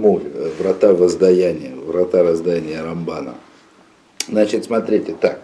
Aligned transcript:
Талмуд, 0.00 0.22
врата 0.58 0.94
воздаяния, 0.94 1.72
врата 1.74 2.22
раздаяния 2.22 2.82
Рамбана. 2.82 3.34
Значит, 4.28 4.64
смотрите, 4.64 5.14
так, 5.20 5.40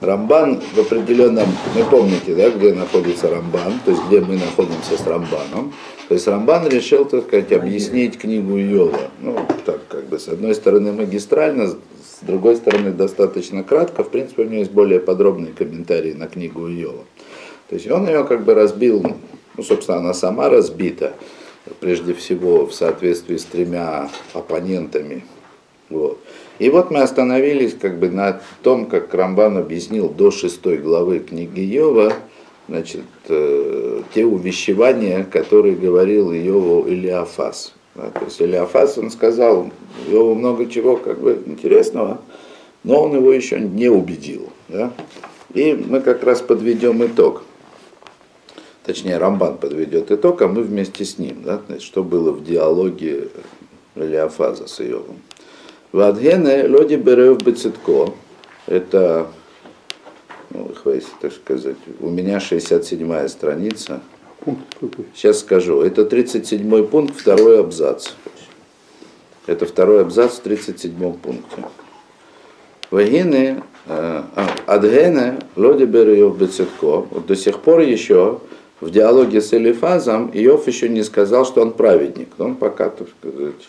Рамбан 0.00 0.60
в 0.60 0.78
определенном, 0.78 1.48
вы 1.74 1.84
помните, 1.90 2.34
да, 2.34 2.50
где 2.50 2.72
находится 2.72 3.30
Рамбан, 3.30 3.80
то 3.84 3.90
есть 3.90 4.02
где 4.06 4.20
мы 4.20 4.36
находимся 4.36 4.96
с 4.96 5.06
Рамбаном. 5.06 5.72
То 6.08 6.14
есть 6.14 6.26
Рамбан 6.26 6.68
решил, 6.68 7.04
так 7.04 7.24
сказать, 7.24 7.52
объяснить 7.52 8.18
книгу 8.18 8.56
Йова. 8.56 9.10
Ну, 9.20 9.38
так, 9.64 9.80
как 9.88 10.04
бы, 10.06 10.18
с 10.18 10.28
одной 10.28 10.54
стороны 10.54 10.92
магистрально, 10.92 11.68
с 11.68 11.76
другой 12.22 12.56
стороны 12.56 12.92
достаточно 12.92 13.64
кратко. 13.64 14.04
В 14.04 14.10
принципе, 14.10 14.42
у 14.42 14.44
него 14.46 14.58
есть 14.58 14.70
более 14.70 15.00
подробные 15.00 15.52
комментарии 15.52 16.12
на 16.12 16.26
книгу 16.28 16.68
Йова. 16.68 17.04
То 17.68 17.74
есть 17.74 17.90
он 17.90 18.06
ее 18.06 18.24
как 18.24 18.44
бы 18.44 18.54
разбил, 18.54 19.04
ну, 19.56 19.62
собственно, 19.62 19.98
она 19.98 20.14
сама 20.14 20.48
разбита, 20.48 21.14
прежде 21.80 22.14
всего 22.14 22.66
в 22.66 22.74
соответствии 22.74 23.36
с 23.36 23.44
тремя 23.44 24.10
оппонентами. 24.32 25.24
Вот. 25.88 26.18
И 26.58 26.70
вот 26.70 26.90
мы 26.90 27.00
остановились 27.00 27.74
как 27.74 27.98
бы 27.98 28.08
на 28.10 28.40
том, 28.62 28.86
как 28.86 29.12
Рамбан 29.12 29.58
объяснил 29.58 30.08
до 30.08 30.30
шестой 30.30 30.78
главы 30.78 31.20
книги 31.20 31.60
Йова, 31.60 32.14
значит, 32.68 33.04
э, 33.28 34.02
те 34.14 34.24
увещевания, 34.24 35.24
которые 35.24 35.76
говорил 35.76 36.32
Йову 36.32 36.88
Илиафас. 36.88 37.74
Да, 37.94 38.10
то 38.10 38.24
есть 38.24 38.40
Илиафас, 38.40 38.98
он 38.98 39.10
сказал 39.10 39.70
Йову 40.08 40.34
много 40.34 40.66
чего 40.66 40.96
как 40.96 41.20
бы 41.20 41.42
интересного, 41.46 42.20
но 42.84 43.02
он 43.02 43.14
его 43.16 43.32
еще 43.32 43.60
не 43.60 43.88
убедил. 43.88 44.48
Да? 44.68 44.92
И 45.54 45.72
мы 45.74 46.00
как 46.00 46.24
раз 46.24 46.40
подведем 46.40 47.04
итог. 47.04 47.42
Точнее, 48.86 49.18
Рамбан 49.18 49.58
подведет 49.58 50.12
итог, 50.12 50.42
а 50.42 50.46
мы 50.46 50.62
вместе 50.62 51.04
с 51.04 51.18
ним. 51.18 51.42
Да? 51.42 51.60
Значит, 51.66 51.82
что 51.82 52.04
было 52.04 52.30
в 52.30 52.44
диалоге 52.44 53.30
Илиафаза 53.96 54.68
с 54.68 54.78
Йовом. 54.78 55.16
Вадгене 55.90 56.68
лоди 56.68 56.94
берев 56.94 57.42
бецитко. 57.42 58.12
Это, 58.68 59.26
ну, 60.50 60.70
хватит, 60.72 61.08
так 61.20 61.32
сказать, 61.32 61.76
у 61.98 62.10
меня 62.10 62.38
67-я 62.38 63.28
страница. 63.28 64.02
Сейчас 65.16 65.40
скажу. 65.40 65.80
Это 65.80 66.04
37 66.04 66.86
пункт, 66.86 67.18
второй 67.18 67.58
абзац. 67.58 68.10
Это 69.48 69.66
второй 69.66 70.02
абзац 70.02 70.34
в 70.34 70.42
37 70.42 71.12
пункте. 71.14 71.64
Вагины, 72.92 73.64
э, 73.86 74.22
а, 74.36 74.48
адгене, 74.66 75.40
лоди 75.56 75.84
берев 75.84 76.38
бецитко. 76.38 76.98
Вот 77.10 77.26
до 77.26 77.34
сих 77.34 77.58
пор 77.58 77.80
еще 77.80 78.38
в 78.80 78.90
диалоге 78.90 79.40
с 79.40 79.54
Элифазом 79.54 80.30
Иов 80.34 80.66
еще 80.66 80.88
не 80.88 81.02
сказал, 81.02 81.46
что 81.46 81.62
он 81.62 81.72
праведник. 81.72 82.28
Он 82.38 82.56
пока, 82.56 82.90
так 82.90 83.08
сказать, 83.08 83.68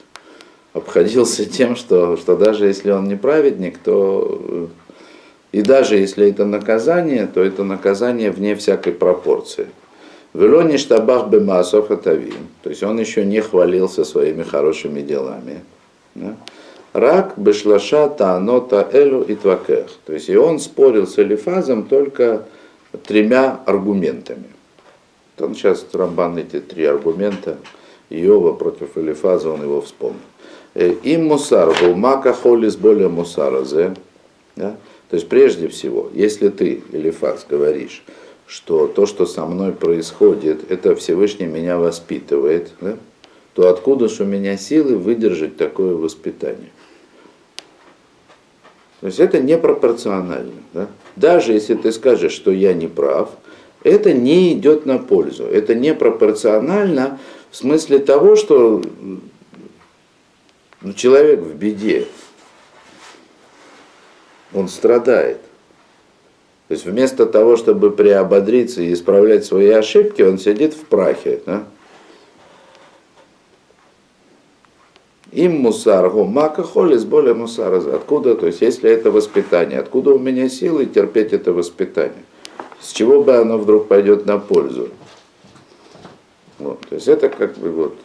обходился 0.74 1.46
тем, 1.46 1.76
что, 1.76 2.18
что 2.18 2.36
даже 2.36 2.68
если 2.68 2.92
он 2.92 3.08
не 3.08 3.16
праведник, 3.16 3.78
то 3.78 4.70
и 5.52 5.62
даже 5.62 5.96
если 5.96 6.30
это 6.30 6.46
наказание, 6.46 7.26
то 7.26 7.42
это 7.42 7.64
наказание 7.64 8.32
вне 8.32 8.56
всякой 8.56 8.94
пропорции. 8.94 9.68
Велони 10.34 10.78
штабах 10.78 11.30
бемасов 11.30 11.90
атавим. 11.90 12.48
То 12.62 12.70
есть 12.70 12.84
он 12.84 13.00
еще 13.00 13.24
не 13.26 13.40
хвалился 13.40 14.04
своими 14.04 14.44
хорошими 14.44 15.02
делами. 15.02 15.62
Рак 16.94 17.34
бешлаша 17.38 18.10
таанота 18.10 18.88
элю 18.92 19.22
и 19.22 19.36
твакех. 19.36 19.88
То 20.06 20.14
есть 20.14 20.30
и 20.30 20.36
он 20.36 20.60
спорил 20.60 21.08
с 21.08 21.18
Элифазом 21.18 21.86
только 21.86 22.44
тремя 23.06 23.60
аргументами. 23.66 24.57
Он 25.40 25.56
сейчас 25.56 25.86
Рамбан 25.94 26.38
эти 26.38 26.60
три 26.60 26.86
аргумента 26.86 27.58
Иова 28.10 28.54
против 28.54 28.98
Элифаза, 28.98 29.50
он 29.50 29.62
его 29.62 29.82
вспомнил. 29.82 30.20
Э, 30.74 30.94
им 31.04 31.26
мусар 31.26 31.74
был 31.82 31.96
мака 31.96 32.34
холис 32.34 32.76
более 32.76 33.10
мусаразе. 33.10 33.96
Да? 34.56 34.78
То 35.10 35.16
есть 35.16 35.28
прежде 35.28 35.68
всего, 35.68 36.10
если 36.14 36.50
ты, 36.50 36.84
Элифаз, 36.92 37.46
говоришь, 37.50 38.04
что 38.46 38.88
то, 38.88 39.06
что 39.06 39.26
со 39.26 39.46
мной 39.46 39.74
происходит, 39.74 40.72
это 40.72 40.96
Всевышний 40.96 41.46
меня 41.46 41.78
воспитывает, 41.78 42.72
да? 42.82 42.98
то 43.54 43.70
откуда 43.70 44.08
же 44.08 44.24
у 44.24 44.26
меня 44.26 44.58
силы 44.58 44.98
выдержать 44.98 45.58
такое 45.58 45.96
воспитание? 45.96 46.72
То 49.02 49.08
есть 49.08 49.20
это 49.20 49.40
непропорционально. 49.40 50.54
Да? 50.74 50.88
Даже 51.16 51.54
если 51.54 51.76
ты 51.76 51.92
скажешь, 51.92 52.32
что 52.32 52.52
я 52.52 52.74
не 52.74 52.88
прав, 52.88 53.32
это 53.88 54.14
не 54.14 54.54
идет 54.54 54.86
на 54.86 54.98
пользу. 54.98 55.46
Это 55.46 55.74
непропорционально 55.76 57.20
в 57.50 57.56
смысле 57.56 58.00
того, 58.00 58.36
что 58.36 58.82
человек 60.96 61.40
в 61.40 61.56
беде, 61.56 62.08
он 64.54 64.68
страдает. 64.68 65.40
То 66.68 66.74
есть 66.74 66.86
вместо 66.86 67.26
того, 67.26 67.56
чтобы 67.56 67.92
приободриться 67.92 68.82
и 68.82 68.92
исправлять 68.92 69.46
свои 69.46 69.70
ошибки, 69.70 70.22
он 70.22 70.38
сидит 70.38 70.74
в 70.74 70.82
прахе. 70.86 71.42
Да? 71.46 71.64
Им 75.32 75.60
мусар, 75.60 76.12
мака 76.12 76.64
холис 76.64 77.06
более 77.06 77.34
мусара. 77.34 77.78
Откуда, 77.96 78.36
то 78.36 78.48
есть 78.48 78.62
если 78.62 78.90
это 78.90 79.12
воспитание, 79.12 79.80
откуда 79.80 80.12
у 80.12 80.20
меня 80.20 80.50
силы 80.50 80.86
терпеть 80.86 81.32
это 81.32 81.54
воспитание? 81.54 82.24
С 82.80 82.92
чего 82.92 83.24
бы 83.24 83.36
оно 83.36 83.58
вдруг 83.58 83.88
пойдет 83.88 84.26
на 84.26 84.38
пользу? 84.38 84.90
Вот, 86.60 86.82
то 86.88 86.96
есть 86.96 87.08
это 87.08 87.30
как 87.30 87.58
бы 87.58 87.72
вот 87.72 87.98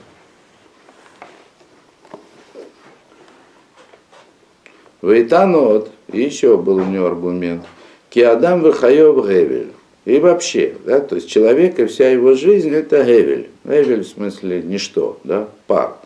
Вейтанот, 5.03 5.91
еще 6.13 6.57
был 6.57 6.77
у 6.77 6.85
него 6.85 7.07
аргумент, 7.07 7.65
Киадам 8.09 8.63
Вахаев 8.63 9.27
Гевель. 9.27 9.73
И 10.05 10.19
вообще, 10.19 10.77
да, 10.85 11.01
то 11.01 11.17
есть 11.17 11.29
человек 11.29 11.79
и 11.79 11.87
вся 11.87 12.11
его 12.11 12.35
жизнь 12.35 12.71
это 12.71 13.05
Гевель. 13.05 13.51
Гевель 13.65 14.05
в 14.05 14.09
смысле 14.09 14.63
ничто, 14.63 15.19
да, 15.25 15.49
пар. 15.67 15.97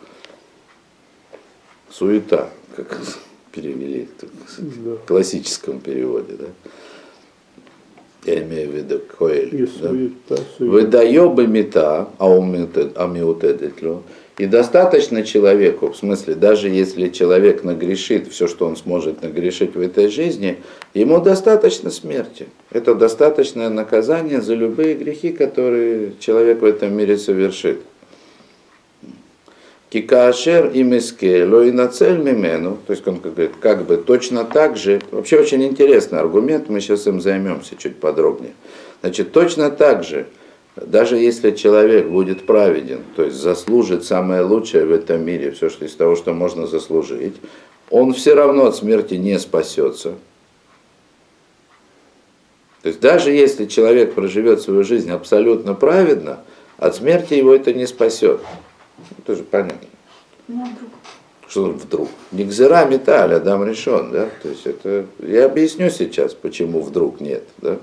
Суета, 1.91 2.49
как 2.75 2.99
перевели 3.51 4.09
в 4.57 4.97
классическом 5.05 5.79
переводе, 5.79 6.33
да. 6.33 6.47
Я 8.27 8.41
имею 8.41 8.69
в 8.69 8.75
виду 8.75 8.99
Коэль. 9.17 9.69
Да? 9.81 10.35
Выдаёбы 10.59 11.47
мета, 11.47 12.09
а 12.17 12.29
умеутедетло. 12.29 14.03
И 14.37 14.45
достаточно 14.45 15.23
человеку, 15.23 15.87
в 15.87 15.97
смысле, 15.97 16.35
даже 16.35 16.69
если 16.69 17.07
человек 17.07 17.63
нагрешит 17.63 18.27
все, 18.27 18.47
что 18.47 18.67
он 18.67 18.75
сможет 18.75 19.23
нагрешить 19.23 19.75
в 19.75 19.81
этой 19.81 20.09
жизни, 20.09 20.57
ему 20.93 21.19
достаточно 21.19 21.89
смерти. 21.89 22.45
Это 22.69 22.93
достаточное 22.93 23.69
наказание 23.69 24.41
за 24.41 24.53
любые 24.53 24.93
грехи, 24.93 25.31
которые 25.31 26.11
человек 26.19 26.61
в 26.61 26.65
этом 26.65 26.95
мире 26.95 27.17
совершит. 27.17 27.79
Кикаашер 29.89 30.71
и 30.71 30.83
миске 30.83 31.45
лоинацель 31.45 32.17
мимену, 32.17 32.77
то 32.85 32.91
есть 32.91 33.07
он 33.07 33.19
говорит, 33.19 33.51
как 33.61 33.85
бы 33.85 33.95
точно 33.95 34.43
так 34.43 34.75
же, 34.75 35.01
вообще 35.11 35.39
очень 35.39 35.63
интересный 35.63 36.19
аргумент, 36.19 36.67
мы 36.67 36.81
сейчас 36.81 37.07
им 37.07 37.21
займемся 37.21 37.75
чуть 37.77 37.95
подробнее. 37.95 38.51
Значит, 39.01 39.31
точно 39.31 39.69
так 39.69 40.03
же, 40.03 40.27
даже 40.75 41.15
если 41.15 41.51
человек 41.51 42.07
будет 42.07 42.45
праведен, 42.45 42.99
то 43.15 43.23
есть 43.23 43.37
заслужит 43.37 44.03
самое 44.03 44.41
лучшее 44.41 44.85
в 44.85 44.91
этом 44.91 45.23
мире, 45.23 45.51
все 45.51 45.69
что 45.69 45.85
из 45.85 45.95
того, 45.95 46.17
что 46.17 46.33
можно 46.33 46.67
заслужить, 46.67 47.35
он 47.89 48.13
все 48.13 48.33
равно 48.33 48.65
от 48.65 48.75
смерти 48.75 49.13
не 49.13 49.39
спасется. 49.39 50.15
То 52.81 52.89
есть 52.89 52.99
даже 52.99 53.31
если 53.31 53.65
человек 53.65 54.13
проживет 54.13 54.61
свою 54.61 54.83
жизнь 54.83 55.11
абсолютно 55.11 55.73
праведно, 55.73 56.39
от 56.77 56.95
смерти 56.95 57.35
его 57.35 57.53
это 57.53 57.73
не 57.73 57.87
спасет. 57.87 58.41
Это 59.19 59.35
же 59.35 59.43
понятно. 59.43 59.76
Ну, 60.47 60.63
а 60.63 60.65
вдруг? 60.65 60.91
Что? 61.47 62.07
Не 62.31 62.43
гзера 62.43 62.85
металь, 62.85 63.33
Адам 63.33 63.65
решен, 63.65 64.11
да? 64.11 64.27
То 64.41 64.49
есть 64.49 64.65
это, 64.65 65.05
я 65.19 65.45
объясню 65.45 65.89
сейчас, 65.89 66.33
почему 66.33 66.81
вдруг 66.81 67.21
нет, 67.21 67.43
да? 67.57 67.77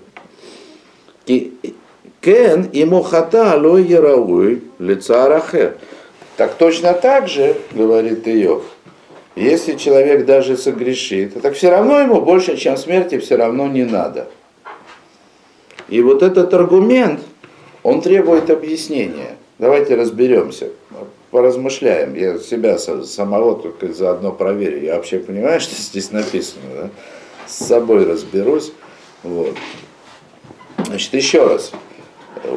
Кен 2.21 2.63
и 2.73 2.85
мухата 2.85 3.53
алой 3.53 3.85
ярауй 3.85 4.63
лица 4.79 5.25
арахер. 5.25 5.77
Так 6.37 6.55
точно 6.55 6.95
так 6.95 7.29
же, 7.29 7.57
говорит 7.73 8.27
Иов, 8.27 8.65
если 9.37 9.75
человек 9.75 10.25
даже 10.27 10.57
согрешит, 10.57 11.41
так 11.41 11.55
все 11.55 11.71
равно 11.71 12.01
ему 12.01 12.21
больше, 12.21 12.57
чем 12.57 12.77
смерти, 12.77 13.19
все 13.19 13.37
равно 13.37 13.67
не 13.67 13.85
надо. 13.85 14.29
И 15.89 16.01
вот 16.01 16.23
этот 16.23 16.53
аргумент, 16.55 17.21
он 17.83 18.01
требует 18.01 18.49
объяснения. 18.51 19.37
Давайте 19.59 19.95
разберемся, 19.95 20.71
поразмышляем. 21.35 22.15
Я 22.15 22.39
себя 22.39 22.79
самого 22.79 23.57
только 23.57 23.93
заодно 23.93 24.31
проверю. 24.31 24.81
Я 24.81 24.95
вообще 24.95 25.19
понимаю, 25.19 25.61
что 25.61 25.75
здесь 25.75 26.13
написано. 26.13 26.63
Да? 26.77 26.91
С 27.49 27.67
собой 27.67 28.07
разберусь. 28.07 28.73
Вот. 29.25 29.57
Значит, 30.87 31.13
еще 31.13 31.45
раз 31.45 31.73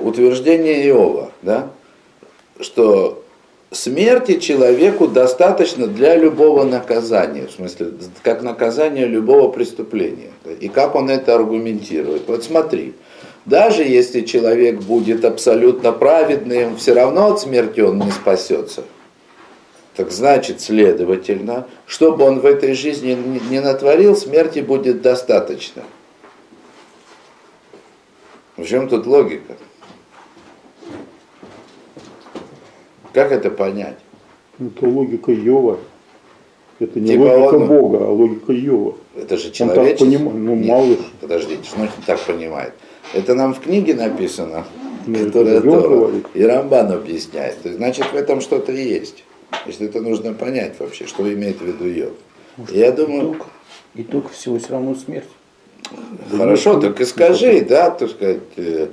утверждение 0.03 0.87
Иова, 0.89 1.31
да, 1.41 1.71
что 2.59 3.23
смерти 3.71 4.37
человеку 4.37 5.07
достаточно 5.07 5.87
для 5.87 6.15
любого 6.15 6.63
наказания, 6.63 7.47
в 7.47 7.51
смысле, 7.51 7.93
как 8.21 8.43
наказание 8.43 9.07
любого 9.07 9.49
преступления. 9.49 10.29
И 10.59 10.67
как 10.67 10.93
он 10.93 11.09
это 11.09 11.33
аргументирует. 11.33 12.27
Вот 12.27 12.43
смотри, 12.43 12.93
даже 13.47 13.83
если 13.83 14.21
человек 14.21 14.81
будет 14.81 15.23
абсолютно 15.23 15.93
праведным, 15.93 16.75
все 16.75 16.93
равно 16.93 17.31
от 17.31 17.39
смерти 17.39 17.79
он 17.79 17.97
не 17.97 18.11
спасется. 18.11 18.83
Так 19.95 20.11
значит, 20.11 20.59
следовательно, 20.59 21.65
чтобы 21.85 22.25
он 22.25 22.41
в 22.41 22.45
этой 22.45 22.73
жизни 22.73 23.17
не 23.49 23.61
натворил, 23.61 24.17
смерти 24.17 24.59
будет 24.59 25.01
достаточно. 25.01 25.83
В 28.57 28.65
чем 28.65 28.89
тут 28.89 29.07
логика? 29.07 29.55
Как 33.13 33.31
это 33.31 33.49
понять? 33.49 33.97
Это 34.59 34.85
логика 34.85 35.31
Йова. 35.31 35.79
Это 36.79 36.99
не 36.99 37.13
типа 37.13 37.21
логика 37.21 37.55
он, 37.55 37.67
Бога, 37.67 37.97
а 38.05 38.09
логика 38.09 38.51
Йова. 38.51 38.97
Это 39.15 39.37
же 39.37 39.51
человечество. 39.51 40.05
Он 40.05 40.11
так 40.11 40.19
понимает, 40.19 40.37
ну 40.37 40.55
малыш. 40.55 40.99
Подождите, 41.21 41.63
что 41.63 41.79
он 41.79 41.89
так 42.05 42.19
понимает? 42.19 42.73
Это 43.13 43.35
нам 43.35 43.53
в 43.53 43.61
книге 43.61 43.95
написано, 43.95 44.65
ну, 45.05 45.25
которая 45.25 45.61
то, 45.61 46.11
и 46.33 46.43
Рамбан 46.43 46.91
объясняет. 46.91 47.61
То 47.61 47.69
есть, 47.69 47.77
значит, 47.77 48.05
в 48.11 48.15
этом 48.15 48.41
что-то 48.41 48.71
есть. 48.71 49.23
Если 49.65 49.87
это 49.87 50.01
нужно 50.01 50.33
понять 50.33 50.73
вообще, 50.79 51.07
что 51.07 51.31
имеет 51.31 51.61
в 51.61 51.65
виду 51.65 51.85
Йов. 51.85 52.13
Я 52.69 52.91
думаю... 52.91 53.33
Итог, 53.33 53.47
итог 53.95 54.31
всего 54.31 54.59
все 54.59 54.71
равно 54.71 54.95
смерть. 54.95 55.27
Хорошо, 56.35 56.79
так 56.79 56.99
и 56.99 57.05
скажи, 57.05 57.61
да, 57.61 57.89
так 57.91 58.09
сказать, 58.09 58.41
э, 58.57 58.87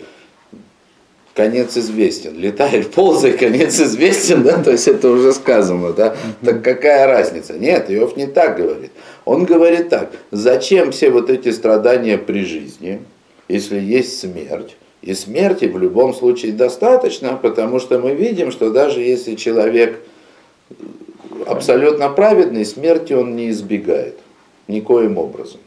конец 1.34 1.76
известен. 1.76 2.38
Летай, 2.38 2.84
ползай, 2.94 3.32
конец 3.32 3.80
известен, 3.80 4.42
да, 4.42 4.62
то 4.62 4.70
есть 4.70 4.86
это 4.86 5.10
уже 5.10 5.32
сказано, 5.32 5.92
да. 5.92 6.16
Так 6.44 6.62
какая 6.62 7.06
разница? 7.06 7.54
Нет, 7.54 7.90
Иов 7.90 8.16
не 8.16 8.26
так 8.26 8.56
говорит. 8.56 8.92
Он 9.24 9.44
говорит 9.44 9.88
так, 9.88 10.12
зачем 10.30 10.92
все 10.92 11.10
вот 11.10 11.30
эти 11.30 11.50
страдания 11.50 12.18
при 12.18 12.44
жизни, 12.44 13.02
если 13.48 13.78
есть 13.80 14.20
смерть? 14.20 14.76
И 15.02 15.12
смерти 15.14 15.66
в 15.66 15.76
любом 15.78 16.14
случае 16.14 16.52
достаточно, 16.52 17.36
потому 17.36 17.78
что 17.78 17.98
мы 17.98 18.14
видим, 18.14 18.50
что 18.50 18.70
даже 18.70 19.00
если 19.00 19.34
человек 19.34 20.00
абсолютно 21.46 22.08
праведный, 22.08 22.64
смерти 22.64 23.12
он 23.12 23.36
не 23.36 23.50
избегает 23.50 24.18
никоим 24.66 25.18
образом. 25.18 25.60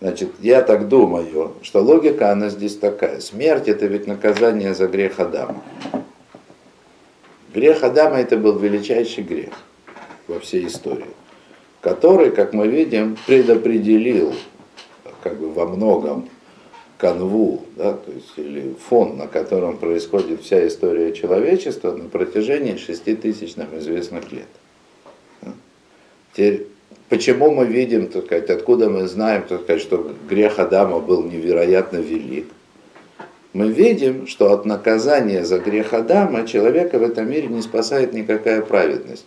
Значит, 0.00 0.30
я 0.40 0.62
так 0.62 0.86
думаю, 0.86 1.54
что 1.62 1.80
логика, 1.80 2.30
она 2.30 2.50
здесь 2.50 2.76
такая. 2.76 3.18
Смерть 3.20 3.66
это 3.66 3.86
ведь 3.86 4.06
наказание 4.06 4.72
за 4.74 4.86
грех 4.86 5.18
Адама. 5.18 5.60
Грех 7.52 7.82
Адама 7.82 8.18
это 8.18 8.36
был 8.36 8.56
величайший 8.58 9.24
грех 9.24 9.54
во 10.28 10.38
всей 10.38 10.68
истории, 10.68 11.10
который, 11.80 12.30
как 12.30 12.52
мы 12.52 12.68
видим, 12.68 13.16
предопределил 13.26 14.34
как 15.28 15.38
бы 15.38 15.52
во 15.52 15.66
многом 15.66 16.28
канву, 16.96 17.64
да, 17.76 17.92
то 17.92 18.10
есть, 18.10 18.32
или 18.36 18.74
фон, 18.88 19.18
на 19.18 19.26
котором 19.26 19.76
происходит 19.76 20.42
вся 20.42 20.66
история 20.66 21.12
человечества 21.12 21.92
на 21.92 22.08
протяжении 22.08 22.76
шести 22.76 23.14
тысяч 23.14 23.56
нам 23.56 23.78
известных 23.78 24.32
лет. 24.32 24.48
Теперь 26.32 26.66
Почему 27.08 27.50
мы 27.50 27.64
видим, 27.64 28.08
так 28.08 28.26
сказать, 28.26 28.50
откуда 28.50 28.90
мы 28.90 29.06
знаем, 29.06 29.42
так 29.48 29.62
сказать, 29.62 29.80
что 29.80 30.14
грех 30.28 30.58
Адама 30.58 31.00
был 31.00 31.22
невероятно 31.22 31.96
велик? 31.96 32.46
Мы 33.54 33.68
видим, 33.68 34.26
что 34.26 34.52
от 34.52 34.66
наказания 34.66 35.42
за 35.44 35.58
грех 35.58 35.94
Адама 35.94 36.46
человека 36.46 36.98
в 36.98 37.02
этом 37.02 37.30
мире 37.30 37.48
не 37.48 37.62
спасает 37.62 38.12
никакая 38.12 38.60
праведность. 38.60 39.26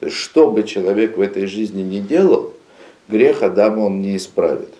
То 0.00 0.06
есть, 0.06 0.16
что 0.16 0.50
бы 0.50 0.64
человек 0.64 1.16
в 1.16 1.20
этой 1.20 1.46
жизни 1.46 1.82
не 1.82 2.00
делал, 2.00 2.54
грех 3.08 3.44
Адама 3.44 3.82
он 3.82 4.02
не 4.02 4.16
исправит. 4.16 4.74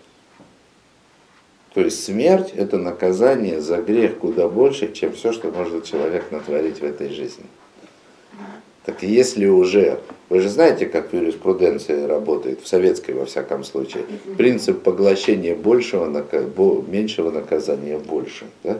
То 1.74 1.82
есть 1.82 2.04
смерть– 2.04 2.52
это 2.56 2.78
наказание 2.78 3.60
за 3.60 3.76
грех 3.76 4.18
куда 4.18 4.48
больше, 4.48 4.92
чем 4.92 5.12
все, 5.12 5.32
что 5.32 5.50
может 5.50 5.84
человек 5.84 6.30
натворить 6.32 6.80
в 6.80 6.84
этой 6.84 7.10
жизни. 7.10 7.44
Так 8.84 9.02
если 9.02 9.46
уже, 9.46 10.00
вы 10.30 10.40
же 10.40 10.48
знаете, 10.48 10.86
как 10.86 11.12
юриспруденция 11.12 12.08
работает, 12.08 12.60
в 12.60 12.66
советской 12.66 13.12
во 13.12 13.24
всяком 13.26 13.62
случае, 13.62 14.04
принцип 14.36 14.82
поглощения 14.82 15.54
большего, 15.54 16.06
меньшего 16.88 17.30
наказания 17.30 17.98
больше. 17.98 18.46
Да? 18.64 18.78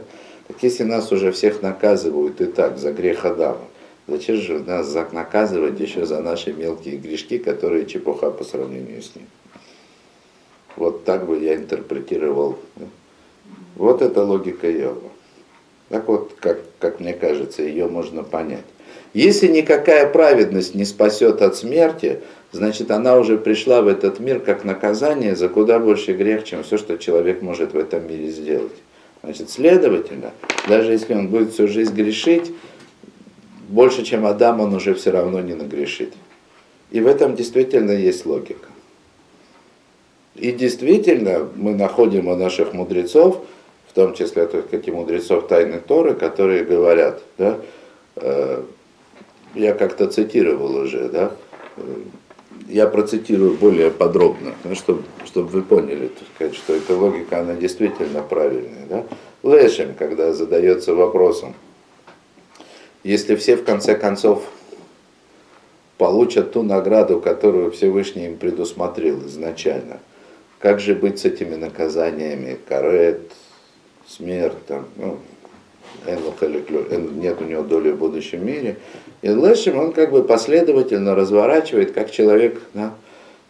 Так 0.49 0.57
если 0.63 0.83
нас 0.83 1.13
уже 1.13 1.31
всех 1.31 1.63
наказывают 1.63 2.41
и 2.41 2.47
так 2.47 2.79
за 2.79 2.93
грех 2.93 3.25
Адама, 3.25 3.61
зачем 4.09 4.37
же 4.37 4.59
нас 4.59 4.93
наказывать 5.13 5.79
еще 5.79 6.07
за 6.07 6.21
наши 6.23 6.53
мелкие 6.53 6.97
грешки, 6.97 7.39
которые 7.39 7.87
чепуха 7.87 8.33
по 8.33 8.43
сравнению 8.43 9.01
с 9.01 9.15
ним? 9.15 9.27
Вот 10.81 11.05
так 11.05 11.27
бы 11.27 11.39
я 11.39 11.57
интерпретировал. 11.57 12.59
Вот 13.77 14.01
это 14.01 14.25
логика 14.25 14.67
Йова. 14.67 15.11
Так 15.91 16.09
вот, 16.09 16.33
как, 16.41 16.63
как 16.79 17.01
мне 17.01 17.13
кажется, 17.13 17.63
ее 17.63 17.87
можно 17.87 18.23
понять. 18.23 18.65
Если 19.13 19.49
никакая 19.49 20.09
праведность 20.09 20.75
не 20.75 20.87
спасет 20.87 21.43
от 21.43 21.55
смерти, 21.57 22.21
значит 22.53 22.91
она 22.91 23.19
уже 23.19 23.37
пришла 23.37 23.83
в 23.83 23.89
этот 23.89 24.21
мир 24.21 24.41
как 24.41 24.65
наказание 24.65 25.37
за 25.37 25.51
куда 25.51 25.79
больше 25.79 26.15
грех, 26.15 26.45
чем 26.45 26.63
все, 26.63 26.79
что 26.79 26.97
человек 26.97 27.43
может 27.43 27.75
в 27.75 27.77
этом 27.77 28.09
мире 28.09 28.31
сделать. 28.31 28.73
Значит, 29.23 29.51
следовательно, 29.51 30.31
даже 30.67 30.93
если 30.93 31.13
он 31.13 31.29
будет 31.29 31.53
всю 31.53 31.69
жизнь 31.69 31.95
грешить, 31.95 32.53
больше, 33.69 34.03
чем 34.03 34.25
Адам, 34.25 34.61
он 34.61 34.75
уже 34.75 34.95
все 34.95 35.11
равно 35.11 35.41
не 35.43 35.53
нагрешит. 35.53 36.15
И 36.91 37.01
в 37.01 37.07
этом 37.07 37.37
действительно 37.37 37.91
есть 37.91 38.25
логика. 38.25 38.70
И 40.35 40.53
действительно, 40.53 41.49
мы 41.57 41.75
находим 41.75 42.29
у 42.29 42.37
наших 42.37 42.73
мудрецов, 42.73 43.45
в 43.89 43.93
том 43.93 44.15
числе 44.15 44.47
только 44.47 44.77
эти 44.77 44.91
мудрецов 44.91 45.49
Тайны 45.49 45.81
Торы, 45.81 46.15
которые 46.15 46.65
говорят, 46.65 47.23
да, 47.37 47.59
э, 48.17 48.63
я 49.55 49.75
как-то 49.75 50.07
цитировал 50.07 50.77
уже, 50.77 51.09
да, 51.09 51.33
я 52.69 52.87
процитирую 52.87 53.57
более 53.57 53.91
подробно, 53.91 54.55
ну, 54.65 54.75
чтобы, 54.75 55.03
чтобы 55.25 55.49
вы 55.49 55.63
поняли, 55.63 56.09
так 56.09 56.29
сказать, 56.35 56.55
что 56.55 56.75
эта 56.75 56.97
логика, 56.97 57.41
она 57.41 57.55
действительно 57.55 58.23
правильная. 58.23 58.87
Да? 58.89 59.05
Лешем, 59.43 59.95
когда 59.99 60.33
задается 60.33 60.95
вопросом, 60.95 61.55
если 63.03 63.35
все 63.35 63.57
в 63.57 63.65
конце 63.65 63.97
концов 63.97 64.45
получат 65.99 66.53
ту 66.53 66.63
награду, 66.63 67.21
которую 67.21 67.71
Всевышний 67.73 68.27
им 68.27 68.37
предусмотрел 68.37 69.27
изначально, 69.27 70.01
как 70.61 70.79
же 70.79 70.95
быть 70.95 71.19
с 71.19 71.25
этими 71.25 71.57
наказаниями, 71.57 72.59
карет, 72.69 73.33
смерть, 74.07 74.67
там, 74.67 74.87
ну, 74.97 75.19
нет 76.07 77.41
у 77.41 77.45
него 77.45 77.63
доли 77.63 77.91
в 77.91 77.99
будущем 77.99 78.47
мире. 78.47 78.77
И 79.23 79.29
Лешим, 79.29 79.79
он 79.79 79.93
как 79.93 80.13
бы 80.13 80.23
последовательно 80.23 81.15
разворачивает, 81.15 81.93
как 81.93 82.11
человек 82.11 82.61
да, 82.75 82.95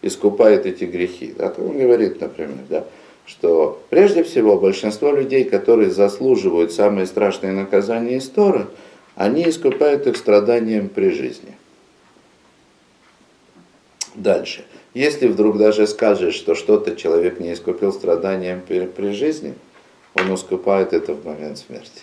искупает 0.01 0.65
эти 0.65 0.85
грехи. 0.85 1.33
Да. 1.37 1.53
Он 1.57 1.77
говорит, 1.77 2.19
например, 2.19 2.57
да, 2.69 2.85
что 3.25 3.81
прежде 3.89 4.23
всего 4.23 4.57
большинство 4.57 5.11
людей, 5.11 5.43
которые 5.43 5.91
заслуживают 5.91 6.71
самые 6.71 7.05
страшные 7.07 7.53
наказания 7.53 8.17
из 8.17 8.27
Тора, 8.29 8.67
они 9.15 9.47
искупают 9.47 10.07
их 10.07 10.17
страданием 10.17 10.89
при 10.89 11.11
жизни. 11.11 11.55
Дальше. 14.15 14.65
Если 14.93 15.27
вдруг 15.27 15.57
даже 15.57 15.87
скажешь, 15.87 16.35
что 16.35 16.55
что-то 16.55 16.95
человек 16.95 17.39
не 17.39 17.53
искупил 17.53 17.93
страданием 17.93 18.61
при, 18.67 18.85
при 18.85 19.11
жизни, 19.11 19.53
он 20.15 20.33
искупает 20.33 20.93
это 20.93 21.13
в 21.13 21.25
момент 21.25 21.57
смерти 21.59 22.01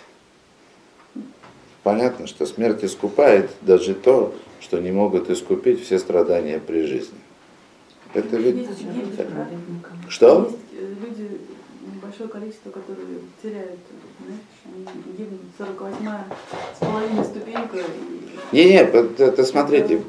понятно, 1.89 2.27
что 2.27 2.45
смерть 2.45 2.85
искупает 2.85 3.51
даже 3.63 3.95
то, 3.95 4.35
что 4.61 4.79
не 4.79 4.91
могут 4.91 5.31
искупить 5.31 5.83
все 5.83 5.99
страдания 5.99 6.61
при 6.61 6.83
жизни. 6.83 7.19
Это 8.13 8.37
ведь... 8.37 8.69
Что? 10.11 10.51
Есть 10.51 10.59
э, 10.79 10.95
люди, 11.03 11.41
большое 12.19 12.29
количество, 12.29 12.71
которые 12.71 13.21
теряют, 13.43 13.79
знаешь, 14.25 14.41
они 14.65 15.17
гибнут 15.17 15.41
48 15.59 15.97
с 16.75 16.79
половиной 16.79 17.25
ступенька. 17.25 17.79
Не, 18.53 18.65
не, 18.65 18.77
это, 18.77 19.09
это 19.23 19.45
смотрите, 19.45 20.01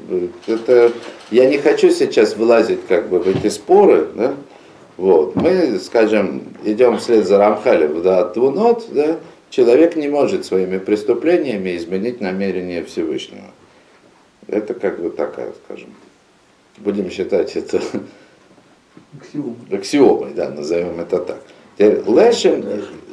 это 0.46 0.92
я 1.30 1.48
не 1.48 1.58
хочу 1.58 1.90
сейчас 1.90 2.36
вылазить 2.36 2.86
как 2.86 3.08
бы 3.08 3.20
в 3.20 3.28
эти 3.28 3.48
споры, 3.48 4.08
да, 4.14 4.34
вот. 4.96 5.36
Мы, 5.36 5.78
скажем, 5.78 6.42
идем 6.64 6.98
вслед 6.98 7.26
за 7.26 7.38
Рамхалем, 7.38 8.02
да, 8.02 8.24
Твунот, 8.28 8.86
да, 8.92 9.18
человек 9.50 9.96
не 9.96 10.08
может 10.08 10.44
своими 10.44 10.78
преступлениями 10.78 11.76
изменить 11.76 12.20
намерение 12.20 12.84
Всевышнего. 12.84 13.50
Это 14.46 14.74
как 14.74 15.00
бы 15.00 15.10
такая, 15.10 15.52
скажем, 15.64 15.94
будем 16.78 17.10
считать 17.10 17.56
это 17.56 17.80
аксиомой, 19.18 19.56
аксиомой 19.70 20.34
да, 20.34 20.50
назовем 20.50 20.98
это 21.00 21.18
так. 21.18 21.40
Лешем, 21.86 22.64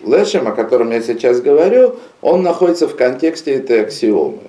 лешем, 0.05 0.47
о 0.47 0.51
котором 0.51 0.91
я 0.91 1.01
сейчас 1.01 1.39
говорю, 1.39 1.95
он 2.21 2.43
находится 2.43 2.88
в 2.88 2.95
контексте 2.95 3.53
этой 3.53 3.83
аксиомы. 3.83 4.39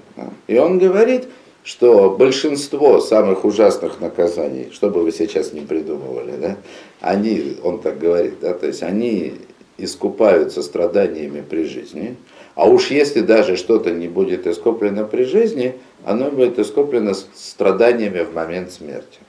И 0.48 0.58
он 0.58 0.78
говорит, 0.78 1.28
что 1.62 2.10
большинство 2.10 3.00
самых 3.00 3.44
ужасных 3.44 4.00
наказаний, 4.00 4.70
что 4.72 4.90
бы 4.90 5.02
вы 5.02 5.12
сейчас 5.12 5.52
не 5.52 5.60
придумывали, 5.60 6.32
да, 6.40 6.56
они, 7.00 7.58
он 7.62 7.80
так 7.80 7.98
говорит, 7.98 8.40
да, 8.40 8.54
то 8.54 8.66
есть 8.66 8.82
они 8.82 9.34
искупаются 9.76 10.62
страданиями 10.62 11.44
при 11.48 11.64
жизни, 11.64 12.16
а 12.56 12.68
уж 12.68 12.90
если 12.90 13.20
даже 13.20 13.56
что-то 13.56 13.92
не 13.92 14.08
будет 14.08 14.46
искуплено 14.48 15.04
при 15.04 15.22
жизни, 15.22 15.75
оно 16.04 16.30
будет 16.30 16.58
искуплено 16.58 17.14
страданиями 17.14 18.25
в 18.25 18.34
момент 18.34 18.72
смерти. 18.72 19.20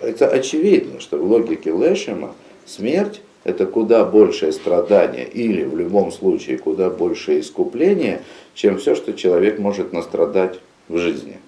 Это 0.00 0.26
очевидно, 0.26 0.98
что 0.98 1.18
в 1.18 1.30
логике 1.30 1.70
Лешема 1.70 2.34
смерть 2.64 3.20
это 3.46 3.64
куда 3.64 4.04
большее 4.04 4.50
страдание 4.50 5.24
или 5.24 5.62
в 5.62 5.76
любом 5.76 6.10
случае 6.10 6.58
куда 6.58 6.90
большее 6.90 7.40
искупление, 7.40 8.22
чем 8.54 8.76
все, 8.76 8.96
что 8.96 9.12
человек 9.12 9.60
может 9.60 9.92
настрадать 9.92 10.58
в 10.88 10.98
жизни. 10.98 11.38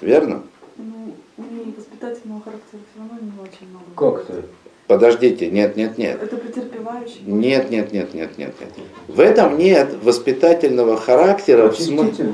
Верно? 0.00 0.44
Ну, 0.76 1.12
у 1.36 1.42
нее 1.42 1.74
воспитательного 1.76 2.40
характера 2.42 2.80
все 2.92 3.00
равно 3.00 3.18
не 3.20 3.42
очень 3.42 3.68
много. 3.68 3.84
Как 3.96 4.26
то 4.26 4.44
Подождите, 4.86 5.50
нет, 5.50 5.76
нет, 5.76 5.98
нет. 5.98 6.22
Это 6.22 6.36
претерпевающий. 6.36 7.22
Нет, 7.26 7.70
нет, 7.70 7.92
нет, 7.92 8.14
нет, 8.14 8.38
нет, 8.38 8.54
нет. 8.60 8.70
В 9.08 9.18
этом 9.18 9.58
нет 9.58 9.96
воспитательного 10.04 10.96
характера 10.96 11.68
в 11.68 11.80
смысле. 11.80 12.26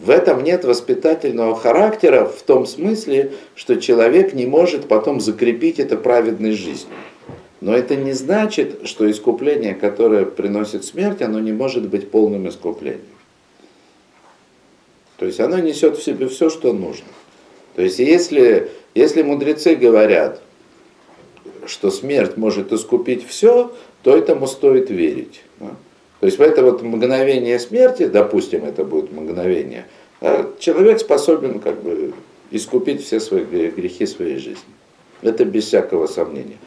В 0.00 0.10
этом 0.10 0.42
нет 0.42 0.64
воспитательного 0.64 1.54
характера 1.54 2.24
в 2.24 2.42
том 2.42 2.66
смысле, 2.66 3.32
что 3.54 3.80
человек 3.80 4.34
не 4.34 4.46
может 4.46 4.88
потом 4.88 5.20
закрепить 5.20 5.78
это 5.78 5.96
праведной 5.96 6.52
жизнью. 6.52 6.92
Но 7.62 7.72
это 7.76 7.94
не 7.94 8.12
значит, 8.12 8.88
что 8.88 9.08
искупление, 9.08 9.76
которое 9.76 10.26
приносит 10.26 10.84
смерть, 10.84 11.22
оно 11.22 11.38
не 11.38 11.52
может 11.52 11.88
быть 11.88 12.10
полным 12.10 12.48
искуплением. 12.48 13.02
То 15.16 15.26
есть 15.26 15.38
оно 15.38 15.60
несет 15.60 15.96
в 15.96 16.02
себе 16.02 16.26
все, 16.26 16.50
что 16.50 16.72
нужно. 16.72 17.06
То 17.76 17.82
есть 17.82 18.00
если, 18.00 18.72
если 18.96 19.22
мудрецы 19.22 19.76
говорят, 19.76 20.42
что 21.64 21.92
смерть 21.92 22.36
может 22.36 22.72
искупить 22.72 23.24
все, 23.28 23.72
то 24.02 24.16
этому 24.16 24.48
стоит 24.48 24.90
верить. 24.90 25.44
То 25.60 26.26
есть 26.26 26.38
в 26.38 26.42
это 26.42 26.64
вот 26.64 26.82
мгновение 26.82 27.60
смерти, 27.60 28.08
допустим, 28.08 28.64
это 28.64 28.84
будет 28.84 29.12
мгновение, 29.12 29.86
человек 30.58 30.98
способен 30.98 31.60
как 31.60 31.80
бы 31.80 32.12
искупить 32.50 33.04
все 33.04 33.20
свои 33.20 33.44
гре- 33.44 33.70
грехи 33.70 34.04
своей 34.04 34.38
жизни. 34.38 34.74
Это 35.20 35.44
без 35.44 35.66
всякого 35.66 36.08
сомнения. 36.08 36.58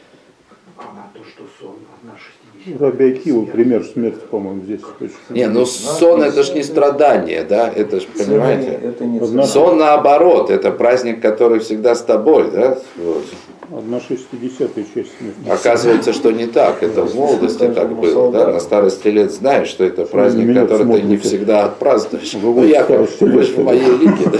А 0.78 1.10
то, 1.14 1.24
что 1.24 1.44
сон 1.60 1.78
одна 2.00 2.18
60. 2.18 2.46
Раби 2.79 3.12
Акива, 3.12 3.45
пример 3.45 3.84
смерти, 3.84 4.22
по-моему, 4.29 4.63
здесь. 4.63 4.81
очень 5.00 5.13
Не, 5.29 5.48
ну 5.48 5.65
сон 5.65 6.24
это 6.24 6.41
ж 6.41 6.53
не 6.53 6.63
страдание, 6.63 7.43
да, 7.43 7.69
это 7.69 8.00
ж, 8.00 8.05
понимаете? 8.17 8.79
Это 8.81 9.05
не 9.05 9.19
Одна- 9.19 9.45
Сон 9.45 9.77
наоборот, 9.77 10.50
это 10.50 10.72
праздник, 10.72 11.22
который 11.22 11.60
всегда 11.60 11.93
с 11.93 12.01
тобой, 12.01 12.50
да? 12.51 12.77
Вот. 12.98 13.24
Одна 13.72 14.00
шестидесятая 14.00 14.84
часть 14.84 15.12
смерти. 15.17 15.50
Оказывается, 15.50 16.13
что 16.13 16.31
не 16.31 16.48
так. 16.48 16.81
Это 16.81 17.03
в 17.03 17.15
молодости 17.15 17.67
так 17.67 17.95
было. 17.95 18.31
Да? 18.31 18.51
На 18.53 18.60
старости 18.60 19.07
лет 19.10 19.31
знаешь, 19.31 19.67
что 19.67 19.84
это 19.84 20.05
праздник, 20.05 20.55
который 20.55 20.88
ты 20.88 21.01
не 21.01 21.17
всегда 21.17 21.65
отпразднуешь. 21.65 22.34
Ну, 22.41 22.63
я 22.63 22.86
вы 22.86 23.43
же 23.43 23.53
в 23.53 23.63
моей 23.63 23.89
лиге, 23.89 24.25
да? 24.31 24.38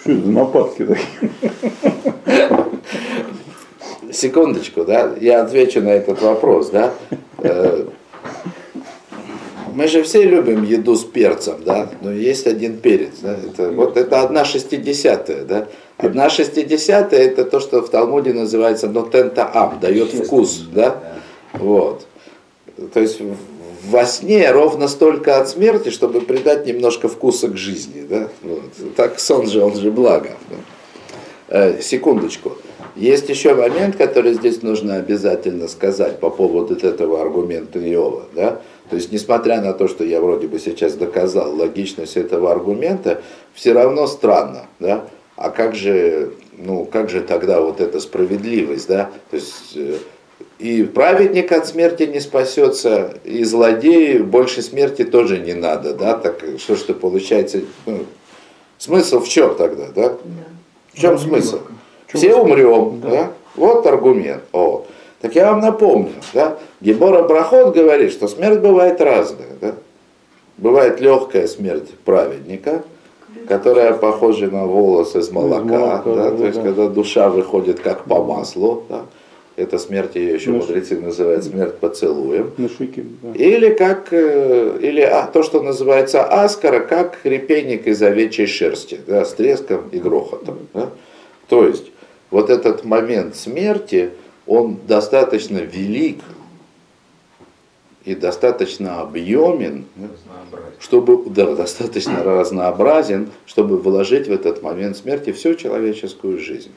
Что 0.00 0.12
это 0.12 0.22
за 0.24 0.30
нападки 0.30 0.86
такие? 0.86 1.30
Секундочку, 4.12 4.84
да, 4.84 5.12
я 5.20 5.42
отвечу 5.42 5.80
на 5.80 5.90
этот 5.90 6.20
вопрос, 6.22 6.70
да. 6.70 6.92
Э, 7.38 7.84
Мы 9.74 9.86
же 9.86 10.02
все 10.02 10.24
любим 10.24 10.64
еду 10.64 10.96
с 10.96 11.04
перцем, 11.04 11.62
да, 11.64 11.88
но 12.02 12.10
есть 12.12 12.46
один 12.46 12.78
перец, 12.78 13.14
да, 13.22 13.36
это, 13.36 13.70
вот 13.70 13.96
это 13.96 14.20
одна 14.22 14.44
шестидесятая, 14.44 15.44
да. 15.44 15.68
Одна 15.96 16.28
шестидесятая 16.30 17.20
это 17.20 17.44
то, 17.44 17.60
что 17.60 17.82
в 17.82 17.88
Талмуде 17.90 18.32
называется 18.32 18.88
нотента 18.88 19.48
ам, 19.52 19.78
дает 19.80 20.12
вкус, 20.12 20.64
да, 20.74 20.96
вот. 21.52 22.06
То 22.92 23.00
есть 23.00 23.20
во 23.88 24.04
сне 24.04 24.50
ровно 24.50 24.88
столько 24.88 25.38
от 25.40 25.48
смерти, 25.48 25.90
чтобы 25.90 26.20
придать 26.20 26.66
немножко 26.66 27.08
вкуса 27.08 27.48
к 27.48 27.56
жизни, 27.56 28.04
да, 28.08 28.28
вот. 28.42 28.94
Так 28.96 29.20
сон 29.20 29.46
же, 29.46 29.62
он 29.62 29.76
же 29.76 29.90
благо. 29.90 30.30
да. 30.50 30.56
Э, 31.48 31.80
секундочку. 31.80 32.56
Есть 32.96 33.28
еще 33.28 33.54
момент, 33.54 33.96
который 33.96 34.34
здесь 34.34 34.62
нужно 34.62 34.96
обязательно 34.96 35.68
сказать 35.68 36.18
по 36.18 36.30
поводу 36.30 36.74
этого 36.74 37.20
аргумента 37.20 37.78
Иова. 37.78 38.24
Да? 38.34 38.60
То 38.88 38.96
есть, 38.96 39.12
несмотря 39.12 39.60
на 39.60 39.72
то, 39.72 39.86
что 39.86 40.04
я 40.04 40.20
вроде 40.20 40.48
бы 40.48 40.58
сейчас 40.58 40.94
доказал 40.94 41.54
логичность 41.54 42.16
этого 42.16 42.50
аргумента, 42.50 43.22
все 43.54 43.72
равно 43.72 44.06
странно. 44.06 44.66
Да? 44.80 45.04
А 45.36 45.50
как 45.50 45.76
же, 45.76 46.32
ну, 46.58 46.84
как 46.84 47.08
же 47.08 47.20
тогда 47.20 47.60
вот 47.60 47.80
эта 47.80 48.00
справедливость? 48.00 48.88
Да? 48.88 49.10
То 49.30 49.36
есть, 49.36 49.76
э, 49.76 49.96
и 50.58 50.82
праведник 50.82 51.52
от 51.52 51.68
смерти 51.68 52.02
не 52.02 52.18
спасется, 52.18 53.14
и 53.24 53.44
злодей 53.44 54.18
больше 54.18 54.62
смерти 54.62 55.04
тоже 55.04 55.38
не 55.38 55.54
надо. 55.54 55.94
Да? 55.94 56.14
Так 56.14 56.44
что 56.58 56.74
ж 56.74 56.80
получается, 56.94 57.60
ну, 57.86 58.04
смысл 58.78 59.20
в 59.20 59.28
чем 59.28 59.54
тогда? 59.54 59.86
Да? 59.94 60.16
В 60.92 60.98
чем 61.00 61.16
смысл? 61.16 61.60
Все 62.12 62.34
умрем, 62.34 63.00
да. 63.00 63.30
Вот 63.56 63.86
аргумент. 63.86 64.42
О. 64.52 64.84
Так 65.20 65.34
я 65.34 65.52
вам 65.52 65.60
напомню, 65.60 66.12
да? 66.32 66.56
Гебора 66.80 67.22
Брахот 67.22 67.74
говорит, 67.74 68.12
что 68.12 68.26
смерть 68.26 68.60
бывает 68.60 69.00
разная. 69.00 69.48
Да? 69.60 69.74
Бывает 70.56 71.00
легкая 71.00 71.46
смерть 71.46 71.90
праведника, 72.04 72.82
которая 73.46 73.92
похожа 73.92 74.46
на 74.46 74.66
волос 74.66 75.14
из 75.16 75.30
молока, 75.30 75.64
молока, 75.64 76.02
да? 76.04 76.30
да, 76.30 76.36
то 76.36 76.46
есть 76.46 76.56
да. 76.56 76.62
когда 76.62 76.88
душа 76.88 77.28
выходит 77.28 77.80
как 77.80 78.04
по 78.04 78.22
маслу, 78.24 78.84
да? 78.88 79.02
эта 79.56 79.78
смерть 79.78 80.16
ее 80.16 80.34
еще 80.34 80.50
Ну, 80.50 80.58
мудрецы 80.58 80.98
называют 80.98 81.44
смерть 81.44 81.76
поцелуем. 81.76 82.52
На 82.56 82.68
шике, 82.68 83.04
да. 83.22 83.32
Или 83.34 83.74
как, 83.74 84.08
э, 84.12 84.78
или 84.80 85.02
а, 85.02 85.26
то, 85.26 85.42
что 85.42 85.62
называется 85.62 86.24
аскара, 86.24 86.80
как 86.80 87.18
репейник 87.24 87.86
из 87.86 88.02
овечьей 88.02 88.46
шерсти, 88.46 89.00
да, 89.06 89.24
с 89.24 89.34
треском 89.34 89.88
и 89.92 89.98
грохотом. 89.98 90.60
да. 90.72 90.88
То 91.48 91.66
есть, 91.66 91.90
вот 92.30 92.50
этот 92.50 92.84
момент 92.84 93.36
смерти, 93.36 94.10
он 94.46 94.78
достаточно 94.86 95.58
велик 95.58 96.22
и 98.04 98.14
достаточно 98.14 99.00
объемен, 99.00 99.84
чтобы, 100.78 101.28
да, 101.30 101.54
достаточно 101.54 102.22
разнообразен, 102.22 103.30
чтобы 103.46 103.78
вложить 103.78 104.26
в 104.26 104.32
этот 104.32 104.62
момент 104.62 104.96
смерти 104.96 105.32
всю 105.32 105.54
человеческую 105.54 106.38
жизнь. 106.38 106.72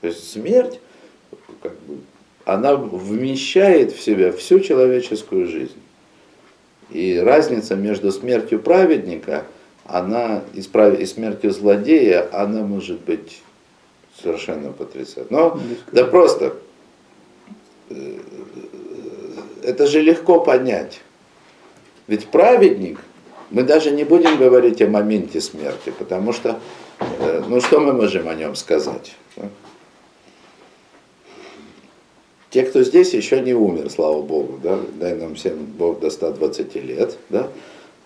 То 0.00 0.08
есть 0.08 0.30
смерть, 0.30 0.80
как 1.62 1.72
бы, 1.82 1.98
она 2.44 2.74
вмещает 2.74 3.92
в 3.92 4.00
себя 4.00 4.32
всю 4.32 4.60
человеческую 4.60 5.46
жизнь. 5.46 5.78
И 6.90 7.18
разница 7.18 7.76
между 7.76 8.10
смертью 8.10 8.60
праведника, 8.60 9.44
она 9.84 10.42
и, 10.54 10.60
справ- 10.60 10.98
и 10.98 11.06
смертью 11.06 11.52
злодея, 11.52 12.28
она 12.32 12.62
может 12.62 13.00
быть 13.00 13.42
совершенно 14.22 14.72
потрясающей. 14.72 15.26
Но 15.30 15.58
да 15.92 16.04
просто, 16.04 16.56
э, 17.88 18.18
это 19.62 19.86
же 19.86 20.00
легко 20.00 20.40
понять. 20.40 21.00
Ведь 22.06 22.28
праведник, 22.28 22.98
мы 23.50 23.62
даже 23.62 23.90
не 23.90 24.04
будем 24.04 24.36
говорить 24.36 24.80
о 24.82 24.88
моменте 24.88 25.40
смерти, 25.40 25.92
потому 25.98 26.32
что, 26.32 26.60
э, 27.00 27.42
ну 27.48 27.60
что 27.60 27.80
мы 27.80 27.92
можем 27.92 28.28
о 28.28 28.34
нем 28.34 28.54
сказать? 28.54 29.14
Те, 32.50 32.64
кто 32.64 32.82
здесь, 32.82 33.14
еще 33.14 33.40
не 33.40 33.54
умер, 33.54 33.90
слава 33.90 34.22
Богу, 34.22 34.58
да? 34.62 34.80
дай 34.94 35.14
нам 35.14 35.36
всем 35.36 35.64
Бог 35.66 36.00
до 36.00 36.10
120 36.10 36.74
лет, 36.76 37.16
да? 37.28 37.48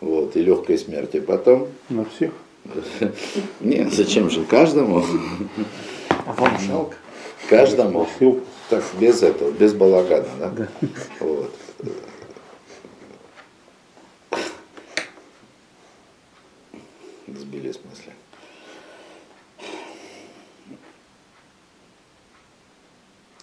Вот, 0.05 0.37
и 0.37 0.43
легкой 0.43 0.79
смерти 0.79 1.21
потом. 1.21 1.69
На 1.89 2.05
всех. 2.05 2.33
Нет, 3.61 3.93
зачем 3.93 4.31
же, 4.31 4.45
каждому, 4.45 5.03
А 6.09 6.33
вам 6.33 6.59
жалко? 6.59 6.97
каждому, 7.49 8.07
так, 8.71 8.83
без 8.99 9.23
этого, 9.23 9.51
без 9.51 9.75
балагана, 9.75 10.51
да? 10.57 10.69
Вот. 11.21 11.55
Сбили 17.27 17.73
с 17.73 17.81
мысли. 17.85 18.13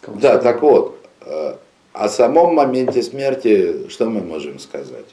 Да, 0.07 0.37
так 0.39 0.61
вот, 0.61 0.99
э, 1.21 1.55
о 1.93 2.09
самом 2.09 2.55
моменте 2.55 3.03
смерти 3.03 3.87
что 3.89 4.09
мы 4.09 4.21
можем 4.21 4.59
сказать? 4.59 5.05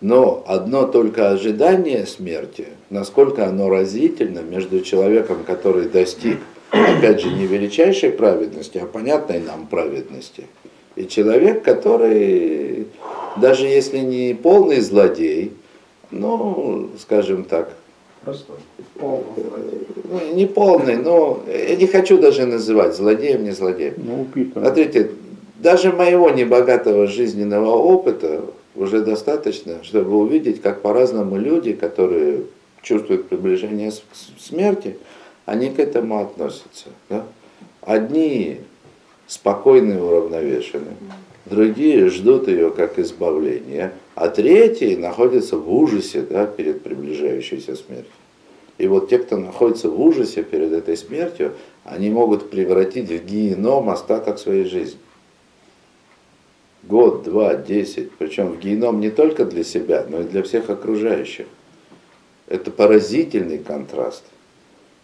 Но 0.00 0.44
одно 0.46 0.86
только 0.86 1.30
ожидание 1.30 2.06
смерти, 2.06 2.68
насколько 2.88 3.46
оно 3.46 3.68
разительно 3.68 4.40
между 4.40 4.80
человеком, 4.80 5.38
который 5.44 5.88
достиг, 5.88 6.38
опять 6.70 7.20
же, 7.20 7.30
не 7.30 7.46
величайшей 7.46 8.10
праведности, 8.10 8.78
а 8.78 8.86
понятной 8.86 9.40
нам 9.40 9.66
праведности, 9.66 10.46
и 10.94 11.06
человек, 11.06 11.64
который 11.64 12.86
даже 13.36 13.66
если 13.66 13.98
не 13.98 14.34
полный 14.34 14.80
злодей, 14.80 15.52
ну, 16.10 16.90
скажем 16.98 17.44
так, 17.44 17.72
Простой. 18.24 18.56
Полный. 18.98 19.24
ну, 20.04 20.34
не 20.34 20.46
полный, 20.46 20.96
но 20.96 21.40
я 21.46 21.76
не 21.76 21.86
хочу 21.86 22.18
даже 22.18 22.46
называть 22.46 22.96
злодеем, 22.96 23.44
не 23.44 23.52
злодеем. 23.52 23.94
Ну. 23.96 24.26
Смотрите, 24.52 25.12
даже 25.56 25.92
моего 25.92 26.28
небогатого 26.30 27.06
жизненного 27.06 27.70
опыта 27.70 28.42
уже 28.78 29.00
достаточно, 29.00 29.82
чтобы 29.82 30.16
увидеть, 30.16 30.62
как 30.62 30.82
по-разному 30.82 31.36
люди, 31.36 31.72
которые 31.72 32.42
чувствуют 32.82 33.28
приближение 33.28 33.92
смерти, 34.38 34.96
они 35.46 35.70
к 35.70 35.78
этому 35.78 36.20
относятся. 36.20 36.88
да. 37.08 37.24
Одни 37.82 38.60
спокойны 39.26 39.94
и 39.94 40.00
уравновешены, 40.00 40.92
другие 41.46 42.08
ждут 42.08 42.48
ее 42.48 42.70
как 42.70 42.98
избавления, 42.98 43.92
а 44.14 44.28
третьи 44.28 44.94
находятся 44.94 45.56
в 45.56 45.72
ужасе 45.72 46.22
да, 46.22 46.46
перед 46.46 46.82
приближающейся 46.82 47.76
смертью. 47.76 48.12
И 48.78 48.86
вот 48.86 49.08
те, 49.10 49.18
кто 49.18 49.36
находится 49.36 49.90
в 49.90 50.00
ужасе 50.00 50.42
перед 50.44 50.72
этой 50.72 50.96
смертью, 50.96 51.54
они 51.84 52.10
могут 52.10 52.50
превратить 52.50 53.10
в 53.10 53.24
геном 53.24 53.90
остаток 53.90 54.38
своей 54.38 54.64
жизни. 54.64 55.00
Год, 56.88 57.24
два, 57.24 57.54
десять. 57.54 58.12
Причем 58.12 58.52
в 58.52 58.60
геном 58.60 58.98
не 59.00 59.10
только 59.10 59.44
для 59.44 59.62
себя, 59.62 60.06
но 60.08 60.20
и 60.20 60.24
для 60.24 60.42
всех 60.42 60.70
окружающих. 60.70 61.46
Это 62.46 62.70
поразительный 62.70 63.58
контраст. 63.58 64.24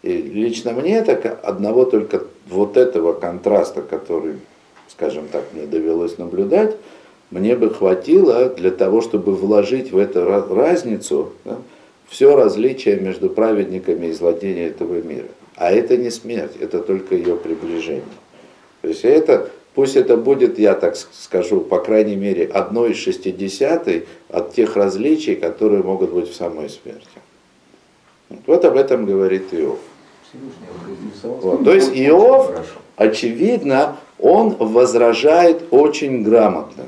И 0.01 0.09
лично 0.17 0.71
мне 0.71 1.03
так 1.03 1.39
одного 1.43 1.85
только 1.85 2.23
вот 2.47 2.75
этого 2.75 3.13
контраста, 3.13 3.83
который, 3.83 4.37
скажем 4.87 5.27
так, 5.31 5.43
мне 5.53 5.67
довелось 5.67 6.17
наблюдать, 6.17 6.75
мне 7.29 7.55
бы 7.55 7.69
хватило 7.69 8.49
для 8.49 8.71
того, 8.71 9.01
чтобы 9.01 9.35
вложить 9.35 9.91
в 9.91 9.97
эту 9.99 10.25
разницу 10.25 11.33
да, 11.43 11.57
все 12.07 12.35
различие 12.35 12.99
между 12.99 13.29
праведниками 13.29 14.07
и 14.07 14.11
злодеями 14.11 14.61
этого 14.61 15.01
мира. 15.03 15.27
А 15.55 15.71
это 15.71 15.97
не 15.97 16.09
смерть, 16.09 16.53
это 16.59 16.79
только 16.79 17.15
ее 17.15 17.35
приближение. 17.35 18.03
То 18.81 18.87
есть 18.87 19.05
это, 19.05 19.49
пусть 19.75 19.95
это 19.95 20.17
будет, 20.17 20.57
я 20.57 20.73
так 20.73 20.95
скажу, 20.95 21.59
по 21.61 21.79
крайней 21.79 22.15
мере, 22.15 22.45
одной 22.45 22.91
из 22.91 22.97
шестидесятой 22.97 24.05
от 24.29 24.53
тех 24.53 24.75
различий, 24.75 25.35
которые 25.35 25.83
могут 25.83 26.11
быть 26.11 26.29
в 26.29 26.35
самой 26.35 26.69
смерти. 26.69 27.19
Вот 28.47 28.65
об 28.65 28.77
этом 28.77 29.05
говорит 29.05 29.53
Иов. 29.53 29.77
Вот. 31.23 31.63
То 31.63 31.73
есть 31.73 31.91
Иов, 31.93 32.51
очевидно, 32.95 33.97
он 34.19 34.55
возражает 34.57 35.63
очень 35.71 36.23
грамотно. 36.23 36.85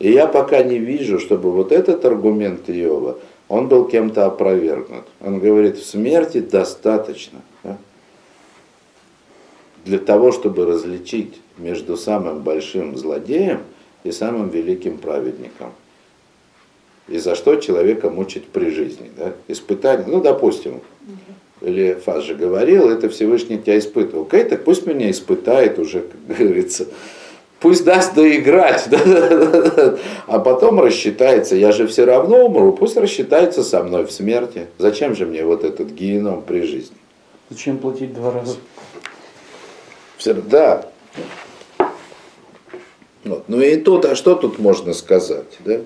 И 0.00 0.10
я 0.10 0.26
пока 0.26 0.62
не 0.62 0.78
вижу, 0.78 1.18
чтобы 1.20 1.52
вот 1.52 1.72
этот 1.72 2.04
аргумент 2.04 2.68
Иова, 2.68 3.18
он 3.48 3.68
был 3.68 3.84
кем-то 3.84 4.26
опровергнут. 4.26 5.04
Он 5.20 5.38
говорит, 5.38 5.76
в 5.76 5.86
смерти 5.86 6.40
достаточно. 6.40 7.40
Для 9.84 9.98
того, 9.98 10.32
чтобы 10.32 10.64
различить 10.66 11.40
между 11.58 11.96
самым 11.96 12.40
большим 12.40 12.96
злодеем 12.96 13.60
и 14.02 14.12
самым 14.12 14.48
великим 14.48 14.98
праведником. 14.98 15.72
И 17.08 17.18
за 17.18 17.34
что 17.34 17.56
человека 17.56 18.08
мучить 18.08 18.46
при 18.46 18.70
жизни. 18.70 19.10
Да? 19.16 19.34
Испытание, 19.48 20.06
ну, 20.06 20.22
допустим, 20.22 20.80
или 21.60 21.94
Фаз 22.04 22.24
же 22.24 22.34
говорил, 22.34 22.90
это 22.90 23.08
Всевышний 23.08 23.58
тебя 23.58 23.78
испытывал. 23.78 24.24
Окей, 24.24 24.44
так 24.44 24.64
пусть 24.64 24.86
меня 24.86 25.10
испытает 25.10 25.78
уже, 25.78 26.00
как 26.00 26.38
говорится. 26.38 26.86
Пусть 27.60 27.84
даст 27.84 28.14
доиграть, 28.14 28.86
да, 28.90 29.96
а 30.26 30.38
потом 30.38 30.80
рассчитается. 30.80 31.56
Я 31.56 31.72
же 31.72 31.86
все 31.86 32.04
равно 32.04 32.44
умру, 32.44 32.72
пусть 32.72 32.96
рассчитается 32.98 33.62
со 33.62 33.82
мной 33.82 34.04
в 34.04 34.12
смерти. 34.12 34.66
Зачем 34.76 35.14
же 35.14 35.24
мне 35.24 35.44
вот 35.44 35.64
этот 35.64 35.90
геном 35.90 36.42
при 36.42 36.60
жизни? 36.60 36.96
Зачем 37.48 37.78
платить 37.78 38.12
два 38.12 38.32
раза? 38.32 38.56
Да. 40.32 40.90
Вот. 43.24 43.44
Ну 43.48 43.60
и 43.60 43.76
тут, 43.76 44.04
а 44.04 44.14
что 44.14 44.34
тут 44.34 44.58
можно 44.58 44.92
сказать? 44.92 45.58
Да? 45.64 45.80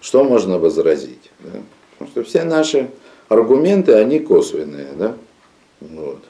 Что 0.00 0.24
можно 0.24 0.58
возразить? 0.58 1.30
Да? 1.40 1.60
Потому 1.92 2.10
что 2.10 2.24
все 2.24 2.44
наши 2.44 2.90
аргументы, 3.28 3.94
они 3.94 4.18
косвенные. 4.18 4.88
Да? 4.96 5.16
Вот. 5.80 6.22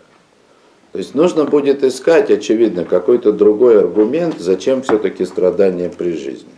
То 0.92 0.98
есть 0.98 1.14
нужно 1.14 1.44
будет 1.44 1.84
искать, 1.84 2.30
очевидно, 2.30 2.84
какой-то 2.84 3.32
другой 3.32 3.78
аргумент, 3.78 4.36
зачем 4.38 4.82
все-таки 4.82 5.24
страдания 5.24 5.88
при 5.88 6.16
жизни. 6.16 6.50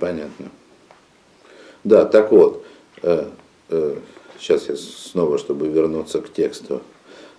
Понятно. 0.00 0.46
Да, 1.84 2.06
так 2.06 2.32
вот, 2.32 2.64
э, 3.02 3.26
э, 3.68 3.96
сейчас 4.38 4.68
я 4.68 4.76
снова, 4.76 5.36
чтобы 5.36 5.68
вернуться 5.68 6.22
к 6.22 6.32
тексту. 6.32 6.80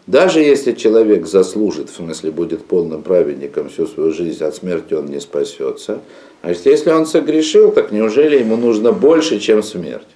Даже 0.06 0.42
если 0.42 0.74
человек 0.74 1.26
заслужит, 1.26 1.90
в 1.90 1.96
смысле 1.96 2.32
будет 2.32 2.66
полным 2.66 3.04
праведником 3.04 3.70
всю 3.70 3.88
свою 3.88 4.12
жизнь, 4.12 4.44
от 4.44 4.56
смерти 4.56 4.94
он 4.94 5.06
не 5.06 5.22
спасется. 5.22 6.02
А 6.42 6.52
если 6.52 6.92
он 6.92 7.06
согрешил, 7.06 7.72
так 7.72 7.92
неужели 7.92 8.40
ему 8.40 8.58
нужно 8.58 8.92
больше, 8.92 9.40
чем 9.40 9.64
смерть? 9.64 10.08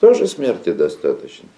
Тоже 0.00 0.28
смерти 0.28 0.70
достаточно. 0.70 1.48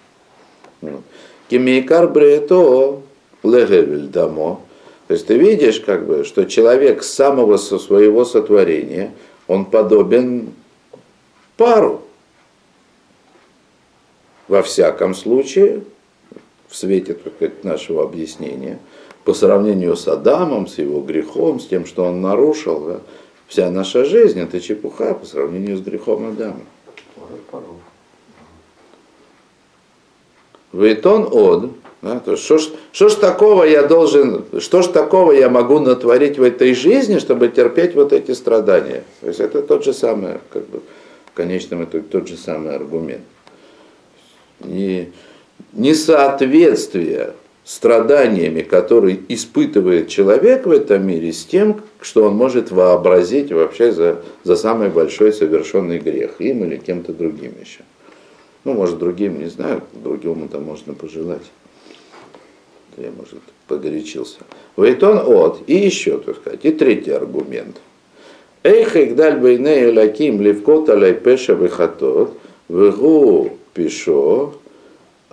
Кимейкар 1.47 2.07
бреето 2.07 3.01
легевель 3.43 4.07
дамо. 4.07 4.61
То 5.07 5.13
есть 5.13 5.27
ты 5.27 5.37
видишь, 5.37 5.79
как 5.79 6.07
бы, 6.07 6.23
что 6.23 6.45
человек 6.45 7.03
с 7.03 7.13
самого 7.13 7.57
со 7.57 7.77
своего 7.77 8.25
сотворения, 8.25 9.13
он 9.47 9.65
подобен 9.65 10.53
пару. 11.55 12.01
Во 14.47 14.63
всяком 14.63 15.13
случае, 15.13 15.83
в 16.67 16.75
свете 16.75 17.13
так 17.13 17.33
сказать, 17.35 17.63
нашего 17.63 18.03
объяснения, 18.03 18.79
по 19.23 19.33
сравнению 19.33 19.95
с 19.95 20.07
Адамом, 20.07 20.67
с 20.67 20.77
его 20.77 21.01
грехом, 21.01 21.59
с 21.59 21.67
тем, 21.67 21.85
что 21.85 22.05
он 22.05 22.21
нарушил, 22.21 22.79
да, 22.81 22.99
вся 23.47 23.71
наша 23.71 24.05
жизнь 24.05 24.39
это 24.39 24.59
чепуха 24.59 25.13
по 25.13 25.25
сравнению 25.25 25.77
с 25.77 25.81
грехом 25.81 26.27
Адама. 26.27 26.61
Вейтон 30.71 31.27
од, 31.31 31.71
да, 32.01 32.19
то 32.19 32.35
что 32.35 32.57
ж, 32.57 32.69
что 32.91 33.09
ж 33.09 33.15
такого 33.15 33.63
я 33.63 33.83
должен, 33.83 34.45
что 34.59 34.81
ж 34.81 34.87
такого 34.87 35.31
я 35.31 35.49
могу 35.49 35.79
натворить 35.79 36.37
в 36.37 36.43
этой 36.43 36.73
жизни, 36.73 37.17
чтобы 37.17 37.47
терпеть 37.47 37.95
вот 37.95 38.11
эти 38.11 38.31
страдания? 38.31 39.03
То 39.21 39.27
есть 39.27 39.39
это 39.39 39.61
тот 39.61 39.85
же 39.85 39.93
самый, 39.93 40.39
как 40.49 40.67
бы, 40.67 40.81
в 41.27 41.33
конечном 41.33 41.85
итоге 41.85 42.03
тот 42.03 42.27
же 42.27 42.35
самый 42.35 42.75
аргумент. 42.75 43.23
Не, 44.59 45.13
несоответствие 45.73 47.33
страданиями, 47.65 48.61
которые 48.61 49.19
испытывает 49.27 50.07
человек 50.07 50.65
в 50.65 50.71
этом 50.71 51.05
мире, 51.05 51.33
с 51.33 51.43
тем, 51.43 51.81
что 51.99 52.25
он 52.25 52.35
может 52.35 52.71
вообразить 52.71 53.51
вообще 53.51 53.91
за, 53.91 54.21
за 54.43 54.55
самый 54.55 54.89
большой 54.89 55.33
совершенный 55.33 55.97
грех, 55.97 56.39
им 56.39 56.63
или 56.63 56.77
кем-то 56.77 57.11
другим 57.11 57.53
еще. 57.59 57.81
Ну, 58.63 58.73
может, 58.73 58.97
другим, 58.99 59.39
не 59.39 59.49
знаю, 59.49 59.81
другому 59.93 60.47
там 60.47 60.63
можно 60.63 60.93
пожелать. 60.93 61.51
Я, 62.97 63.11
может, 63.11 63.39
погорячился. 63.67 64.39
Вейтон 64.77 65.17
от. 65.17 65.61
И 65.67 65.75
еще, 65.75 66.17
так 66.19 66.37
сказать, 66.37 66.61
и 66.63 66.71
третий 66.71 67.11
аргумент. 67.11 67.77
Эйх 68.63 68.95
игдаль 68.95 69.39
бейней 69.39 69.91
лаким 69.91 70.41
левкот 70.41 70.89
алай 70.89 71.13
пеша 71.13 71.53
вихатот, 71.53 72.33
вегу 72.69 73.51
пишо, 73.73 74.55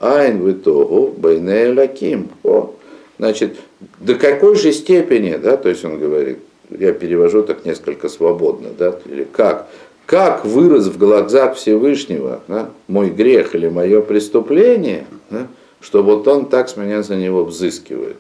айн 0.03 0.45
витогу 0.45 1.15
бейней 1.17 1.73
лаким. 1.73 2.29
О, 2.43 2.75
значит, 3.19 3.57
до 4.01 4.17
какой 4.17 4.57
же 4.57 4.73
степени, 4.73 5.37
да, 5.37 5.57
то 5.57 5.69
есть 5.69 5.85
он 5.85 5.99
говорит, 5.99 6.39
я 6.71 6.93
перевожу 6.93 7.43
так 7.43 7.65
несколько 7.65 8.09
свободно, 8.09 8.71
да, 8.77 8.99
или 9.07 9.25
как, 9.25 9.69
как 10.05 10.45
вырос 10.45 10.89
в 10.89 10.99
глазах 10.99 11.55
Всевышнего 11.55 12.41
да, 12.49 12.71
мой 12.89 13.11
грех 13.11 13.55
или 13.55 13.69
мое 13.69 14.03
преступление, 14.03 15.07
да, 15.31 15.47
что 15.81 16.03
вот 16.03 16.27
он 16.27 16.47
так 16.47 16.69
с 16.69 16.77
меня 16.77 17.03
за 17.03 17.17
него 17.17 17.45
взыскивает. 17.45 18.17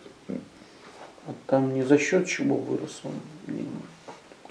А 1.26 1.34
там 1.46 1.74
не 1.74 1.82
за 1.82 1.98
счет 1.98 2.26
чего 2.26 2.56
вырос 2.56 3.00
он. 3.04 3.12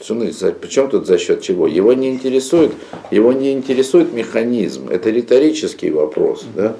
За- 0.03 0.51
причем 0.51 0.89
тут 0.89 1.05
за 1.07 1.17
счет 1.17 1.41
чего? 1.41 1.67
Его 1.67 1.93
не 1.93 2.09
интересует, 2.09 2.73
его 3.11 3.31
не 3.33 3.53
интересует 3.53 4.13
механизм. 4.13 4.89
Это 4.89 5.09
риторический 5.09 5.91
вопрос. 5.91 6.45
Да? 6.55 6.75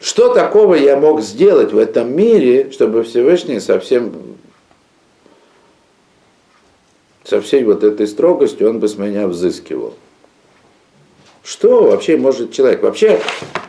Что 0.00 0.32
такого 0.32 0.74
я 0.74 0.96
мог 0.96 1.20
сделать 1.20 1.72
в 1.72 1.78
этом 1.78 2.16
мире, 2.16 2.70
чтобы 2.72 3.02
Всевышний 3.02 3.60
совсем 3.60 4.12
со 7.24 7.40
всей 7.40 7.64
вот 7.64 7.84
этой 7.84 8.06
строгостью 8.08 8.70
он 8.70 8.80
бы 8.80 8.88
с 8.88 8.96
меня 8.96 9.28
взыскивал? 9.28 9.94
Что 11.50 11.82
вообще 11.82 12.16
может 12.16 12.52
человек? 12.52 12.80
Вообще, 12.84 13.18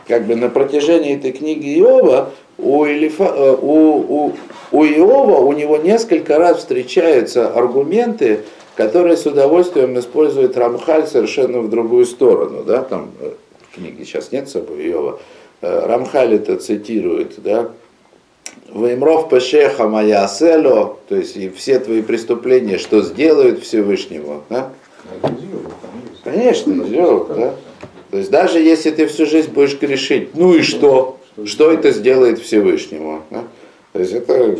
как 0.06 0.24
бы 0.26 0.36
на 0.36 0.48
протяжении 0.48 1.16
этой 1.16 1.32
книги 1.32 1.80
Иова 1.80 2.30
у, 2.56 2.86
Элифа, 2.86 3.24
э, 3.24 3.56
у, 3.60 4.26
у, 4.28 4.32
у 4.70 4.84
Иова 4.84 5.38
у 5.40 5.52
него 5.52 5.78
несколько 5.78 6.38
раз 6.38 6.58
встречаются 6.58 7.48
аргументы, 7.48 8.42
которые 8.76 9.16
с 9.16 9.26
удовольствием 9.26 9.98
использует 9.98 10.56
Рамхаль 10.56 11.08
совершенно 11.08 11.58
в 11.58 11.70
другую 11.70 12.06
сторону. 12.06 12.62
Да? 12.62 12.82
Там 12.82 13.10
э, 13.20 13.32
в 13.68 13.74
книге 13.74 14.04
сейчас 14.04 14.30
нет 14.30 14.48
с 14.48 14.52
собой 14.52 14.88
Иова. 14.88 15.18
Э, 15.60 15.86
Рамхаль 15.86 16.34
это 16.34 16.58
цитирует, 16.58 17.42
да, 17.42 17.70
Ваймров 18.68 19.28
пешеха 19.28 19.88
моя 19.88 20.28
село, 20.28 21.00
то 21.08 21.16
есть 21.16 21.36
и 21.36 21.48
все 21.48 21.80
твои 21.80 22.02
преступления, 22.02 22.78
что 22.78 23.02
сделают 23.02 23.60
Всевышнему. 23.64 24.44
Да? 24.48 24.70
Конечно, 26.22 26.84
Йова, 26.84 27.34
да. 27.34 27.54
То 28.12 28.18
есть 28.18 28.30
даже 28.30 28.58
если 28.58 28.90
ты 28.90 29.06
всю 29.06 29.24
жизнь 29.24 29.50
будешь 29.52 29.80
грешить, 29.80 30.34
ну 30.34 30.52
и 30.52 30.60
что? 30.60 31.18
Что 31.46 31.72
это 31.72 31.92
сделает 31.92 32.40
Всевышнему? 32.40 33.22
да? 33.30 33.44
То 33.94 34.00
есть 34.00 34.12
это? 34.12 34.54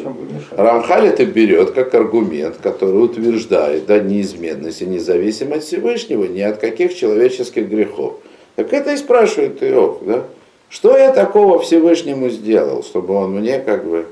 Рамхаль 0.52 1.08
это 1.08 1.26
берет 1.26 1.72
как 1.72 1.94
аргумент, 1.94 2.56
который 2.62 3.04
утверждает 3.04 3.84
да, 3.84 3.98
неизменность 3.98 4.80
и 4.80 4.86
независимость 4.86 5.66
Всевышнего 5.66 6.24
ни 6.24 6.40
от 6.40 6.60
каких 6.60 6.96
человеческих 6.96 7.68
грехов. 7.68 8.14
Так 8.56 8.72
это 8.72 8.94
и 8.94 8.96
спрашивает 8.96 9.62
Иов, 9.62 9.98
да? 10.00 10.24
Что 10.70 10.96
я 10.96 11.12
такого 11.12 11.58
Всевышнему 11.58 12.30
сделал, 12.30 12.82
чтобы 12.82 13.12
он 13.12 13.32
мне 13.32 13.60
как 13.60 13.84
бы, 13.86 14.06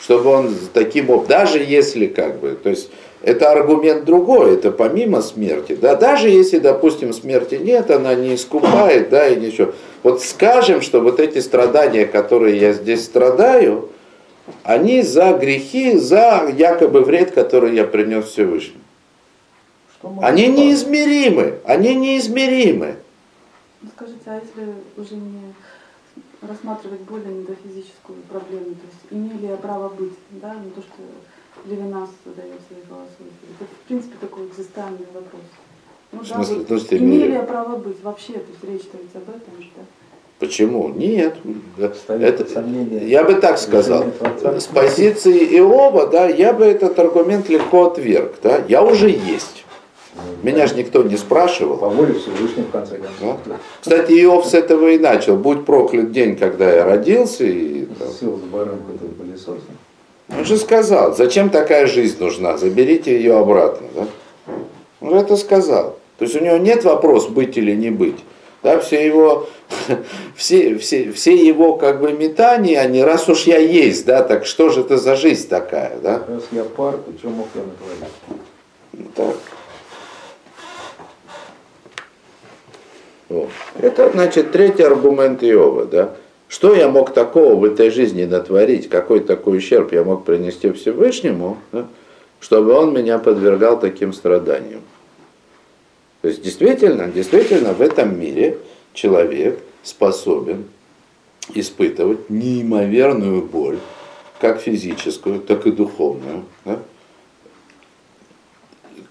чтобы 0.00 0.30
он 0.30 0.54
таким 0.72 1.10
образом, 1.10 1.28
даже 1.28 1.58
если 1.58 2.06
как 2.06 2.38
бы, 2.38 2.56
то 2.62 2.70
есть 2.70 2.90
это 3.22 3.50
аргумент 3.50 4.04
другой, 4.04 4.54
это 4.54 4.70
помимо 4.70 5.22
смерти, 5.22 5.76
да, 5.80 5.94
даже 5.94 6.28
если, 6.28 6.58
допустим, 6.58 7.12
смерти 7.12 7.54
нет, 7.54 7.90
она 7.90 8.14
не 8.14 8.34
искупает, 8.34 9.10
да, 9.10 9.28
и 9.28 9.36
ничего. 9.36 9.72
Вот 10.02 10.22
скажем, 10.22 10.82
что 10.82 11.00
вот 11.00 11.20
эти 11.20 11.38
страдания, 11.38 12.06
которые 12.06 12.58
я 12.58 12.72
здесь 12.72 13.04
страдаю, 13.04 13.90
они 14.64 15.02
за 15.02 15.32
грехи, 15.34 15.96
за 15.96 16.48
якобы 16.56 17.02
вред, 17.02 17.30
который 17.30 17.74
я 17.74 17.84
принес 17.84 18.26
Всевышнему. 18.26 18.80
Они 20.20 20.46
спасти? 20.46 20.62
неизмеримы, 20.62 21.54
они 21.64 21.94
неизмеримы. 21.94 22.96
Ну, 23.82 23.88
Скажите, 23.94 24.20
а 24.26 24.40
если 24.40 24.74
уже 24.96 25.14
не 25.14 25.54
рассматривать 26.40 27.00
более 27.02 27.32
метафизическую 27.32 28.18
проблему, 28.28 28.74
то 28.74 28.86
есть 28.90 29.06
имели 29.10 29.46
я 29.46 29.56
право 29.56 29.90
быть, 29.90 30.14
да, 30.30 30.54
не 30.56 30.70
то, 30.70 30.80
что 30.80 31.02
Левинас 31.66 32.08
задает 32.24 32.54
в 32.60 32.66
своей 32.68 32.82
философии. 32.86 33.46
Это, 33.60 33.64
в 33.70 33.86
принципе, 33.88 34.14
такой 34.20 34.46
экзистенциальный 34.46 35.06
вопрос. 35.14 35.42
Ну, 36.12 36.18
В 36.20 36.28
да, 36.28 36.34
смысле, 36.34 36.54
вот 36.56 36.64
в 36.64 36.68
смысле, 36.68 36.98
имели 36.98 37.16
имели? 37.22 37.32
я 37.32 37.42
право 37.42 37.76
быть 37.76 38.02
вообще, 38.02 38.34
то 38.34 38.40
есть 38.50 38.64
речь-то 38.64 38.98
ведь 38.98 39.14
об 39.14 39.28
этом 39.28 39.62
же, 39.62 39.68
да? 39.76 39.82
Почему? 40.38 40.88
Нет. 40.88 41.36
Это, 41.78 42.42
под 42.44 42.50
сомнение 42.50 43.08
я 43.08 43.22
бы 43.22 43.34
так 43.34 43.58
сказал. 43.58 44.04
С 44.58 44.64
позиции 44.66 45.56
Иова, 45.58 46.08
да, 46.08 46.26
я 46.26 46.52
бы 46.52 46.64
этот 46.64 46.98
аргумент 46.98 47.48
легко 47.48 47.86
отверг. 47.86 48.34
Да? 48.42 48.60
Я 48.68 48.82
уже 48.82 49.08
есть. 49.08 49.64
Меня 50.42 50.66
же 50.66 50.74
никто 50.74 51.02
не 51.04 51.16
спрашивал. 51.16 51.76
По 51.78 51.88
воле 51.88 52.14
Всевышнего, 52.14 52.64
в 52.66 52.70
конце 52.70 52.98
Да? 52.98 53.06
концов. 53.06 53.40
да. 53.46 53.56
Кстати, 53.80 54.12
Иов 54.24 54.44
с 54.46 54.52
этого 54.54 54.88
и 54.88 54.98
начал. 54.98 55.36
Будь 55.36 55.64
проклят 55.64 56.10
день, 56.10 56.36
когда 56.36 56.70
я 56.70 56.84
родился. 56.84 57.44
И, 57.44 57.86
там, 57.98 58.08
Сел 58.08 58.36
с 58.36 58.42
баранкой 58.52 58.96
этот 58.96 59.16
пылесос. 59.16 59.58
Он 60.36 60.44
же 60.44 60.56
сказал, 60.56 61.14
зачем 61.14 61.50
такая 61.50 61.86
жизнь 61.86 62.16
нужна, 62.18 62.56
заберите 62.56 63.14
ее 63.14 63.38
обратно. 63.38 63.86
Да? 63.94 64.06
Он 65.00 65.10
же 65.10 65.16
это 65.16 65.36
сказал. 65.36 65.98
То 66.18 66.24
есть 66.24 66.36
у 66.36 66.40
него 66.44 66.56
нет 66.56 66.84
вопроса 66.84 67.30
быть 67.30 67.56
или 67.56 67.74
не 67.74 67.90
быть. 67.90 68.18
Да, 68.62 68.78
все 68.78 69.04
его, 69.04 69.48
все, 70.36 70.78
все, 70.78 71.10
все 71.10 71.34
его 71.34 71.76
как 71.76 72.00
бы 72.00 72.12
метания, 72.12 72.80
они 72.80 73.02
раз 73.02 73.28
уж 73.28 73.42
я 73.44 73.58
есть, 73.58 74.06
да, 74.06 74.22
так 74.22 74.46
что 74.46 74.68
же 74.68 74.82
это 74.82 74.98
за 74.98 75.16
жизнь 75.16 75.48
такая, 75.48 75.98
да? 75.98 76.22
Раз 76.28 76.44
я 76.52 76.62
пар, 76.64 76.94
то 76.94 77.12
что 77.18 77.28
мог 77.28 77.48
я 77.54 77.62
натворить? 77.62 78.14
Ну, 78.92 79.04
Так. 79.16 79.36
Вот. 83.28 83.48
Это, 83.80 84.10
значит, 84.12 84.52
третий 84.52 84.82
аргумент 84.82 85.42
Иова, 85.42 85.86
да? 85.86 86.14
Что 86.52 86.74
я 86.74 86.90
мог 86.90 87.14
такого 87.14 87.54
в 87.54 87.64
этой 87.64 87.88
жизни 87.88 88.24
натворить, 88.24 88.90
какой 88.90 89.20
такой 89.20 89.56
ущерб 89.56 89.90
я 89.94 90.04
мог 90.04 90.26
принести 90.26 90.70
Всевышнему, 90.70 91.56
да? 91.72 91.86
чтобы 92.40 92.74
он 92.74 92.92
меня 92.92 93.18
подвергал 93.18 93.80
таким 93.80 94.12
страданиям. 94.12 94.82
То 96.20 96.28
есть 96.28 96.42
действительно, 96.42 97.08
действительно 97.08 97.72
в 97.72 97.80
этом 97.80 98.20
мире 98.20 98.58
человек 98.92 99.60
способен 99.82 100.66
испытывать 101.54 102.28
неимоверную 102.28 103.40
боль, 103.40 103.78
как 104.38 104.60
физическую, 104.60 105.40
так 105.40 105.66
и 105.66 105.70
духовную, 105.72 106.44
да? 106.66 106.80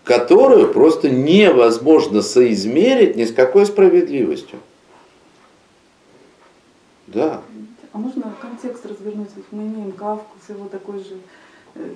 которую 0.03 0.71
просто 0.71 1.09
невозможно 1.09 2.21
соизмерить 2.21 3.15
ни 3.15 3.25
с 3.25 3.33
какой 3.33 3.65
справедливостью. 3.65 4.59
Да. 7.13 7.41
А 7.91 7.97
можно 7.97 8.33
контекст 8.39 8.85
имеем 9.59 9.91
Кавку 9.91 10.35
с 10.45 10.49
его 10.49 10.67
такой 10.69 10.99
же... 10.99 11.17
э, 11.75 11.89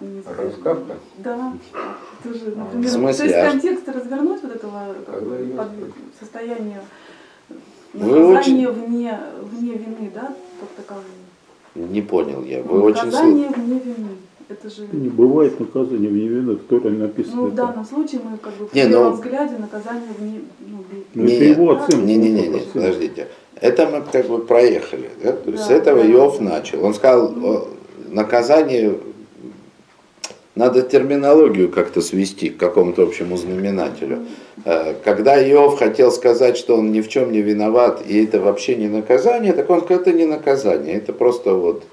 не 0.00 0.20
знаю, 0.22 0.36
Раз 0.38 0.54
Кавка? 0.62 0.96
Да. 1.18 1.52
Тоже, 2.24 2.54
А, 2.56 2.58
например, 2.58 2.88
в 2.88 2.92
смысле? 2.92 3.18
То 3.18 3.24
есть 3.24 3.36
А 3.36 3.50
контекст 3.50 3.88
развернуть 3.88 4.42
вот 4.42 4.54
этого 4.54 4.94
бы, 5.20 5.34
её 5.36 5.56
под- 5.56 5.68
состояния 6.18 6.80
Вы 7.92 8.32
наказания 8.32 8.68
вне, 8.70 9.18
вне 9.42 9.72
вины, 9.74 10.10
да, 10.14 10.34
как 10.60 10.68
такового. 10.76 11.04
Не 11.74 12.02
понял 12.02 12.42
я. 12.44 12.62
Вы 12.62 12.80
очень 12.82 13.04
наказание 13.04 13.48
слышите. 13.48 13.60
вне 13.60 13.78
вины. 13.80 14.08
Это 14.50 14.68
же... 14.68 14.86
Не 14.92 15.08
бывает 15.08 15.60
наказания 15.60 16.08
в 16.08 16.12
невинных, 16.12 16.58
в 16.62 16.64
Торе 16.64 16.90
написано. 16.90 17.36
Ну, 17.36 17.46
в 17.46 17.54
данном 17.54 17.84
случае 17.84 18.20
мы 18.28 18.36
как 18.36 18.52
бы 18.54 18.66
в 18.66 18.74
Не, 18.74 18.82
первом 18.88 19.04
ну- 19.04 19.12
взгляде 19.12 19.56
наказание 19.58 20.08
вне... 20.18 20.40
Ну, 20.66 20.78
ви- 20.90 21.04
Ну, 21.14 21.24
это 21.24 21.32
Не, 21.44 21.50
его 21.50 21.70
оценка. 21.76 22.04
Не, 22.04 22.16
не, 22.16 22.30
не, 22.30 22.48
не, 22.48 22.60
подождите. 22.60 23.28
Это 23.60 23.86
мы 23.86 24.02
как 24.10 24.26
бы 24.26 24.38
проехали. 24.40 25.10
Да? 25.22 25.32
То 25.32 25.50
есть 25.52 25.64
с 25.64 25.68
Да, 25.68 25.74
этого 25.74 26.02
да. 26.02 26.10
Иов 26.10 26.40
начал. 26.40 26.84
Он 26.84 26.94
сказал, 26.94 27.32
наказание, 28.08 28.98
надо 30.56 30.82
терминологию 30.82 31.70
как-то 31.70 32.00
свести 32.00 32.48
к 32.50 32.56
какому-то 32.58 33.02
общему 33.04 33.36
знаменателю. 33.36 34.18
Э, 34.64 34.94
Когда 35.04 35.40
Иов 35.48 35.78
хотел 35.78 36.10
сказать, 36.10 36.56
что 36.56 36.76
он 36.76 36.90
ни 36.90 37.00
в 37.02 37.08
чем 37.08 37.30
не 37.30 37.40
виноват, 37.40 38.02
и 38.08 38.24
это 38.24 38.40
вообще 38.40 38.74
не 38.74 38.88
наказание, 38.88 39.52
так 39.52 39.70
он 39.70 39.80
сказал, 39.82 40.02
это 40.02 40.12
не 40.12 40.26
наказание, 40.26 40.96
это 40.96 41.12
просто 41.12 41.54
вот 41.54 41.84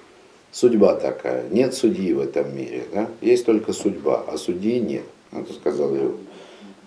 судьба 0.58 0.96
такая. 0.96 1.44
Нет 1.52 1.76
судьи 1.76 2.14
в 2.14 2.20
этом 2.20 2.56
мире. 2.58 2.84
Да? 2.94 3.08
Есть 3.22 3.46
только 3.46 3.74
судьба, 3.74 4.24
а 4.28 4.38
судьи 4.38 4.80
нет. 4.80 5.04
Это 5.32 5.54
сказал 5.54 5.96
Иов. 5.96 6.16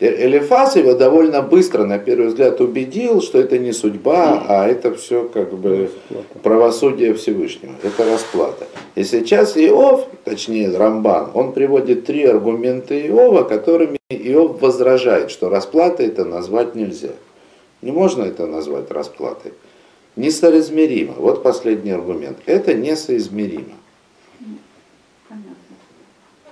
Э- 0.01 0.27
Элифаз 0.27 0.75
его 0.77 0.95
довольно 0.95 1.43
быстро, 1.43 1.85
на 1.85 1.99
первый 1.99 2.29
взгляд, 2.29 2.61
убедил, 2.61 3.23
что 3.23 3.39
это 3.39 3.59
не 3.59 3.73
судьба, 3.73 4.45
а 4.49 4.67
это 4.67 4.95
все 4.95 5.29
как 5.29 5.53
бы 5.53 5.91
правосудие 6.43 7.15
Всевышнего. 7.15 7.75
Это 7.85 8.11
расплата. 8.11 8.67
И 8.97 9.05
сейчас 9.05 9.57
Иов, 9.57 10.07
точнее 10.25 10.77
Рамбан, 10.77 11.31
он 11.35 11.53
приводит 11.53 12.07
три 12.07 12.25
аргумента 12.25 12.99
Иова, 12.99 13.45
которыми 13.45 13.99
Иов 14.09 14.61
возражает, 14.61 15.31
что 15.31 15.49
расплатой 15.49 16.07
это 16.07 16.25
назвать 16.25 16.75
нельзя. 16.75 17.13
Не 17.83 17.93
можно 17.93 18.25
это 18.25 18.47
назвать 18.47 18.91
расплатой. 18.91 19.53
Несоизмеримо. 20.21 21.15
Вот 21.15 21.43
последний 21.43 21.93
аргумент. 21.93 22.39
Это 22.45 22.75
несоизмеримо. 22.75 23.77
Понятно. 25.29 25.55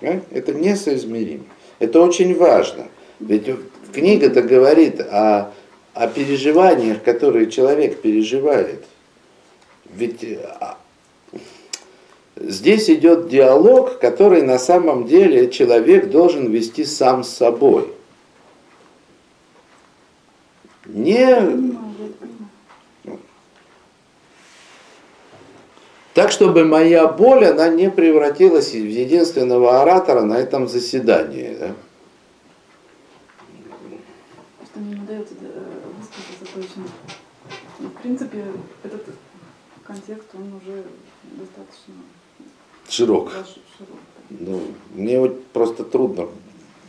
Понимаете? 0.01 0.27
Это 0.31 0.55
несоизмеримо. 0.55 1.45
Это 1.79 2.01
очень 2.01 2.35
важно. 2.35 2.89
Ведь 3.21 3.47
книга-то 3.93 4.43
говорит 4.43 5.01
о, 5.01 5.53
о 5.93 6.09
переживаниях, 6.09 7.03
которые 7.03 7.51
человек 7.51 8.01
переживает. 8.01 8.85
Ведь 9.91 10.25
а, 10.61 10.79
здесь 12.37 12.89
идет 12.89 13.29
диалог, 13.29 13.99
который 13.99 14.43
на 14.43 14.59
самом 14.59 15.07
деле 15.07 15.51
человек 15.51 16.09
должен 16.09 16.51
вести 16.51 16.85
сам 16.87 17.23
с 17.23 17.29
собой. 17.29 17.93
Не 20.87 21.27
Понимаю, 21.27 21.95
я 21.99 22.07
понимаю. 22.19 22.39
Так, 26.19 26.33
чтобы 26.33 26.65
моя 26.65 27.07
боль, 27.07 27.45
она 27.45 27.69
не 27.69 27.93
превратилась 27.93 28.73
в 28.73 28.75
единственного 28.75 29.83
оратора 29.83 30.23
на 30.23 30.35
этом 30.35 30.67
заседании. 30.67 31.57
Да? 31.61 31.75
Что 34.65 34.81
мне 34.81 34.97
не 34.97 35.03
удается 35.05 35.35
э, 35.41 35.63
высказаться 35.97 36.57
точно. 36.57 36.83
Ну, 37.79 37.89
В 37.91 38.03
принципе, 38.03 38.45
этот 38.83 39.05
контекст, 39.85 40.27
он 40.35 40.55
уже 40.55 40.83
достаточно 41.35 41.95
Широк. 42.89 43.31
широк. 43.31 44.01
да. 44.31 44.37
Ну, 44.41 44.63
мне 44.95 45.21
вот 45.21 45.47
просто 45.53 45.85
трудно 45.85 46.27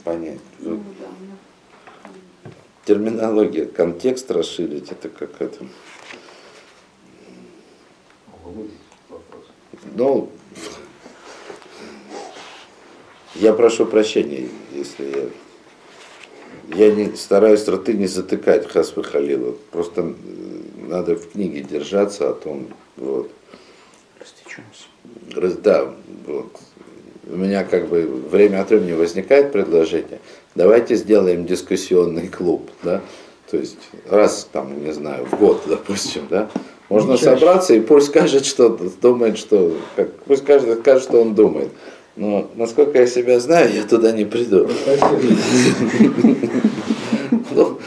понять. 0.03 0.39
Ну, 0.57 0.81
да, 0.99 2.49
терминология, 2.83 3.67
контекст 3.67 4.31
расширить, 4.31 4.91
это 4.91 5.07
как 5.07 5.39
это. 5.39 5.67
Углубить. 8.43 8.88
Ну, 9.95 10.29
я 13.35 13.53
прошу 13.53 13.85
прощения, 13.85 14.49
если 14.73 15.05
я... 15.05 15.29
Я 16.75 16.93
не 16.93 17.15
стараюсь 17.15 17.67
роты 17.67 17.93
не 17.93 18.05
затыкать 18.05 18.67
Хасвы 18.69 19.03
Халила. 19.03 19.55
Просто 19.71 20.13
надо 20.87 21.15
в 21.15 21.31
книге 21.31 21.61
держаться, 21.61 22.29
а 22.29 22.33
то 22.33 22.49
он, 22.49 22.67
вот. 22.97 23.31
Раз- 25.35 25.53
Да, 25.55 25.93
вот. 26.27 26.51
У 27.27 27.35
меня 27.37 27.63
как 27.63 27.87
бы 27.87 28.01
время 28.05 28.61
от 28.61 28.69
времени 28.69 28.91
возникает 28.93 29.51
предложение. 29.51 30.19
Давайте 30.55 30.95
сделаем 30.95 31.45
дискуссионный 31.45 32.27
клуб, 32.27 32.69
да? 32.83 33.01
То 33.49 33.57
есть 33.57 33.77
раз 34.07 34.47
там, 34.51 34.83
не 34.83 34.91
знаю, 34.91 35.25
в 35.25 35.39
год, 35.39 35.63
допустим, 35.65 36.27
да? 36.29 36.49
Можно 36.89 37.17
чаще. 37.17 37.23
собраться 37.37 37.73
и 37.75 37.79
пусть 37.79 38.07
скажет, 38.07 38.45
что 38.45 38.69
думает, 39.01 39.37
что 39.37 39.77
как, 39.95 40.11
пусть 40.25 40.43
каждый 40.43 40.75
скажет, 40.75 41.03
что 41.03 41.21
он 41.21 41.35
думает. 41.35 41.69
Но 42.15 42.49
насколько 42.55 42.97
я 42.99 43.07
себя 43.07 43.39
знаю, 43.39 43.71
я 43.73 43.83
туда 43.83 44.11
не 44.11 44.25
приду. 44.25 44.67
Ну, 47.51 47.79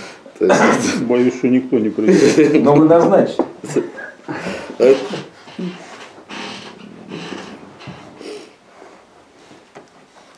Боюсь, 1.03 1.35
что 1.37 1.49
никто 1.49 1.79
не 1.79 1.89
придет. 1.91 2.63
Но 2.65 2.75
мы 2.77 2.87
назначим. 2.87 3.45
это- 4.79 4.97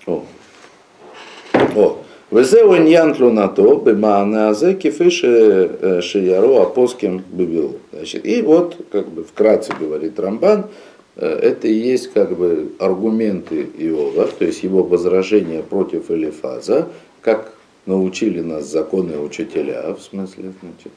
О. 0.07 1.99
Везеу 2.35 2.77
иньян 2.77 3.15
тлунато 3.15 3.77
бемаана 3.77 4.49
азе 4.49 4.75
кефиши 4.75 6.01
шияро 6.03 6.63
апоским 6.63 7.23
бибил. 7.31 7.79
Значит, 7.93 8.27
и 8.27 8.43
вот, 8.43 8.77
как 8.91 9.09
бы 9.09 9.23
вкратце 9.23 9.73
говорит 9.79 10.19
Рамбан, 10.19 10.67
это 11.15 11.69
и 11.69 11.73
есть 11.73 12.13
как 12.13 12.37
бы 12.37 12.73
аргументы 12.81 13.69
Иова, 13.79 14.27
то 14.27 14.45
есть 14.45 14.65
его 14.65 14.83
возражения 14.83 15.63
против 15.63 16.11
Элифаза, 16.11 16.89
как 17.21 17.53
научили 17.87 18.41
нас 18.41 18.65
законы 18.65 19.17
учителя, 19.21 19.95
в 19.95 20.03
смысле, 20.03 20.55
значит, 20.61 20.93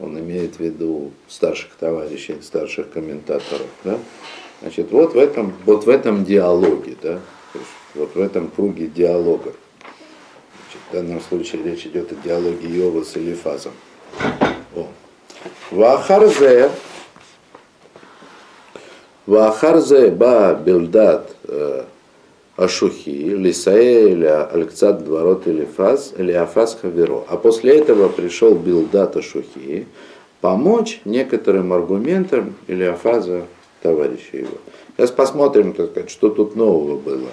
он 0.00 0.18
имеет 0.18 0.54
в 0.54 0.60
виду 0.60 1.10
старших 1.28 1.72
товарищей, 1.78 2.36
старших 2.40 2.88
комментаторов, 2.90 3.66
да? 3.84 3.98
Значит, 4.62 4.92
вот 4.92 5.12
в 5.12 5.18
этом, 5.18 5.52
вот 5.66 5.84
в 5.84 5.90
этом 5.90 6.24
диалоге, 6.24 6.96
да, 7.02 7.20
вот 7.94 8.14
в 8.14 8.18
этом 8.18 8.48
круге 8.48 8.86
диалога. 8.86 9.52
В 10.92 10.94
данном 10.94 11.22
случае 11.22 11.62
речь 11.62 11.86
идет 11.86 12.12
о 12.12 12.16
диалоге 12.16 12.68
Иова 12.68 13.02
с 13.02 13.16
Элифазом. 13.16 13.72
Вахарзе, 15.70 16.70
Вахарзе 19.24 20.10
ба 20.10 20.52
Белдат 20.52 21.34
э, 21.44 21.84
Ашухи, 22.58 23.08
Лисаэля, 23.08 24.44
Алексат 24.44 25.02
Дворот 25.02 25.48
Элифаз, 25.48 26.12
Элиафаз 26.18 26.76
Хаверо. 26.82 27.24
А 27.26 27.38
после 27.38 27.78
этого 27.78 28.10
пришел 28.10 28.54
Билдат 28.54 29.16
Ашухи 29.16 29.86
помочь 30.42 31.00
некоторым 31.06 31.72
аргументам 31.72 32.54
Илиафаза, 32.66 33.44
товарища 33.80 34.36
его. 34.36 34.58
Сейчас 34.98 35.10
посмотрим, 35.10 35.72
так 35.72 35.92
сказать, 35.92 36.10
что 36.10 36.28
тут 36.28 36.54
нового 36.54 36.98
было. 36.98 37.30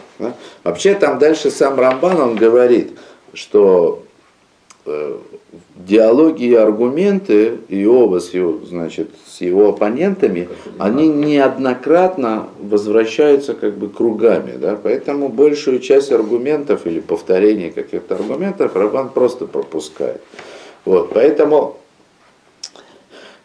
Вообще 0.64 0.94
там 0.94 1.20
дальше 1.20 1.52
сам 1.52 1.78
Рамбан, 1.78 2.22
он 2.22 2.36
говорит, 2.38 2.94
что 3.34 4.04
э, 4.86 5.18
диалоги 5.76 6.46
и 6.46 6.54
аргументы 6.54 7.60
Иова 7.70 8.20
с 8.20 8.34
его, 8.34 8.60
значит, 8.66 9.10
с 9.26 9.42
его 9.42 9.70
оппонентами, 9.70 10.50
они 10.78 11.08
неоднократно 11.08 12.48
возвращаются 12.60 13.54
как 13.54 13.78
бы 13.78 13.90
кругами, 13.90 14.58
да, 14.58 14.78
поэтому 14.82 15.30
большую 15.30 15.80
часть 15.80 16.12
аргументов 16.12 16.86
или 16.86 17.00
повторений 17.00 17.72
каких-то 17.72 18.16
аргументов 18.16 18.76
Рамбан 18.76 19.10
просто 19.10 19.48
пропускает. 19.48 20.22
Вот, 20.86 21.12
поэтому 21.14 21.78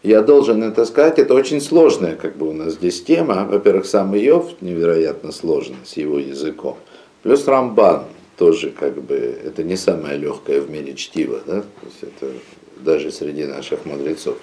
я 0.04 0.20
должен 0.20 0.62
это 0.62 0.84
сказать, 0.84 1.18
это 1.18 1.34
очень 1.34 1.62
сложная 1.62 2.14
как 2.14 2.36
бы 2.36 2.48
у 2.48 2.52
нас 2.52 2.74
здесь 2.74 3.02
тема. 3.02 3.46
Во-первых, 3.50 3.86
сам 3.86 4.14
Иов 4.14 4.60
невероятно 4.60 5.32
сложный 5.32 5.78
с 5.84 5.96
его 5.96 6.18
языком. 6.18 6.76
Плюс 7.22 7.46
Рамбан 7.48 8.04
тоже 8.36 8.70
как 8.70 9.00
бы, 9.02 9.14
это 9.14 9.62
не 9.62 9.76
самое 9.76 10.16
легкое 10.18 10.60
в 10.60 10.70
мире 10.70 10.94
чтиво, 10.94 11.40
да? 11.46 11.60
То 11.60 11.86
есть 11.86 12.02
это 12.02 12.32
даже 12.80 13.10
среди 13.10 13.44
наших 13.44 13.84
мудрецов. 13.86 14.36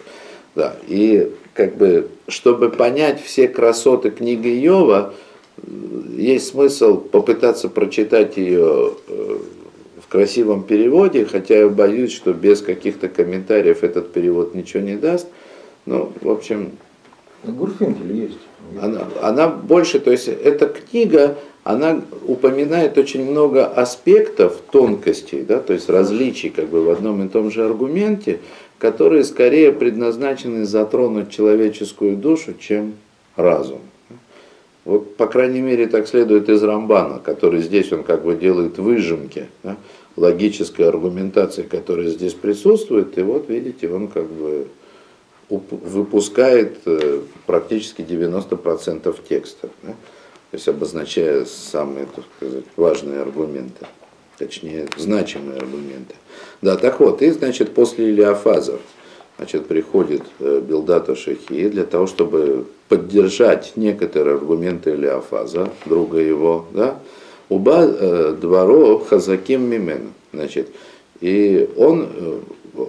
Да, 0.56 0.76
и 0.88 1.32
как 1.54 1.78
бы, 1.78 2.10
чтобы 2.28 2.70
понять 2.70 3.22
все 3.24 3.48
красоты 3.48 4.10
книги 4.12 4.50
Иова, 4.66 5.14
есть 6.18 6.48
смысл 6.48 6.98
попытаться 6.98 7.70
прочитать 7.70 8.38
ее 8.38 8.96
э, 9.08 9.38
в 10.02 10.08
красивом 10.08 10.64
переводе, 10.64 11.26
хотя 11.26 11.60
я 11.60 11.70
боюсь, 11.70 12.12
что 12.12 12.34
без 12.34 12.62
каких-то 12.62 13.08
комментариев 13.08 13.84
этот 13.84 14.12
перевод 14.12 14.56
ничего 14.56 14.84
не 14.84 14.96
даст. 14.96 15.28
Ну, 15.86 16.12
в 16.22 16.30
общем, 16.30 16.72
Ну, 17.44 17.54
Гурфинкель 17.54 18.16
есть. 18.16 18.38
она, 18.82 19.08
она 19.22 19.48
больше, 19.48 20.00
то 20.00 20.12
есть 20.12 20.28
эта 20.28 20.68
книга, 20.68 21.38
она 21.64 22.02
упоминает 22.26 22.98
очень 22.98 23.30
много 23.30 23.66
аспектов, 23.66 24.62
тонкостей, 24.72 25.44
да, 25.44 25.60
то 25.60 25.74
есть 25.74 25.90
различий 25.90 26.50
как 26.50 26.70
бы 26.70 26.84
в 26.84 26.90
одном 26.90 27.24
и 27.24 27.30
том 27.30 27.52
же 27.52 27.66
аргументе, 27.66 28.40
которые 28.80 29.24
скорее 29.24 29.72
предназначены 29.72 30.66
затронуть 30.66 31.30
человеческую 31.30 32.18
душу, 32.18 32.54
чем 32.60 32.94
разум. 33.36 33.82
Вот, 34.86 35.16
по 35.16 35.28
крайней 35.28 35.62
мере, 35.62 35.86
так 35.86 36.08
следует 36.08 36.50
из 36.50 36.64
Рамбана, 36.64 37.20
который 37.20 37.62
здесь 37.62 37.92
он 37.92 38.04
как 38.04 38.24
бы 38.24 38.34
делает 38.36 38.80
выжимки 38.80 39.46
да, 39.62 39.78
логической 40.16 40.88
аргументации, 40.88 41.62
которая 41.62 42.08
здесь 42.08 42.34
присутствует, 42.34 43.16
и 43.20 43.22
вот 43.22 43.48
видите, 43.48 43.88
он 43.92 44.08
как 44.08 44.26
бы 44.26 44.66
выпускает 45.50 46.80
э, 46.86 47.22
практически 47.46 48.02
90% 48.02 49.16
текста, 49.28 49.70
да? 49.84 49.94
То 50.52 50.58
есть 50.58 50.68
обозначая 50.68 51.46
самые 51.46 52.08
так 52.08 52.26
сказать, 52.36 52.66
важные 52.76 53.22
аргументы, 53.22 53.88
точнее 54.38 54.88
значимые 54.98 55.58
аргументы. 55.58 56.16
Да, 56.62 56.76
так 56.78 57.00
вот, 57.00 57.22
и 57.22 57.32
значит 57.32 57.74
после 57.74 58.10
Илиафаза 58.10 58.80
значит, 59.38 59.66
приходит 59.66 60.22
э, 60.40 60.62
Билдата 60.62 61.16
Шахи 61.16 61.70
для 61.70 61.86
того, 61.86 62.06
чтобы 62.06 62.66
поддержать 62.90 63.74
некоторые 63.76 64.36
аргументы 64.36 64.92
Илиафаза, 64.92 65.70
друга 65.86 66.20
его, 66.20 66.66
да, 66.74 67.00
Уба 67.50 67.84
э, 67.84 68.36
дворо 68.40 69.00
хазаким 69.00 69.64
мимен. 69.70 70.14
Значит, 70.32 70.70
и 71.22 71.70
он, 71.76 72.08
э, 72.14 72.40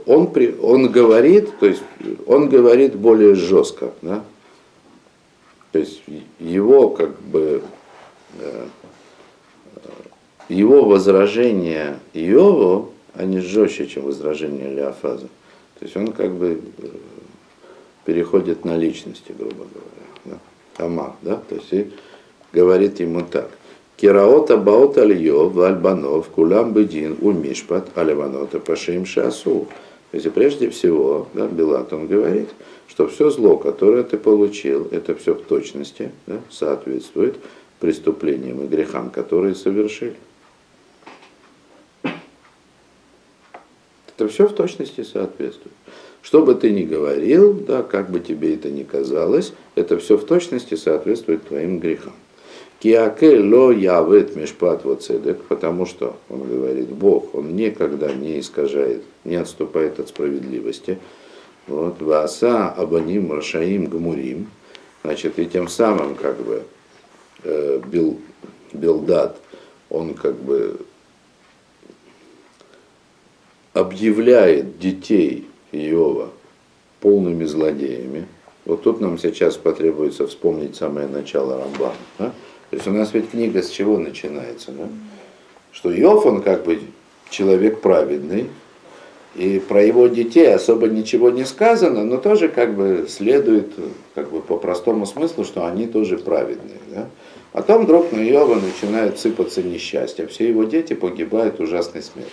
он, 0.07 0.27
при, 0.29 0.55
он 0.61 0.91
говорит, 0.91 1.49
то 1.59 1.67
есть 1.67 1.83
он 2.27 2.49
говорит 2.49 2.95
более 2.95 3.35
жестко, 3.35 3.93
да? 4.03 4.23
То 5.73 5.79
есть 5.79 6.03
его 6.39 6.91
как 6.91 7.19
бы 7.23 7.63
э, 8.39 8.67
его 10.49 10.85
возражения 10.85 11.99
Иову, 12.13 12.93
они 13.15 13.41
жестче, 13.41 13.87
чем 13.87 14.05
возражения 14.05 14.69
Леофаза. 14.69 15.29
То 15.79 15.85
есть 15.87 15.97
он 15.97 16.13
как 16.13 16.33
бы 16.33 16.61
э, 16.79 16.87
переходит 18.05 18.65
на 18.65 18.77
личности, 18.77 19.33
грубо 19.37 19.65
говоря. 19.65 20.09
Да? 20.27 20.39
Тамар, 20.77 21.13
да? 21.23 21.41
То 21.49 21.55
есть 21.55 21.73
и 21.73 21.91
говорит 22.53 23.01
ему 23.01 23.23
так. 23.23 23.51
Кираота 23.97 24.57
баот 24.57 24.99
альё 24.99 25.49
вальбанов 25.49 26.29
кулам 26.29 26.73
бедин 26.73 27.17
у 27.21 27.33
мишпат 27.33 27.97
аливанота 27.97 28.61
пашим 28.61 29.07
шасу. 29.07 29.69
То 30.13 30.17
есть 30.17 30.27
и 30.27 30.31
прежде 30.31 30.69
всего, 30.69 31.27
да, 31.33 31.49
Билат 31.49 31.91
он 31.95 32.07
говорит, 32.07 32.51
что 32.87 33.09
все 33.09 33.31
зло, 33.31 33.57
которое 33.57 34.03
ты 34.03 34.19
получил, 34.19 34.87
это 34.91 35.15
все 35.15 35.33
в 35.35 35.43
точности 35.43 36.13
да, 36.27 36.39
соответствует 36.51 37.37
преступлениям 37.81 38.63
и 38.63 38.67
грехам, 38.67 39.09
которые 39.09 39.55
совершили. 39.55 40.17
Это 44.15 44.29
все 44.29 44.47
в 44.47 44.53
точности 44.53 45.03
соответствует. 45.03 45.75
Что 46.21 46.45
бы 46.45 46.55
ты 46.57 46.71
ни 46.73 46.83
говорил, 46.83 47.55
да, 47.55 47.83
как 47.83 48.11
бы 48.11 48.21
тебе 48.21 48.55
это 48.55 48.69
ни 48.69 48.83
казалось, 48.83 49.55
это 49.77 49.99
все 49.99 50.19
в 50.19 50.27
точности 50.27 50.75
соответствует 50.75 51.49
твоим 51.49 51.81
грехам. 51.81 52.13
Киаке 52.83 53.39
ло 53.39 53.71
явет 53.71 54.35
мешпат 54.35 54.85
воцедек, 54.85 55.45
потому 55.45 55.87
что, 55.87 56.17
он 56.29 56.43
говорит, 56.43 56.89
Бог, 56.89 57.33
он 57.33 57.55
никогда 57.55 58.13
не 58.13 58.41
искажает, 58.41 59.05
не 59.23 59.37
отступает 59.37 60.01
от 60.01 60.09
справедливости. 60.09 60.99
Вот, 61.69 62.03
васа 62.03 62.71
абаним 62.71 63.33
рашаим 63.33 63.85
гмурим. 63.85 64.51
Значит, 65.05 65.39
и 65.39 65.47
тем 65.47 65.69
самым, 65.69 66.17
как 66.17 66.37
бы, 66.39 66.65
э, 67.45 67.81
Бил, 67.87 68.19
Билдат, 68.73 69.37
он 69.89 70.15
как 70.15 70.35
бы 70.35 70.81
объявляет 73.75 74.81
детей 74.81 75.47
Иова 75.71 76.31
полными 76.99 77.45
злодеями. 77.45 78.27
Вот 78.65 78.83
тут 78.83 79.01
нам 79.01 79.19
сейчас 79.19 79.57
потребуется 79.57 80.27
вспомнить 80.27 80.75
самое 80.75 81.07
начало 81.07 81.63
Рамбана. 81.63 81.95
Да? 82.19 82.33
То 82.73 82.77
есть 82.77 82.89
у 82.89 82.91
нас 82.91 83.13
ведь 83.13 83.31
книга 83.33 83.63
с 83.63 83.69
чего 83.69 83.99
начинается? 83.99 84.73
Да? 84.73 84.89
Что 85.73 85.95
Иов, 85.95 86.25
он 86.25 86.41
как 86.41 86.65
бы 86.65 86.81
человек 87.29 87.83
праведный, 87.83 88.49
и 89.35 89.59
про 89.59 89.83
его 89.83 90.07
детей 90.07 90.55
особо 90.55 90.89
ничего 90.89 91.29
не 91.29 91.45
сказано, 91.45 92.03
но 92.03 92.17
тоже 92.17 92.49
как 92.49 92.75
бы 92.75 93.05
следует 93.11 93.75
как 94.15 94.31
бы 94.31 94.41
по 94.41 94.57
простому 94.57 95.05
смыслу, 95.05 95.45
что 95.45 95.67
они 95.67 95.87
тоже 95.87 96.17
праведные. 96.17 96.79
Да? 96.89 97.11
Потом 97.53 97.85
вдруг 97.85 98.11
на 98.11 98.27
Иова 98.27 98.55
начинает 98.55 99.19
сыпаться 99.19 99.63
несчастье. 99.63 100.27
Все 100.27 100.49
его 100.49 100.65
дети 100.65 100.95
погибают 100.95 101.61
ужасной 101.61 102.03
смертью. 102.03 102.33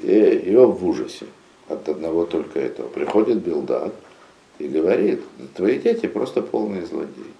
И 0.00 0.52
Иов 0.54 0.80
в 0.80 0.88
ужасе 0.88 1.26
от 1.68 1.86
одного 1.86 2.24
только 2.24 2.60
этого. 2.60 2.88
Приходит 2.88 3.44
Билдад 3.44 3.92
и 4.58 4.68
говорит, 4.68 5.20
твои 5.54 5.78
дети 5.78 6.06
просто 6.06 6.40
полные 6.40 6.86
злодеи. 6.86 7.34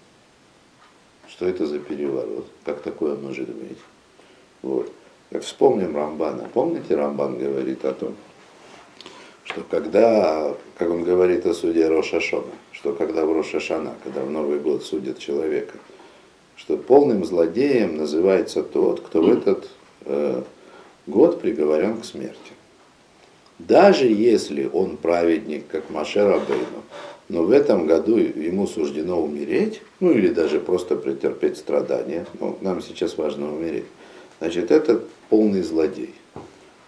Что 1.38 1.46
это 1.46 1.66
за 1.66 1.79
переворот? 1.79 2.46
Как 2.64 2.83
такое 2.83 3.14
может 3.14 3.48
быть? 3.48 3.79
Вот. 4.62 4.90
Как 5.31 5.44
вспомним 5.44 5.94
Рамбана. 5.94 6.48
Помните, 6.53 6.96
Рамбан 6.96 7.38
говорит 7.38 7.85
о 7.85 7.92
том, 7.92 8.16
что 9.44 9.62
когда, 9.70 10.53
как 10.77 10.90
он 10.90 11.05
говорит 11.05 11.46
о 11.46 11.55
суде 11.55 11.87
Рошашона, 11.87 12.51
что 12.72 12.92
когда 12.92 13.24
в 13.24 13.33
Рошашана, 13.33 13.94
когда 14.03 14.22
в 14.22 14.31
Новый 14.33 14.59
год 14.59 14.83
судят 14.83 15.20
человека, 15.20 15.74
что 16.57 16.77
полным 16.77 17.24
злодеем 17.24 17.98
называется 17.98 18.64
тот, 18.64 18.98
кто 18.98 19.22
в 19.22 19.31
этот 19.31 19.68
э, 20.07 20.42
год 21.07 21.40
приговорен 21.40 22.01
к 22.01 22.05
смерти. 22.05 22.53
Даже 23.61 24.07
если 24.07 24.68
он 24.72 24.96
праведник, 24.96 25.68
как 25.68 25.88
Машер 25.88 26.33
Абейну, 26.33 26.83
но 27.29 27.43
в 27.43 27.51
этом 27.51 27.87
году 27.87 28.17
ему 28.17 28.67
суждено 28.67 29.23
умереть, 29.23 29.83
ну 30.01 30.11
или 30.12 30.29
даже 30.29 30.61
просто 30.61 30.97
претерпеть 30.97 31.59
страдания, 31.59 32.27
ну, 32.41 32.57
нам 32.61 32.81
сейчас 32.83 33.19
важно 33.19 33.53
умереть, 33.53 33.85
значит, 34.41 34.71
это 34.71 35.03
полный 35.29 35.62
злодей. 35.62 36.14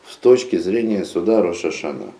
С 0.09 0.16
точки 0.16 0.57
зрения 0.57 1.05
суда 1.05 1.42
Рошашана. 1.42 2.12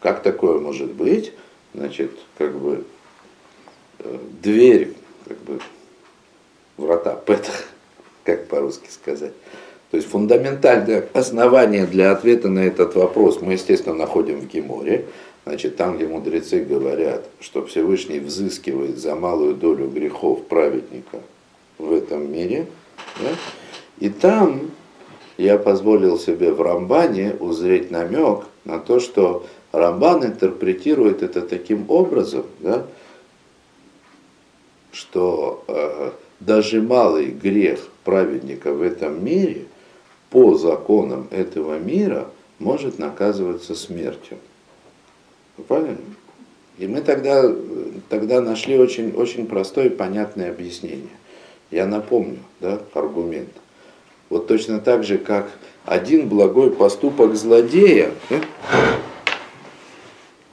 Как 0.00 0.22
такое 0.22 0.58
может 0.58 0.92
быть? 0.92 1.32
Значит, 1.72 2.10
как 2.36 2.54
бы 2.54 2.84
э, 4.00 4.18
дверь, 4.42 4.92
как 5.26 5.38
бы 5.38 5.60
врата, 6.76 7.14
петах, 7.14 7.68
как 8.24 8.48
по-русски 8.48 8.88
сказать. 8.90 9.32
То 9.90 9.96
есть 9.96 10.08
фундаментальное 10.10 11.08
основание 11.12 11.86
для 11.86 12.10
ответа 12.10 12.48
на 12.48 12.58
этот 12.58 12.96
вопрос 12.96 13.40
мы, 13.40 13.52
естественно, 13.52 13.94
находим 13.94 14.40
в 14.40 14.48
Геморе. 14.48 15.06
Значит, 15.44 15.76
там, 15.76 15.96
где 15.96 16.06
мудрецы 16.06 16.64
говорят, 16.64 17.28
что 17.40 17.66
Всевышний 17.66 18.18
взыскивает 18.18 18.98
за 18.98 19.14
малую 19.14 19.54
долю 19.54 19.88
грехов 19.88 20.44
праведника 20.44 21.20
в 21.76 21.92
этом 21.92 22.32
мире, 22.32 22.66
да? 23.20 23.28
и 23.98 24.08
там 24.08 24.70
я 25.36 25.58
позволил 25.58 26.18
себе 26.18 26.52
в 26.52 26.62
Рамбане 26.62 27.34
узреть 27.40 27.90
намек 27.90 28.44
на 28.64 28.78
то, 28.78 29.00
что 29.00 29.44
Рамбан 29.72 30.24
интерпретирует 30.24 31.22
это 31.22 31.42
таким 31.42 31.90
образом, 31.90 32.46
да, 32.60 32.86
что 34.92 35.64
э, 35.66 36.12
даже 36.40 36.80
малый 36.80 37.26
грех 37.26 37.88
праведника 38.04 38.72
в 38.72 38.80
этом 38.80 39.24
мире 39.24 39.66
по 40.30 40.54
законам 40.54 41.28
этого 41.30 41.78
мира 41.78 42.28
может 42.58 42.98
наказываться 42.98 43.74
смертью. 43.74 44.38
Правильно? 45.68 45.98
И 46.78 46.86
мы 46.86 47.00
тогда, 47.00 47.54
тогда 48.08 48.40
нашли 48.40 48.78
очень, 48.78 49.12
очень 49.12 49.46
простое 49.46 49.86
и 49.86 49.90
понятное 49.90 50.50
объяснение. 50.50 51.08
Я 51.70 51.86
напомню 51.86 52.38
да, 52.60 52.80
аргумент. 52.94 53.50
Вот 54.28 54.48
точно 54.48 54.80
так 54.80 55.04
же, 55.04 55.18
как 55.18 55.50
один 55.84 56.28
благой 56.28 56.70
поступок 56.70 57.36
злодея, 57.36 58.10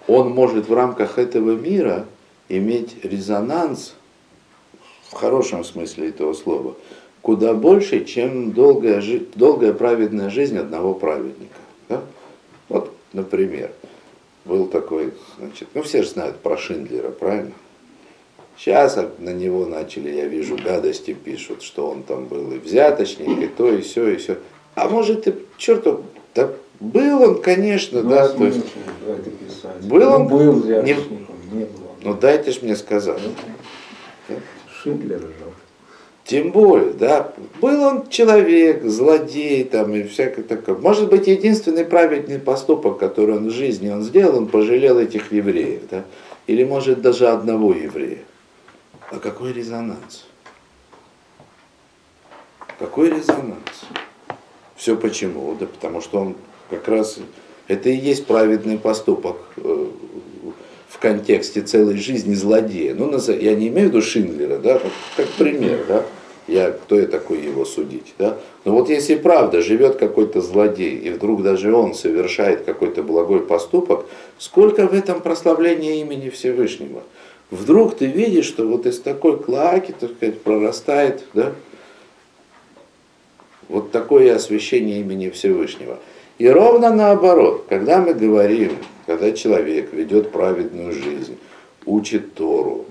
он 0.08 0.30
может 0.30 0.68
в 0.68 0.74
рамках 0.74 1.18
этого 1.18 1.56
мира 1.56 2.06
иметь 2.50 3.04
резонанс, 3.04 3.96
в 5.10 5.14
хорошем 5.14 5.64
смысле 5.64 6.10
этого 6.10 6.34
слова, 6.34 6.76
куда 7.22 7.54
больше, 7.54 8.06
чем 8.06 8.52
долгая, 8.52 9.02
долгая 9.36 9.74
праведная 9.74 10.30
жизнь 10.30 10.58
одного 10.58 10.94
праведника. 10.94 11.60
Да? 11.90 12.02
Вот, 12.70 12.94
например, 13.14 13.72
был 14.52 14.68
такой, 14.68 15.14
значит, 15.40 15.70
ну 15.74 15.82
все 15.82 16.04
же 16.04 16.10
знают 16.10 16.40
про 16.40 16.58
Шиндлера, 16.58 17.10
правильно? 17.10 17.54
Сейчас 18.58 18.98
на 19.20 19.30
него 19.30 19.66
начали, 19.66 20.10
я 20.10 20.26
вижу, 20.26 20.58
гадости 20.58 21.14
пишут, 21.14 21.64
что 21.64 21.90
он 21.90 22.04
там 22.04 22.26
был 22.26 22.52
и 22.52 22.58
взяточник, 22.60 23.42
и 23.42 23.48
то, 23.48 23.72
и 23.72 23.80
все, 23.82 24.10
и 24.10 24.18
все. 24.18 24.38
А 24.76 24.90
может, 24.90 25.26
и 25.28 25.34
черту, 25.58 26.04
да 26.36 26.52
был 26.82 27.22
он, 27.24 27.42
конечно, 27.42 28.02
Ну, 28.02 28.10
да, 28.10 28.28
то 28.28 28.44
есть, 28.46 28.60
писать? 29.40 29.82
Был 29.84 30.00
Ну, 30.02 30.16
он 30.16 30.28
был 30.28 30.54
не- 30.56 30.62
взяточником, 30.62 31.36
не, 31.54 31.64
был. 31.66 31.72
ну 32.04 32.14
дайте 32.14 32.52
ж 32.52 32.62
мне 32.62 32.76
сказать. 32.76 33.22
Шиндлер 34.84 35.20
же. 35.20 35.34
Тем 36.24 36.52
более, 36.52 36.94
да, 36.94 37.34
был 37.60 37.82
он 37.82 38.08
человек, 38.10 38.84
злодей 38.84 39.64
там 39.64 39.94
и 39.96 40.04
всякое 40.04 40.44
такое. 40.44 40.76
Может 40.76 41.10
быть, 41.10 41.28
единственный 41.28 41.84
праведный 41.84 42.40
поступок, 42.40 43.00
который 43.00 43.38
он 43.38 43.48
в 43.48 43.52
жизни 43.52 43.90
он 43.90 44.04
сделал, 44.04 44.38
он 44.38 44.48
пожалел 44.48 45.00
этих 45.00 45.32
евреев, 45.32 45.82
да, 45.90 46.06
или 46.48 46.64
может 46.64 47.02
даже 47.02 47.28
одного 47.28 47.74
еврея. 47.74 48.20
А 49.10 49.18
какой 49.18 49.52
резонанс? 49.52 50.26
Какой 52.80 53.10
резонанс? 53.10 53.86
Все 54.76 54.96
почему? 54.96 55.56
Да 55.60 55.66
потому 55.66 56.02
что 56.02 56.20
он 56.20 56.36
как 56.70 56.88
раз, 56.88 57.18
это 57.68 57.90
и 57.90 57.96
есть 57.96 58.26
праведный 58.26 58.78
поступок 58.78 59.38
э, 59.58 59.88
в 60.92 61.00
контексте 61.00 61.62
целой 61.62 61.98
жизни 61.98 62.34
злодея. 62.34 62.94
Ну, 62.94 63.18
я 63.18 63.56
не 63.56 63.70
имею 63.70 63.88
в 63.88 63.92
виду 63.92 64.02
Шиндлера, 64.02 64.58
да, 64.58 64.78
как, 64.78 64.92
как 65.16 65.28
пример, 65.30 65.86
да, 65.88 66.04
я, 66.48 66.72
кто 66.72 67.00
я 67.00 67.08
такой 67.08 67.40
его 67.40 67.64
судить, 67.64 68.14
да. 68.20 68.38
Но 68.66 68.74
вот 68.74 68.90
если 68.90 69.16
правда 69.16 69.62
живет 69.62 69.96
какой-то 69.96 70.42
злодей, 70.42 70.98
и 70.98 71.10
вдруг 71.10 71.44
даже 71.44 71.74
он 71.74 71.94
совершает 71.94 72.66
какой-то 72.66 73.04
благой 73.04 73.40
поступок, 73.40 74.06
сколько 74.38 74.86
в 74.86 74.94
этом 74.94 75.22
прославления 75.22 76.02
имени 76.02 76.30
Всевышнего? 76.30 77.04
Вдруг 77.52 77.96
ты 77.96 78.06
видишь, 78.06 78.46
что 78.46 78.68
вот 78.68 78.86
из 78.86 79.00
такой 79.00 79.40
клаки, 79.40 79.94
так 79.98 80.12
сказать, 80.12 80.42
прорастает, 80.42 81.24
да, 81.34 81.54
вот 83.70 83.92
такое 83.92 84.36
освящение 84.36 85.00
имени 85.00 85.30
Всевышнего. 85.30 86.00
И 86.38 86.50
ровно 86.50 86.94
наоборот, 86.94 87.66
когда 87.70 88.02
мы 88.02 88.14
говорим, 88.14 88.74
когда 89.06 89.32
человек 89.32 89.94
ведет 89.94 90.32
праведную 90.32 90.94
жизнь, 90.94 91.38
учит 91.86 92.34
Тору, 92.34 92.86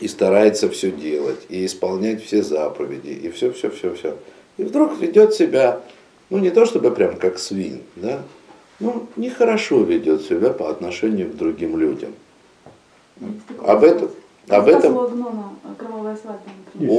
и 0.00 0.08
старается 0.08 0.68
все 0.70 0.90
делать, 0.90 1.40
и 1.48 1.66
исполнять 1.66 2.24
все 2.24 2.42
заповеди, 2.42 3.10
и 3.10 3.30
все, 3.30 3.52
все, 3.52 3.70
все, 3.70 3.94
все. 3.94 4.16
И 4.56 4.64
вдруг 4.64 4.98
ведет 4.98 5.34
себя, 5.34 5.80
ну 6.30 6.38
не 6.38 6.50
то 6.50 6.64
чтобы 6.64 6.90
прям 6.90 7.16
как 7.16 7.38
свин, 7.38 7.82
да, 7.96 8.22
ну 8.78 9.06
нехорошо 9.16 9.82
ведет 9.82 10.22
себя 10.22 10.50
по 10.50 10.70
отношению 10.70 11.30
к 11.30 11.36
другим 11.36 11.78
людям. 11.78 12.14
Об 13.62 13.84
этом, 13.84 14.10
об 14.48 14.68
этом. 14.68 14.96
О. 14.96 15.10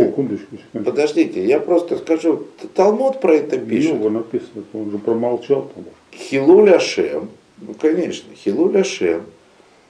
секундочку, 0.05 0.57
секундочку. 0.57 0.85
подождите, 0.85 1.45
я 1.45 1.59
просто 1.59 1.97
скажу, 1.97 2.45
Талмуд 2.75 3.19
про 3.19 3.35
это 3.35 3.57
пишет. 3.57 3.95
Йова 3.95 4.09
написано, 4.09 4.63
он 4.73 4.91
же 4.91 4.99
промолчал 4.99 5.69
там. 5.73 5.85
Хилуль 6.11 6.71
Ашем, 6.71 7.29
ну 7.61 7.73
конечно, 7.73 8.33
Хилуль 8.35 8.77
Ашем, 8.77 9.23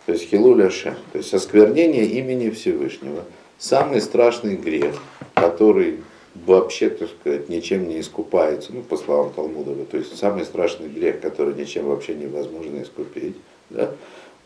то 0.05 0.11
есть 0.11 0.29
Хилуль 0.29 0.63
Ашем, 0.63 0.95
то 1.11 1.17
есть 1.17 1.33
осквернение 1.33 2.05
имени 2.05 2.49
Всевышнего, 2.49 3.23
самый 3.57 4.01
страшный 4.01 4.55
грех, 4.55 4.95
который 5.33 5.97
вообще, 6.35 6.89
так 6.89 7.09
сказать, 7.09 7.49
ничем 7.49 7.87
не 7.87 7.99
искупается, 7.99 8.71
ну, 8.73 8.81
по 8.81 8.97
словам 8.97 9.31
Талмудова, 9.33 9.85
то 9.85 9.97
есть 9.97 10.17
самый 10.17 10.45
страшный 10.45 10.87
грех, 10.87 11.19
который 11.21 11.53
ничем 11.53 11.85
вообще 11.85 12.13
невозможно 12.15 12.81
искупить, 12.81 13.35
да, 13.69 13.91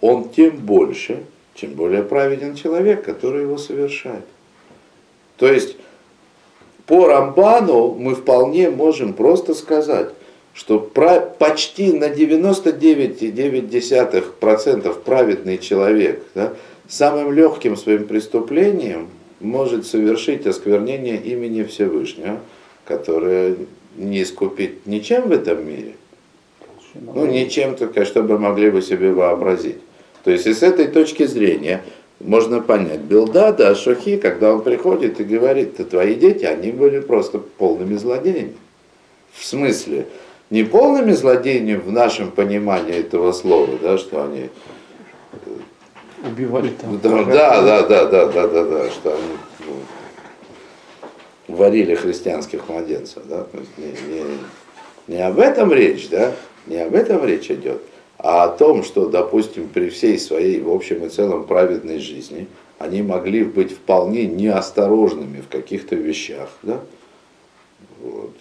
он 0.01 0.29
тем 0.29 0.57
больше, 0.57 1.23
чем 1.55 1.73
более 1.73 2.03
праведен 2.03 2.55
человек, 2.55 3.03
который 3.03 3.43
его 3.43 3.57
совершает. 3.57 4.25
То 5.37 5.47
есть 5.47 5.77
по 6.85 7.07
Рамбану 7.07 7.93
мы 7.93 8.13
вполне 8.15 8.69
можем 8.69 9.13
просто 9.13 9.53
сказать, 9.53 10.09
что 10.55 10.79
про- 10.79 11.19
почти 11.19 11.91
на 11.91 12.09
99,9% 12.09 15.03
праведный 15.03 15.57
человек 15.57 16.23
да, 16.33 16.53
самым 16.87 17.33
легким 17.33 17.75
своим 17.75 18.07
преступлением 18.07 19.09
может 19.41 19.85
совершить 19.85 20.47
осквернение 20.47 21.17
имени 21.17 21.63
Всевышнего, 21.63 22.39
которое 22.85 23.57
не 23.97 24.23
искупить 24.23 24.85
ничем 24.85 25.27
в 25.27 25.33
этом 25.33 25.67
мире. 25.67 25.95
Ну, 26.93 27.25
не 27.25 27.49
чем 27.49 27.75
только, 27.75 28.05
чтобы 28.05 28.39
могли 28.39 28.71
бы 28.71 28.81
себе 28.81 29.11
вообразить. 29.11 29.79
То 30.23 30.31
есть 30.31 30.47
и 30.47 30.53
с 30.53 30.63
этой 30.63 30.87
точки 30.87 31.25
зрения 31.25 31.83
можно 32.21 32.61
понять 32.61 33.01
Билдада, 33.01 33.71
Ашохи, 33.71 34.15
когда 34.15 34.53
он 34.53 34.63
приходит 34.63 35.19
и 35.19 35.25
говорит, 35.25 35.75
твои 35.89 36.15
дети, 36.15 36.45
они 36.45 36.71
были 36.71 37.01
просто 37.01 37.39
полными 37.39 37.97
злодеями. 37.97 38.53
В 39.33 39.43
смысле, 39.45 40.05
не 40.49 40.63
полными 40.63 41.11
злодеями 41.11 41.75
в 41.75 41.91
нашем 41.91 42.31
понимании 42.31 42.95
этого 42.95 43.31
слова, 43.31 43.77
да, 43.81 43.97
что 43.97 44.23
они 44.23 44.49
э, 45.31 45.37
убивали 46.27 46.69
там. 46.69 46.99
Да, 46.99 47.23
да, 47.23 47.61
да, 47.61 47.83
да, 47.83 48.05
да, 48.05 48.25
да, 48.27 48.47
да, 48.47 48.63
да, 48.65 48.89
что 48.91 49.15
они 49.15 49.37
ну, 51.47 51.55
варили 51.55 51.95
христианских 51.95 52.69
младенцев, 52.69 53.23
да, 53.25 53.47
не, 53.77 53.87
не, 53.87 54.23
не 55.07 55.25
об 55.25 55.39
этом 55.39 55.73
речь, 55.73 56.09
да, 56.09 56.33
не 56.67 56.77
об 56.77 56.93
этом 56.93 57.25
речь 57.25 57.49
идет, 57.49 57.81
а 58.17 58.43
о 58.43 58.49
том, 58.49 58.83
что, 58.83 59.09
допустим, 59.09 59.67
при 59.67 59.89
всей 59.89 60.19
своей, 60.19 60.61
в 60.61 60.69
общем 60.69 61.03
и 61.05 61.09
целом, 61.09 61.45
праведной 61.45 61.99
жизни, 61.99 62.47
они 62.77 63.01
могли 63.01 63.43
быть 63.43 63.71
вполне 63.71 64.25
неосторожными 64.25 65.41
в 65.41 65.47
каких-то 65.47 65.95
вещах, 65.95 66.49
да, 66.61 66.81
вот, 67.99 68.31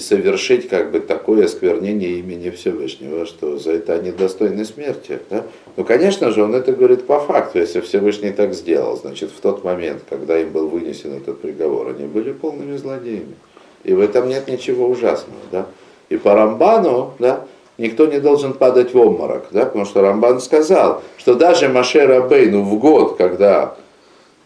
и 0.00 0.02
совершить 0.02 0.68
как 0.68 0.90
бы 0.90 1.00
такое 1.00 1.44
осквернение 1.44 2.18
имени 2.20 2.48
Всевышнего, 2.48 3.26
что 3.26 3.58
за 3.58 3.72
это 3.72 3.92
они 3.92 4.10
достойны 4.10 4.64
смерти. 4.64 5.18
Да? 5.28 5.44
Ну, 5.76 5.84
конечно 5.84 6.30
же, 6.30 6.42
он 6.42 6.54
это 6.54 6.72
говорит 6.72 7.06
по 7.06 7.20
факту. 7.20 7.58
Если 7.58 7.80
Всевышний 7.80 8.30
так 8.30 8.54
сделал, 8.54 8.96
значит, 8.96 9.30
в 9.30 9.40
тот 9.40 9.62
момент, 9.62 10.02
когда 10.08 10.40
им 10.40 10.50
был 10.50 10.68
вынесен 10.68 11.14
этот 11.14 11.42
приговор, 11.42 11.88
они 11.88 12.06
были 12.06 12.32
полными 12.32 12.78
злодеями. 12.78 13.34
И 13.84 13.92
в 13.92 14.00
этом 14.00 14.28
нет 14.28 14.48
ничего 14.48 14.88
ужасного. 14.88 15.40
Да? 15.52 15.66
И 16.08 16.16
по 16.16 16.34
Рамбану 16.34 17.12
да, 17.18 17.44
никто 17.76 18.06
не 18.06 18.20
должен 18.20 18.54
падать 18.54 18.94
в 18.94 18.98
обморок, 18.98 19.48
да? 19.50 19.66
потому 19.66 19.84
что 19.84 20.00
Рамбан 20.00 20.40
сказал, 20.40 21.02
что 21.18 21.34
даже 21.34 21.68
Маше 21.68 22.06
Рабейну 22.06 22.62
в 22.62 22.78
год, 22.78 23.18
когда 23.18 23.76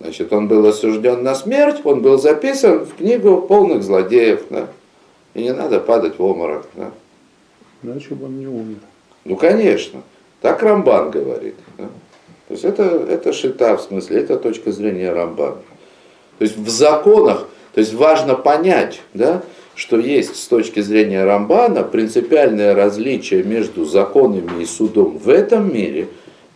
значит, 0.00 0.32
он 0.32 0.48
был 0.48 0.66
осужден 0.66 1.22
на 1.22 1.36
смерть, 1.36 1.76
он 1.84 2.02
был 2.02 2.18
записан 2.18 2.84
в 2.84 2.96
книгу 2.96 3.42
полных 3.42 3.84
злодеев. 3.84 4.42
Да? 4.50 4.66
И 5.34 5.42
не 5.42 5.52
надо 5.52 5.80
падать 5.80 6.18
в 6.18 6.22
обморок. 6.22 6.66
Да? 6.74 6.90
Иначе 7.82 8.14
бы 8.14 8.26
он 8.26 8.38
не 8.38 8.46
умер. 8.46 8.78
Ну, 9.24 9.36
конечно. 9.36 10.02
Так 10.40 10.62
Рамбан 10.62 11.10
говорит. 11.10 11.56
Да? 11.76 11.88
То 12.48 12.54
есть 12.54 12.64
это, 12.64 12.82
это 12.82 13.32
шита, 13.32 13.76
в 13.76 13.82
смысле, 13.82 14.20
это 14.20 14.36
точка 14.36 14.70
зрения 14.70 15.12
Рамбана. 15.12 15.56
То 16.38 16.44
есть 16.44 16.56
в 16.56 16.68
законах, 16.68 17.48
то 17.72 17.80
есть 17.80 17.94
важно 17.94 18.34
понять, 18.34 19.00
да, 19.14 19.42
что 19.74 19.98
есть 19.98 20.36
с 20.36 20.46
точки 20.46 20.80
зрения 20.80 21.24
Рамбана 21.24 21.82
принципиальное 21.82 22.74
различие 22.74 23.42
между 23.42 23.84
законами 23.84 24.62
и 24.62 24.66
судом 24.66 25.18
в 25.18 25.28
этом 25.28 25.72
мире 25.72 26.08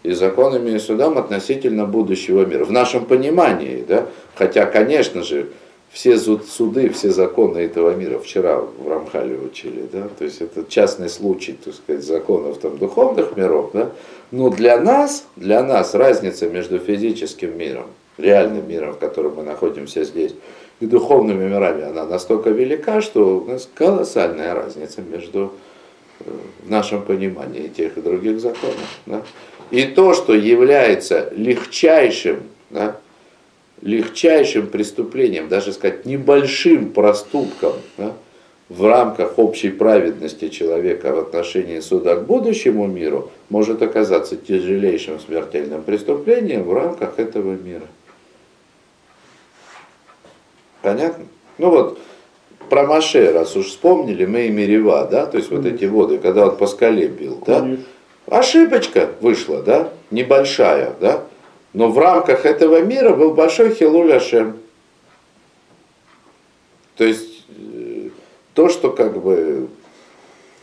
и 0.02 0.12
законами 0.12 0.70
и 0.70 0.78
судом 0.78 1.18
относительно 1.18 1.84
будущего 1.84 2.44
мира. 2.44 2.64
В 2.64 2.70
нашем 2.70 3.06
понимании, 3.06 3.84
да, 3.86 4.06
хотя, 4.34 4.66
конечно 4.66 5.22
же, 5.22 5.48
все 5.90 6.18
суды, 6.18 6.90
все 6.90 7.10
законы 7.10 7.58
этого 7.58 7.94
мира 7.94 8.18
вчера 8.18 8.58
в 8.58 8.88
Рамхале 8.88 9.38
учили, 9.38 9.88
да, 9.90 10.08
то 10.18 10.24
есть 10.24 10.40
это 10.40 10.64
частный 10.68 11.08
случай, 11.08 11.56
так 11.64 11.74
сказать, 11.74 12.04
законов 12.04 12.58
там 12.58 12.78
духовных 12.78 13.36
миров, 13.36 13.70
да, 13.72 13.90
но 14.30 14.50
для 14.50 14.78
нас, 14.78 15.26
для 15.36 15.62
нас 15.62 15.94
разница 15.94 16.48
между 16.48 16.78
физическим 16.78 17.56
миром, 17.56 17.86
реальным 18.18 18.68
миром, 18.68 18.92
в 18.92 18.98
котором 18.98 19.36
мы 19.36 19.42
находимся 19.42 20.04
здесь, 20.04 20.34
и 20.80 20.86
духовными 20.86 21.48
мирами, 21.48 21.84
она 21.84 22.04
настолько 22.04 22.50
велика, 22.50 23.00
что 23.00 23.38
у 23.38 23.44
нас 23.44 23.68
колоссальная 23.74 24.54
разница 24.54 25.02
между 25.02 25.52
э, 26.20 26.30
в 26.64 26.70
нашем 26.70 27.02
понимании 27.02 27.68
тех 27.68 27.96
и 27.96 28.00
других 28.00 28.40
законов. 28.40 29.00
Да? 29.06 29.22
И 29.70 29.84
то, 29.84 30.14
что 30.14 30.34
является 30.34 31.32
легчайшим, 31.34 32.42
да, 32.70 32.96
легчайшим 33.82 34.66
преступлением, 34.66 35.48
даже 35.48 35.72
сказать 35.72 36.04
небольшим 36.04 36.90
проступком 36.92 37.74
да, 37.96 38.12
в 38.68 38.86
рамках 38.86 39.38
общей 39.38 39.70
праведности 39.70 40.48
человека 40.48 41.14
в 41.14 41.18
отношении 41.18 41.80
суда 41.80 42.16
к 42.16 42.26
будущему 42.26 42.86
миру, 42.86 43.30
может 43.48 43.82
оказаться 43.82 44.36
тяжелейшим 44.36 45.20
смертельным 45.20 45.82
преступлением 45.82 46.64
в 46.64 46.72
рамках 46.72 47.18
этого 47.18 47.52
мира. 47.52 47.86
Понятно? 50.82 51.24
Ну 51.56 51.70
вот, 51.70 51.98
про 52.68 52.86
Маше, 52.86 53.32
раз 53.32 53.56
уж 53.56 53.66
вспомнили, 53.66 54.26
мы 54.26 54.46
и 54.46 54.50
Мерева, 54.50 55.08
да, 55.10 55.26
то 55.26 55.38
есть 55.38 55.50
вот 55.50 55.64
эти 55.64 55.86
воды, 55.86 56.18
когда 56.18 56.48
он 56.48 56.56
по 56.56 56.66
скале 56.66 57.08
бил, 57.08 57.42
да, 57.46 57.60
Конечно. 57.60 57.84
ошибочка 58.26 59.08
вышла, 59.20 59.62
да, 59.62 59.90
небольшая, 60.10 60.92
да, 61.00 61.24
но 61.78 61.90
в 61.90 61.96
рамках 61.96 62.44
этого 62.44 62.80
мира 62.82 63.14
был 63.14 63.34
большой 63.34 63.72
Хилуль 63.72 64.12
Ашем. 64.12 64.56
То 66.96 67.04
есть 67.04 67.44
э, 67.50 68.08
то, 68.52 68.68
что 68.68 68.90
как 68.90 69.22
бы 69.22 69.68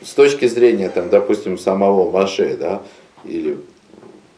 с 0.02 0.12
точки 0.12 0.46
зрения, 0.46 0.90
там, 0.90 1.08
допустим, 1.10 1.58
самого 1.58 2.12
Маше, 2.12 2.58
да, 2.58 2.82
или 3.24 3.58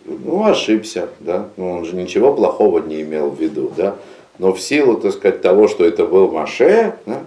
ну, 0.06 0.46
ошибся, 0.46 1.10
да, 1.20 1.50
ну, 1.58 1.80
он 1.80 1.86
же 1.86 1.96
ничего 1.96 2.32
плохого 2.32 2.78
не 2.78 3.02
имел 3.02 3.32
в 3.32 3.42
виду, 3.42 3.72
да, 3.76 3.96
но 4.38 4.54
в 4.54 4.62
силу, 4.62 4.98
так 4.98 5.14
сказать, 5.14 5.42
того, 5.42 5.68
что 5.68 5.84
это 5.84 6.06
был 6.06 6.30
Маше, 6.30 6.94
да, 7.08 7.24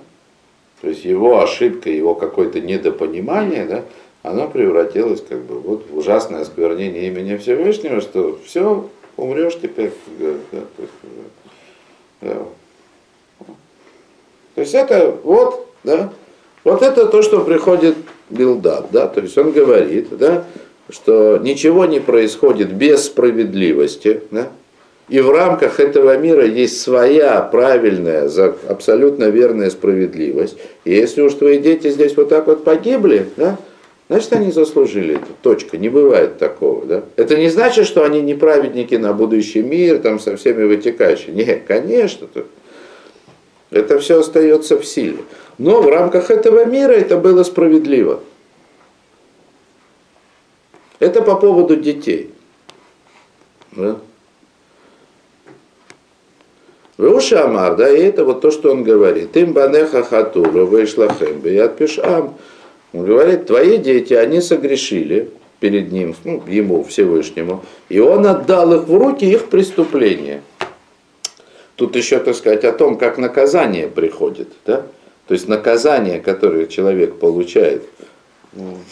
то 0.80 0.88
есть 0.88 1.04
его 1.04 1.42
ошибка, 1.42 1.90
его 1.90 2.14
какое-то 2.14 2.60
недопонимание, 2.60 3.64
да, 3.64 3.84
оно 4.22 4.46
превратилось 4.46 5.24
как 5.28 5.40
бы 5.40 5.58
вот 5.58 5.86
в 5.90 5.98
ужасное 5.98 6.42
осквернение 6.42 7.08
имени 7.08 7.36
Всевышнего, 7.36 8.00
что 8.00 8.38
все, 8.44 8.88
умрешь 9.20 9.54
теперь. 9.60 9.92
Есть, 10.18 10.40
да. 12.20 12.36
то 14.54 14.60
есть 14.60 14.74
это 14.74 15.16
вот, 15.22 15.68
да, 15.84 16.12
вот 16.64 16.82
это 16.82 17.06
то, 17.06 17.22
что 17.22 17.40
приходит 17.40 17.96
Билдат, 18.28 18.86
да, 18.90 19.06
то 19.06 19.20
есть 19.20 19.36
он 19.38 19.52
говорит, 19.52 20.16
да, 20.16 20.44
что 20.88 21.38
ничего 21.38 21.86
не 21.86 22.00
происходит 22.00 22.72
без 22.72 23.04
справедливости, 23.04 24.22
да, 24.30 24.48
и 25.08 25.20
в 25.20 25.30
рамках 25.30 25.80
этого 25.80 26.16
мира 26.18 26.44
есть 26.44 26.80
своя 26.80 27.40
правильная, 27.42 28.30
абсолютно 28.68 29.24
верная 29.24 29.70
справедливость. 29.70 30.56
И 30.84 30.92
если 30.92 31.22
уж 31.22 31.34
твои 31.34 31.58
дети 31.58 31.90
здесь 31.90 32.16
вот 32.16 32.28
так 32.28 32.46
вот 32.46 32.62
погибли, 32.62 33.26
да, 33.36 33.58
значит 34.10 34.32
они 34.32 34.50
заслужили 34.50 35.14
это. 35.14 35.26
Точка. 35.40 35.78
Не 35.78 35.88
бывает 35.88 36.36
такого. 36.36 36.84
Да? 36.84 37.04
Это 37.14 37.36
не 37.36 37.48
значит, 37.48 37.86
что 37.86 38.04
они 38.04 38.20
не 38.20 38.34
праведники 38.34 38.96
на 38.96 39.12
будущий 39.12 39.62
мир, 39.62 40.00
там 40.00 40.18
со 40.18 40.36
всеми 40.36 40.64
вытекающими. 40.64 41.44
Нет, 41.44 41.62
конечно. 41.66 42.26
Это 43.70 44.00
все 44.00 44.18
остается 44.18 44.76
в 44.80 44.84
силе. 44.84 45.18
Но 45.58 45.80
в 45.80 45.88
рамках 45.88 46.32
этого 46.32 46.64
мира 46.64 46.90
это 46.90 47.18
было 47.18 47.44
справедливо. 47.44 48.20
Это 50.98 51.22
по 51.22 51.36
поводу 51.36 51.76
детей. 51.76 52.32
Да? 53.70 53.96
Руша 56.98 57.44
Амар, 57.44 57.76
да, 57.76 57.88
и 57.88 58.02
это 58.02 58.24
вот 58.24 58.40
то, 58.40 58.50
что 58.50 58.72
он 58.72 58.82
говорит. 58.82 59.36
Им 59.36 59.52
банеха 59.52 60.02
хатуру 60.02 60.66
вышла 60.66 61.08
хэмбе, 61.08 61.54
я 61.54 61.68
пишам. 61.68 62.36
Он 62.92 63.04
говорит, 63.04 63.46
твои 63.46 63.78
дети, 63.78 64.14
они 64.14 64.40
согрешили 64.40 65.30
перед 65.60 65.92
ним, 65.92 66.16
ну, 66.24 66.42
ему, 66.46 66.82
Всевышнему, 66.82 67.64
и 67.88 68.00
он 68.00 68.26
отдал 68.26 68.72
их 68.74 68.88
в 68.88 68.94
руки 68.96 69.24
их 69.24 69.46
преступления. 69.46 70.42
Тут 71.76 71.96
еще, 71.96 72.18
так 72.18 72.34
сказать, 72.34 72.64
о 72.64 72.72
том, 72.72 72.98
как 72.98 73.18
наказание 73.18 73.88
приходит, 73.88 74.48
да? 74.66 74.86
То 75.28 75.34
есть 75.34 75.46
наказание, 75.46 76.20
которое 76.20 76.66
человек 76.66 77.18
получает, 77.18 77.84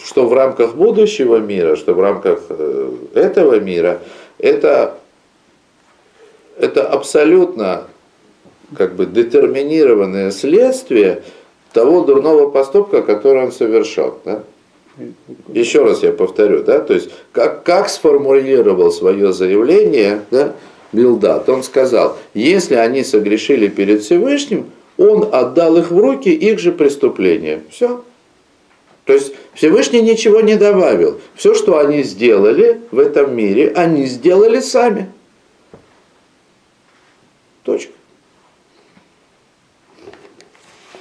что 0.05 0.27
в 0.29 0.33
рамках 0.33 0.77
будущего 0.77 1.39
мира, 1.39 1.75
что 1.75 1.95
в 1.95 2.01
рамках 2.01 2.43
э, 2.49 2.93
этого 3.15 3.59
мира, 3.59 4.01
это, 4.39 4.99
это 6.57 6.87
абсолютно 6.87 7.89
как 8.77 8.95
бы 8.95 9.07
детерминированное 9.07 10.31
следствие 10.31 11.23
того 11.79 12.01
дурного 12.01 12.51
поступка, 12.51 13.03
который 13.03 13.45
он 13.45 13.53
совершал. 13.53 14.19
Да? 14.25 14.43
Еще 15.55 15.85
раз 15.85 16.03
я 16.03 16.11
повторю, 16.11 16.65
да, 16.65 16.81
то 16.81 16.93
есть 16.93 17.11
как, 17.31 17.63
как 17.63 17.89
сформулировал 17.89 18.91
свое 18.91 19.33
заявление 19.33 20.23
да, 20.33 20.55
Билдат, 20.93 21.49
он 21.49 21.63
сказал, 21.63 22.19
если 22.35 22.75
они 22.75 23.05
согрешили 23.05 23.69
перед 23.69 24.03
Всевышним, 24.03 24.67
он 24.97 25.29
отдал 25.31 25.77
их 25.77 25.93
в 25.93 25.99
руки 26.01 26.31
их 26.31 26.59
же 26.59 26.73
преступления. 26.73 27.63
Все. 27.71 28.03
То 29.05 29.13
есть 29.13 29.33
Всевышний 29.55 30.03
ничего 30.03 30.41
не 30.41 30.57
добавил. 30.57 31.21
Все, 31.37 31.55
что 31.55 31.79
они 31.79 32.03
сделали 32.03 32.81
в 32.91 32.99
этом 32.99 33.37
мире, 33.37 33.73
они 33.77 34.07
сделали 34.07 34.59
сами. 34.59 35.13
Точка. 37.63 37.93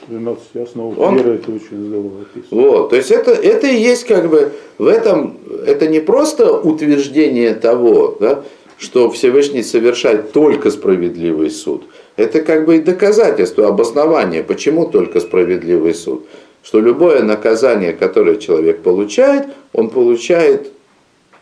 12 0.08 0.56
основ 0.56 0.98
Он- 0.98 1.18
веры, 1.18 1.36
это 1.36 1.52
очень 1.52 1.86
здорово 1.88 2.22
описано. 2.22 2.62
Вот, 2.62 2.90
то 2.90 2.96
есть 2.96 3.12
это, 3.12 3.32
это 3.32 3.68
и 3.68 3.76
есть 3.80 4.06
как 4.06 4.30
бы 4.30 4.52
в 4.78 4.88
этом, 4.88 5.38
это 5.66 5.88
не 5.88 6.00
просто 6.00 6.54
утверждение 6.54 7.54
того, 7.54 8.18
да, 8.20 8.44
что 8.78 9.10
Всевышний 9.10 9.64
совершает 9.64 10.32
только 10.32 10.72
справедливый 10.72 11.50
суд. 11.50 11.84
Это 12.16 12.42
как 12.42 12.66
бы 12.66 12.78
и 12.78 12.80
доказательство, 12.80 13.68
обоснование, 13.68 14.44
почему 14.44 14.88
только 14.88 15.20
справедливый 15.20 15.94
суд. 15.94 16.26
Что 16.64 16.80
любое 16.80 17.24
наказание, 17.24 17.94
которое 17.94 18.38
человек 18.38 18.82
получает, 18.82 19.48
он 19.74 19.90
получает 19.90 20.72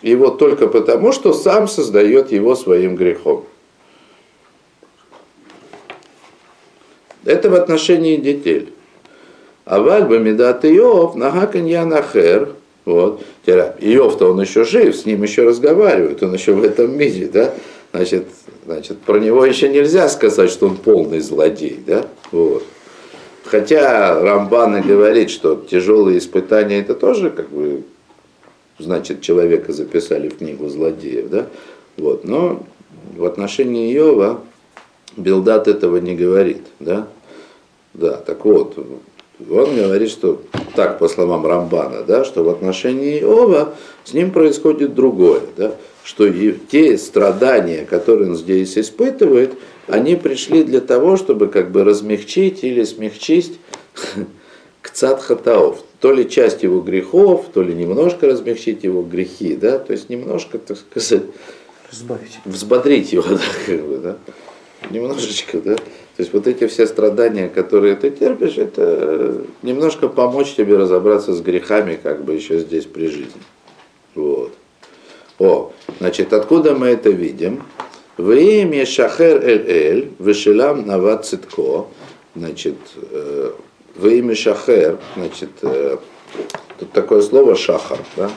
его 0.02 0.30
только 0.30 0.68
потому, 0.68 1.12
что 1.12 1.34
сам 1.34 1.68
создает 1.68 2.32
его 2.32 2.56
своим 2.56 2.96
грехом. 2.96 3.46
Это 7.26 7.50
в 7.50 7.56
отношении 7.56 8.18
детей. 8.18 8.70
А 9.66 9.80
вальба 9.80 10.20
медат 10.20 10.64
Иов, 10.64 11.16
нагакан 11.16 11.66
янахер. 11.66 12.54
Вот. 12.86 13.24
Иов-то 13.48 14.32
он 14.32 14.42
еще 14.42 14.64
жив, 14.64 14.96
с 14.96 15.06
ним 15.06 15.24
еще 15.24 15.44
разговаривают, 15.44 16.22
он 16.22 16.34
еще 16.34 16.54
в 16.54 16.64
этом 16.64 16.96
мире, 16.96 17.28
да? 17.28 17.52
Значит, 17.92 18.28
значит, 18.66 19.00
про 19.00 19.20
него 19.20 19.44
еще 19.44 19.70
нельзя 19.70 20.08
сказать, 20.08 20.52
что 20.52 20.68
он 20.68 20.78
полный 20.78 21.20
злодей, 21.20 21.80
да? 21.86 22.06
Вот. 22.32 22.64
Хотя 23.46 24.20
Рамбан 24.22 24.78
и 24.78 24.82
говорит, 24.82 25.32
что 25.32 25.56
тяжелые 25.56 26.20
испытания 26.20 26.80
это 26.80 26.94
тоже 26.94 27.32
как 27.32 27.50
бы 27.50 27.84
значит 28.78 29.22
человека 29.22 29.74
записали 29.74 30.30
в 30.30 30.38
книгу 30.38 30.68
злодеев, 30.70 31.30
да? 31.30 31.48
Вот. 31.98 32.24
Но 32.24 32.64
в 33.16 33.26
отношении 33.26 33.96
Иова 33.96 34.42
Билдат 35.18 35.68
этого 35.68 35.98
не 35.98 36.16
говорит, 36.16 36.64
да? 36.80 37.08
Да, 37.94 38.18
так 38.18 38.44
вот, 38.44 38.78
он 39.40 39.76
говорит, 39.76 40.10
что 40.10 40.42
так, 40.76 41.00
по 41.00 41.08
словам 41.08 41.46
Рамбана, 41.46 42.04
да, 42.04 42.26
что 42.26 42.44
в 42.44 42.50
отношении 42.50 43.20
Иова 43.22 43.74
с 44.04 44.14
ним 44.14 44.32
происходит 44.32 44.94
другое, 44.94 45.42
да, 45.58 45.76
что 46.04 46.30
те 46.70 46.98
страдания, 46.98 47.86
которые 47.86 48.32
он 48.32 48.38
здесь 48.38 48.78
испытывает, 48.78 49.54
они 49.88 50.16
пришли 50.16 50.64
для 50.64 50.82
того, 50.82 51.18
чтобы 51.18 51.48
как 51.48 51.72
бы 51.72 51.84
размягчить 51.84 52.64
или 52.64 52.84
смягчить 52.84 53.60
кцат 54.82 55.22
хатаов, 55.22 55.84
то 56.00 56.12
ли 56.12 56.30
часть 56.30 56.64
его 56.64 56.82
грехов, 56.82 57.48
то 57.54 57.62
ли 57.62 57.74
немножко 57.74 58.28
размягчить 58.28 58.84
его 58.84 59.02
грехи, 59.02 59.56
да, 59.56 59.80
то 59.80 59.94
есть 59.94 60.10
немножко, 60.10 60.60
так 60.60 60.78
сказать, 60.78 61.24
Избавить. 61.92 62.40
взбодрить 62.46 63.14
его, 63.14 63.24
да, 63.30 63.42
как 63.66 63.82
бы, 63.88 63.98
да, 63.98 64.18
немножечко, 64.90 65.60
да. 65.60 65.76
То 65.76 66.22
есть 66.22 66.34
вот 66.34 66.48
эти 66.48 66.68
все 66.68 66.88
страдания, 66.88 67.50
которые 67.50 67.96
ты 67.96 68.10
терпишь, 68.10 68.58
это 68.58 69.42
немножко 69.64 70.08
помочь 70.08 70.54
тебе 70.56 70.78
разобраться 70.78 71.34
с 71.34 71.42
грехами, 71.42 72.00
как 72.02 72.24
бы 72.24 72.34
еще 72.34 72.60
здесь 72.60 72.86
при 72.86 73.08
жизни. 73.08 73.42
Вот. 74.16 74.54
О, 75.40 75.74
значит, 76.00 76.32
откуда 76.32 76.74
мы 76.74 76.88
это 76.88 77.10
видим? 77.10 77.64
В 78.18 78.32
имя 78.32 78.86
Шахер 78.86 79.44
Эль-Эль, 79.44 80.14
Вешелам 80.20 80.88
Нават 80.88 81.26
Цитко, 81.26 81.88
значит, 82.34 82.78
э, 83.12 83.52
в 83.96 84.08
имя 84.08 84.36
Шахер, 84.36 85.00
значит, 85.18 85.50
э, 85.64 85.98
тут 86.80 86.92
такое 86.94 87.22
слово 87.22 87.58
Шахар, 87.58 88.00
да, 88.16 88.32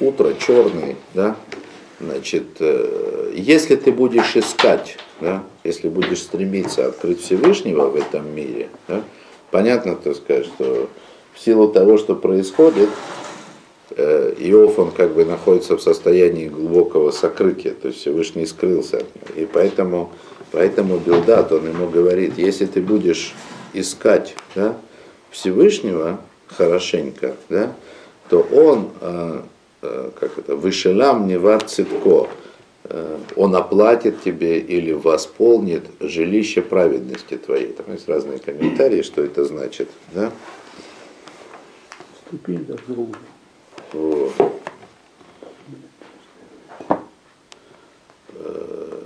утро 0.00 0.32
черный, 0.40 0.96
да, 1.12 1.36
Значит, 1.98 2.44
э, 2.60 3.32
если 3.34 3.76
ты 3.76 3.90
будешь 3.90 4.36
искать, 4.36 4.98
да, 5.20 5.42
если 5.64 5.88
будешь 5.88 6.20
стремиться 6.20 6.86
открыть 6.86 7.22
Всевышнего 7.22 7.88
в 7.88 7.96
этом 7.96 8.34
мире, 8.34 8.68
да, 8.86 9.02
понятно, 9.50 9.96
так 9.96 10.16
сказать, 10.16 10.44
что 10.44 10.90
в 11.32 11.40
силу 11.40 11.68
того, 11.68 11.96
что 11.96 12.14
происходит, 12.14 12.90
э, 13.96 14.34
Иов, 14.38 14.78
он 14.78 14.90
как 14.90 15.14
бы 15.14 15.24
находится 15.24 15.76
в 15.76 15.82
состоянии 15.82 16.48
глубокого 16.48 17.12
сокрытия, 17.12 17.72
то 17.72 17.88
есть 17.88 18.00
Всевышний 18.00 18.44
скрылся. 18.44 19.02
И 19.34 19.48
поэтому, 19.50 20.12
поэтому 20.52 20.98
Билдат, 20.98 21.50
он 21.52 21.66
ему 21.66 21.88
говорит, 21.88 22.36
если 22.36 22.66
ты 22.66 22.82
будешь 22.82 23.34
искать 23.72 24.36
да, 24.54 24.76
Всевышнего 25.30 26.20
хорошенько, 26.48 27.36
да, 27.48 27.72
то 28.28 28.40
он 28.40 28.90
э, 29.00 29.40
как 29.80 30.38
это, 30.38 30.56
вышелам 30.56 31.26
неват 31.26 31.70
цитко, 31.70 32.28
Э, 32.88 33.18
он 33.34 33.56
оплатит 33.56 34.22
тебе 34.22 34.58
или 34.58 34.92
восполнит 34.92 35.84
жилище 36.00 36.62
праведности 36.62 37.36
твоей. 37.36 37.72
Там 37.72 37.92
есть 37.92 38.08
разные 38.08 38.38
комментарии, 38.38 39.02
что 39.02 39.24
это 39.24 39.44
значит. 39.44 39.88
Да? 40.12 40.30
Ступень 42.26 42.64
другую. 42.64 43.14
Вот. 43.92 44.32
Э, 48.34 48.96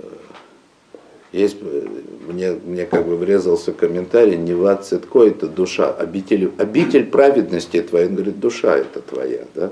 Есть, 1.31 1.57
э, 1.61 1.87
мне, 2.27 2.51
мне 2.51 2.85
как 2.85 3.07
бы 3.07 3.15
врезался 3.15 3.71
комментарий, 3.71 4.35
Нева 4.35 4.75
Цитко 4.75 5.23
это 5.23 5.47
душа, 5.47 5.91
обитель, 5.91 6.51
обитель 6.57 7.05
праведности 7.05 7.81
твоя, 7.81 8.07
он 8.07 8.15
говорит, 8.15 8.39
душа 8.39 8.77
это 8.77 9.01
твоя, 9.01 9.45
да? 9.55 9.71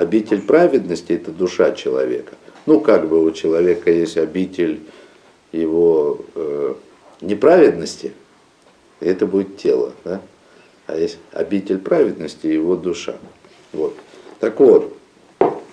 Обитель 0.00 0.40
праведности 0.40 1.12
это 1.12 1.30
душа 1.30 1.72
человека. 1.72 2.32
Ну, 2.64 2.80
как 2.80 3.06
бы 3.06 3.22
у 3.22 3.30
человека 3.32 3.90
есть 3.90 4.16
обитель 4.16 4.80
его 5.52 6.20
э, 6.34 6.74
неправедности, 7.20 8.14
это 9.00 9.26
будет 9.26 9.58
тело, 9.58 9.92
да? 10.04 10.22
А 10.86 10.96
есть 10.96 11.18
обитель 11.32 11.76
праведности 11.76 12.46
его 12.46 12.76
душа. 12.76 13.16
Вот. 13.74 13.94
Так 14.38 14.58
вот, 14.60 14.96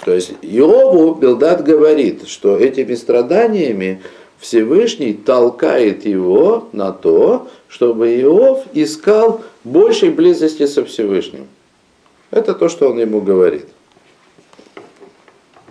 то 0.03 0.11
есть 0.11 0.33
Иову 0.41 1.15
Билдат 1.15 1.63
говорит, 1.63 2.27
что 2.27 2.57
этими 2.57 2.95
страданиями 2.95 4.01
Всевышний 4.39 5.13
толкает 5.13 6.05
его 6.05 6.67
на 6.73 6.91
то, 6.91 7.47
чтобы 7.69 8.09
Иов 8.19 8.65
искал 8.73 9.41
большей 9.63 10.09
близости 10.09 10.65
со 10.65 10.83
Всевышним. 10.83 11.47
Это 12.29 12.53
то, 12.53 12.67
что 12.67 12.89
он 12.89 12.99
ему 12.99 13.21
говорит. 13.21 13.67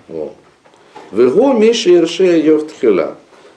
Вегу 0.08 1.52
Миши 1.52 1.94
Ирше 1.94 2.40
Иов 2.40 2.70
Тхила. 2.72 3.16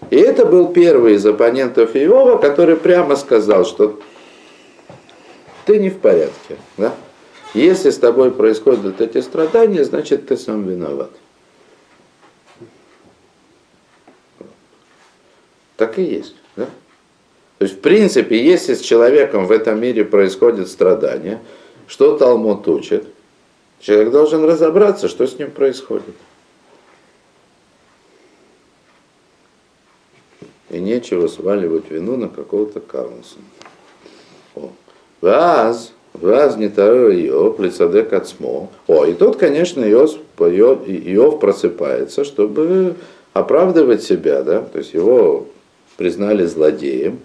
И 0.10 0.16
это 0.16 0.46
был 0.46 0.72
первый 0.74 1.16
из 1.16 1.26
оппонентов 1.26 1.96
Иова, 1.96 2.38
который 2.38 2.78
прямо 2.78 3.16
сказал, 3.16 3.66
что 3.66 4.00
ты 5.66 5.78
не 5.78 5.90
в 5.90 6.00
порядке. 6.00 6.58
Да? 6.78 6.96
Если 7.54 7.90
с 7.90 7.98
тобой 7.98 8.32
происходят 8.32 9.02
эти 9.02 9.22
страдания, 9.22 9.84
значит 9.84 10.28
ты 10.28 10.38
сам 10.38 10.68
виноват. 10.68 11.12
Так 15.76 15.98
и 16.00 16.04
есть. 16.04 16.36
Да? 16.56 16.66
То 17.58 17.66
есть, 17.66 17.76
в 17.76 17.80
принципе, 17.82 18.42
если 18.42 18.74
с 18.74 18.80
человеком 18.80 19.46
в 19.46 19.52
этом 19.52 19.80
мире 19.80 20.06
происходят 20.06 20.70
страдания, 20.70 21.42
что 21.88 22.18
Талмуд 22.18 22.68
учит, 22.68 23.06
человек 23.80 24.12
должен 24.12 24.46
разобраться, 24.46 25.08
что 25.08 25.28
с 25.28 25.38
ним 25.38 25.52
происходит. 25.52 26.16
И 30.70 30.80
нечего 30.80 31.28
сваливать 31.28 31.90
вину 31.90 32.16
на 32.18 32.30
какого-то 32.30 32.80
Карлсона. 32.80 33.44
О. 34.56 34.70
Ваз, 35.22 35.94
ваз 36.14 36.58
не 36.58 36.68
Иов, 36.68 37.60
лицадек 37.60 38.14
отсмо. 38.14 38.70
О, 38.88 39.06
и 39.06 39.14
тут, 39.14 39.38
конечно, 39.38 39.84
Иов, 39.84 40.18
Иов 40.38 41.40
просыпается, 41.40 42.24
чтобы 42.24 42.96
оправдывать 43.34 44.04
себя, 44.04 44.44
да, 44.44 44.62
то 44.62 44.80
есть 44.80 44.94
его 44.94 45.48
признали 45.98 46.46
злодеем. 46.46 47.20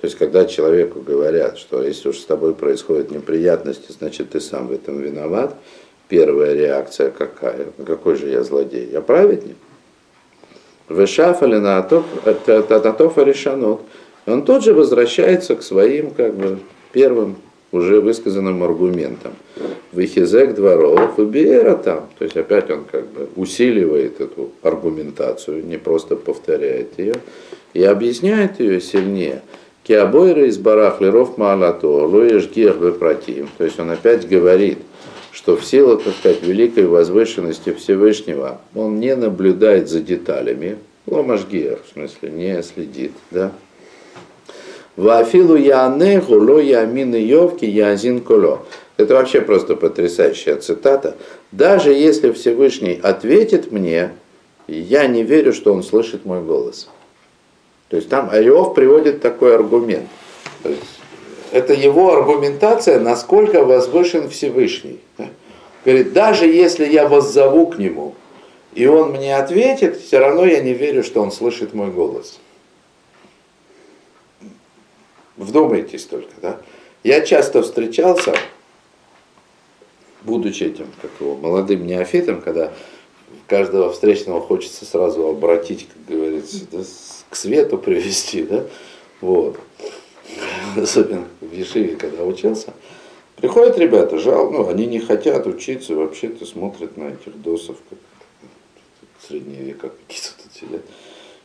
То 0.00 0.06
есть, 0.06 0.18
когда 0.18 0.44
человеку 0.44 1.00
говорят, 1.00 1.56
что 1.58 1.82
если 1.82 2.10
уж 2.10 2.18
с 2.18 2.24
тобой 2.26 2.54
происходят 2.54 3.10
неприятности, 3.10 3.92
значит, 3.92 4.30
ты 4.30 4.40
сам 4.40 4.68
в 4.68 4.72
этом 4.72 5.00
виноват, 5.00 5.54
первая 6.08 6.54
реакция 6.54 7.10
какая? 7.10 7.68
Какой 7.86 8.16
же 8.16 8.28
я 8.28 8.42
злодей? 8.42 8.88
Я 8.92 9.00
праведник? 9.00 9.56
Вешафали 10.88 11.56
на 11.56 11.78
Атофа 11.78 13.22
решанот. 13.22 13.82
Он 14.26 14.42
тут 14.42 14.64
же 14.64 14.74
возвращается 14.74 15.56
к 15.56 15.62
своим 15.62 16.10
как 16.10 16.34
бы, 16.34 16.58
первым 16.92 17.36
уже 17.72 18.00
высказанным 18.00 18.62
аргументам. 18.62 19.32
Выхизек 19.92 20.54
дворов 20.54 21.18
и 21.18 21.24
биера 21.24 21.74
там. 21.74 22.08
То 22.18 22.24
есть 22.24 22.36
опять 22.36 22.70
он 22.70 22.84
как 22.90 23.06
бы 23.06 23.28
усиливает 23.36 24.20
эту 24.20 24.50
аргументацию, 24.62 25.64
не 25.64 25.76
просто 25.76 26.16
повторяет 26.16 26.98
ее, 26.98 27.14
и 27.72 27.82
объясняет 27.82 28.60
ее 28.60 28.80
сильнее. 28.80 29.42
Киабойра 29.84 30.46
из 30.46 30.58
барахлеров 30.58 31.38
маалато, 31.38 31.86
лоеш 31.86 32.50
гех 32.50 32.78
против. 32.98 33.48
То 33.58 33.64
есть 33.64 33.78
он 33.78 33.90
опять 33.90 34.28
говорит, 34.28 34.78
что 35.36 35.54
в 35.54 35.66
силу, 35.66 35.98
так 35.98 36.14
сказать, 36.14 36.42
великой 36.42 36.86
возвышенности 36.86 37.74
Всевышнего 37.74 38.58
он 38.74 38.98
не 38.98 39.14
наблюдает 39.14 39.86
за 39.86 40.00
деталями, 40.00 40.78
ломашгиер, 41.06 41.78
в 41.86 41.92
смысле, 41.92 42.30
не 42.30 42.62
следит, 42.62 43.12
да, 43.30 43.52
Вафилу 44.96 45.56
яне 45.56 46.22
гуло 46.22 46.58
ямин 46.58 47.14
йовки 47.14 47.66
язин 47.66 48.20
коло. 48.20 48.64
Это 48.96 49.12
вообще 49.12 49.42
просто 49.42 49.76
потрясающая 49.76 50.56
цитата. 50.56 51.16
Даже 51.52 51.92
если 51.92 52.32
Всевышний 52.32 52.98
ответит 53.02 53.70
мне, 53.70 54.12
я 54.66 55.06
не 55.06 55.22
верю, 55.22 55.52
что 55.52 55.74
он 55.74 55.82
слышит 55.82 56.24
мой 56.24 56.40
голос. 56.40 56.88
То 57.90 57.98
есть 57.98 58.08
там 58.08 58.30
Иов 58.30 58.74
приводит 58.74 59.20
такой 59.20 59.54
аргумент. 59.54 60.08
То 60.62 60.70
есть 60.70 60.82
это 61.52 61.72
его 61.72 62.12
аргументация, 62.12 63.00
насколько 63.00 63.64
возвышен 63.64 64.28
Всевышний. 64.28 65.00
Говорит, 65.84 66.12
даже 66.12 66.46
если 66.46 66.86
я 66.86 67.08
воззову 67.08 67.68
к 67.68 67.78
нему, 67.78 68.14
и 68.74 68.86
он 68.86 69.12
мне 69.12 69.36
ответит, 69.36 69.96
все 69.96 70.18
равно 70.18 70.44
я 70.44 70.60
не 70.60 70.74
верю, 70.74 71.02
что 71.04 71.22
он 71.22 71.30
слышит 71.30 71.74
мой 71.74 71.90
голос. 71.90 72.40
Вдумайтесь 75.36 76.04
только, 76.04 76.32
да? 76.42 76.60
Я 77.04 77.20
часто 77.20 77.62
встречался, 77.62 78.34
будучи 80.22 80.64
этим, 80.64 80.88
как 81.00 81.10
его, 81.20 81.36
молодым 81.36 81.86
неофитом, 81.86 82.40
когда 82.42 82.72
каждого 83.46 83.92
встречного 83.92 84.40
хочется 84.40 84.84
сразу 84.84 85.28
обратить, 85.28 85.86
как 85.88 86.16
говорится, 86.16 86.66
да, 86.72 86.78
к 87.30 87.36
свету 87.36 87.78
привести, 87.78 88.42
да, 88.42 88.64
вот. 89.20 89.58
Особенно 90.82 91.26
в 91.40 91.52
Ешиве, 91.52 91.96
когда 91.96 92.24
учился. 92.24 92.72
Приходят 93.36 93.78
ребята, 93.78 94.18
жал, 94.18 94.50
ну, 94.50 94.68
они 94.68 94.86
не 94.86 94.98
хотят 94.98 95.46
учиться, 95.46 95.94
вообще-то 95.94 96.46
смотрят 96.46 96.96
на 96.96 97.08
этих 97.08 97.40
досов, 97.40 97.76
как 97.88 97.98
средние 99.26 99.62
века 99.62 99.90
какие-то 99.90 100.30
тут 100.42 100.52
сидят, 100.54 100.82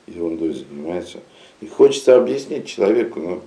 ерундой 0.07 0.53
занимаются. 0.53 1.19
И 1.59 1.67
хочется 1.67 2.15
объяснить 2.15 2.65
человеку, 2.65 3.19
ну, 3.19 3.41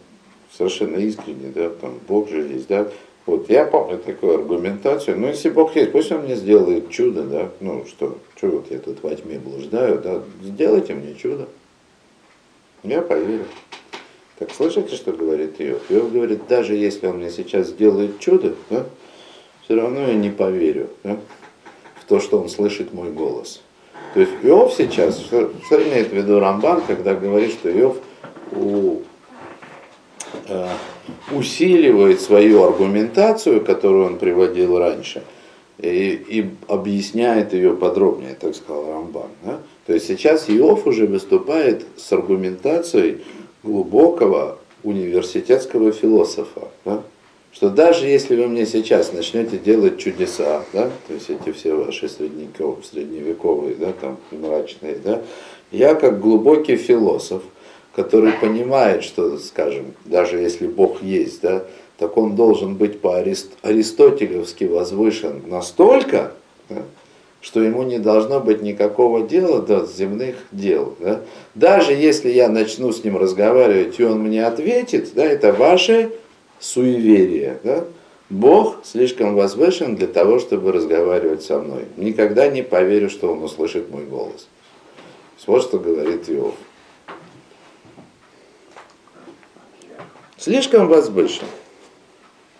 совершенно 0.56 0.96
искренне, 0.96 1.50
да, 1.54 1.70
там, 1.70 1.98
Бог 2.06 2.28
же 2.28 2.42
есть, 2.42 2.68
да, 2.68 2.88
вот, 3.26 3.48
я 3.48 3.64
помню 3.64 3.98
такую 3.98 4.34
аргументацию, 4.34 5.18
ну, 5.18 5.28
если 5.28 5.48
Бог 5.48 5.74
есть, 5.76 5.92
пусть 5.92 6.12
Он 6.12 6.22
мне 6.22 6.36
сделает 6.36 6.90
чудо, 6.90 7.22
да, 7.22 7.50
ну, 7.60 7.86
что, 7.86 8.18
что 8.36 8.48
вот 8.48 8.70
я 8.70 8.78
тут 8.78 9.02
во 9.02 9.14
тьме 9.14 9.38
блуждаю, 9.38 9.98
да, 10.00 10.22
сделайте 10.42 10.94
мне 10.94 11.14
чудо. 11.14 11.48
Я 12.82 13.00
поверю. 13.00 13.46
Так 14.38 14.50
слышите, 14.50 14.96
что 14.96 15.12
говорит 15.12 15.60
Иов? 15.60 15.82
Иов 15.90 16.12
говорит, 16.12 16.46
даже 16.48 16.74
если 16.74 17.06
он 17.06 17.18
мне 17.18 17.30
сейчас 17.30 17.68
сделает 17.68 18.18
чудо, 18.18 18.54
да, 18.68 18.84
все 19.64 19.76
равно 19.76 20.00
я 20.00 20.14
не 20.14 20.30
поверю 20.30 20.90
да, 21.04 21.16
в 22.00 22.04
то, 22.06 22.18
что 22.20 22.38
он 22.38 22.48
слышит 22.48 22.92
мой 22.92 23.10
голос. 23.10 23.62
То 24.12 24.20
есть 24.20 24.32
Иов 24.42 24.74
сейчас, 24.74 25.20
что, 25.20 25.52
что 25.66 25.82
имеет 25.82 26.08
в 26.08 26.12
виду 26.12 26.40
Рамбан, 26.40 26.82
когда 26.86 27.14
говорит, 27.14 27.52
что 27.52 27.70
Иов 27.70 27.96
у, 28.52 29.02
э, 30.48 30.68
усиливает 31.32 32.20
свою 32.20 32.64
аргументацию, 32.64 33.64
которую 33.64 34.06
он 34.06 34.18
приводил 34.18 34.78
раньше, 34.78 35.22
и, 35.78 36.12
и 36.28 36.50
объясняет 36.68 37.52
ее 37.52 37.74
подробнее, 37.74 38.34
так 38.34 38.54
сказал 38.54 38.92
Рамбан. 38.92 39.30
Да? 39.42 39.60
То 39.86 39.92
есть 39.92 40.06
сейчас 40.06 40.48
Иов 40.48 40.86
уже 40.86 41.06
выступает 41.06 41.84
с 41.96 42.12
аргументацией 42.12 43.22
глубокого 43.64 44.58
университетского 44.82 45.92
философа. 45.92 46.68
Да? 46.84 47.02
Что 47.52 47.70
даже 47.70 48.06
если 48.06 48.36
вы 48.36 48.48
мне 48.48 48.66
сейчас 48.66 49.12
начнете 49.12 49.58
делать 49.58 49.98
чудеса, 49.98 50.64
да, 50.72 50.90
то 51.06 51.14
есть 51.14 51.30
эти 51.30 51.52
все 51.52 51.74
ваши 51.74 52.08
средневековые, 52.08 53.76
да, 53.76 53.92
там, 53.92 54.18
мрачные, 54.32 54.96
да, 54.96 55.22
я 55.70 55.94
как 55.94 56.20
глубокий 56.20 56.76
философ, 56.76 57.42
который 57.94 58.32
понимает, 58.32 59.04
что, 59.04 59.38
скажем, 59.38 59.94
даже 60.04 60.38
если 60.38 60.66
Бог 60.66 61.00
есть, 61.00 61.42
да, 61.42 61.64
так 61.96 62.16
он 62.16 62.34
должен 62.34 62.74
быть 62.74 63.00
по-аристотелевски 63.00 64.64
возвышен 64.64 65.42
настолько, 65.46 66.32
что 67.44 67.62
ему 67.62 67.82
не 67.82 67.98
должно 67.98 68.40
быть 68.40 68.62
никакого 68.62 69.28
дела 69.28 69.60
до 69.60 69.84
земных 69.84 70.36
дел. 70.50 70.96
Да? 70.98 71.20
Даже 71.54 71.92
если 71.92 72.30
я 72.30 72.48
начну 72.48 72.90
с 72.90 73.04
ним 73.04 73.18
разговаривать, 73.18 74.00
и 74.00 74.04
он 74.04 74.20
мне 74.20 74.46
ответит, 74.46 75.12
да, 75.12 75.26
это 75.26 75.52
ваше 75.52 76.10
суеверие. 76.58 77.58
Да? 77.62 77.84
Бог 78.30 78.78
слишком 78.82 79.34
возвышен 79.34 79.94
для 79.94 80.06
того, 80.06 80.38
чтобы 80.38 80.72
разговаривать 80.72 81.42
со 81.42 81.58
мной. 81.58 81.84
Никогда 81.98 82.48
не 82.48 82.62
поверю, 82.62 83.10
что 83.10 83.30
он 83.30 83.42
услышит 83.42 83.90
мой 83.90 84.04
голос. 84.04 84.48
Вот 85.46 85.62
что 85.64 85.78
говорит 85.78 86.30
Иов. 86.30 86.54
Слишком 90.38 90.88
возвышен. 90.88 91.46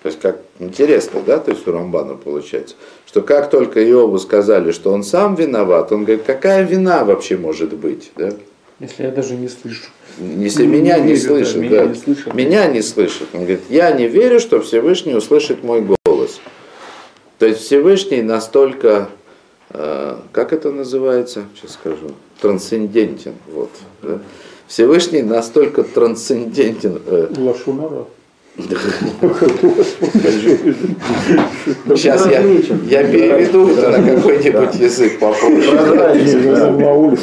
То 0.05 0.09
есть 0.09 0.21
как 0.21 0.43
интересно, 0.59 1.23
да, 1.27 1.39
то 1.39 1.51
есть 1.51 1.67
у 1.67 1.73
Рамбана 1.73 2.17
получается, 2.17 2.75
что 3.07 3.23
как 3.23 3.49
только 3.49 3.83
Иову 3.83 4.19
сказали, 4.19 4.71
что 4.71 4.93
он 4.93 5.03
сам 5.03 5.35
виноват, 5.35 5.93
он 5.93 6.05
говорит, 6.05 6.25
какая 6.27 6.63
вина 6.63 7.07
вообще 7.07 7.39
может 7.39 7.73
быть, 7.73 8.13
да? 8.15 8.31
Если 8.81 9.05
я 9.05 9.11
даже 9.11 9.35
не 9.35 9.49
слышу. 9.49 9.85
Если 10.19 10.67
не, 10.67 10.77
меня 10.77 10.99
не, 10.99 11.13
не 11.13 11.17
слышит, 11.17 11.55
да, 11.55 11.61
меня, 11.61 11.81
да, 11.81 11.87
не 11.87 11.95
слышит. 11.95 12.35
меня 12.35 12.67
не 12.67 12.83
слышит. 12.83 13.29
Он 13.33 13.41
говорит, 13.45 13.63
я 13.71 13.93
не 13.93 14.07
верю, 14.07 14.41
что 14.41 14.61
Всевышний 14.61 15.15
услышит 15.15 15.65
мой 15.65 15.81
голос. 16.05 16.39
То 17.39 17.47
есть 17.47 17.61
Всевышний 17.61 18.21
настолько, 18.21 19.09
э, 19.71 20.17
как 20.33 20.53
это 20.53 20.71
называется, 20.71 21.45
сейчас 21.57 21.73
скажу, 21.73 22.11
трансцендентен. 22.43 23.37
Вот, 23.51 23.71
да? 24.03 24.19
Всевышний 24.67 25.23
настолько 25.23 25.83
трансцендентен. 25.83 27.01
Э. 27.07 27.29
Сейчас 31.89 32.27
я, 32.27 32.41
я 32.41 33.05
переведу 33.05 33.69
это 33.69 33.99
на 33.99 34.15
какой-нибудь 34.15 34.75
язык 34.77 35.19
попозже. 35.19 35.73
На 35.73 36.93
улице. 36.93 37.23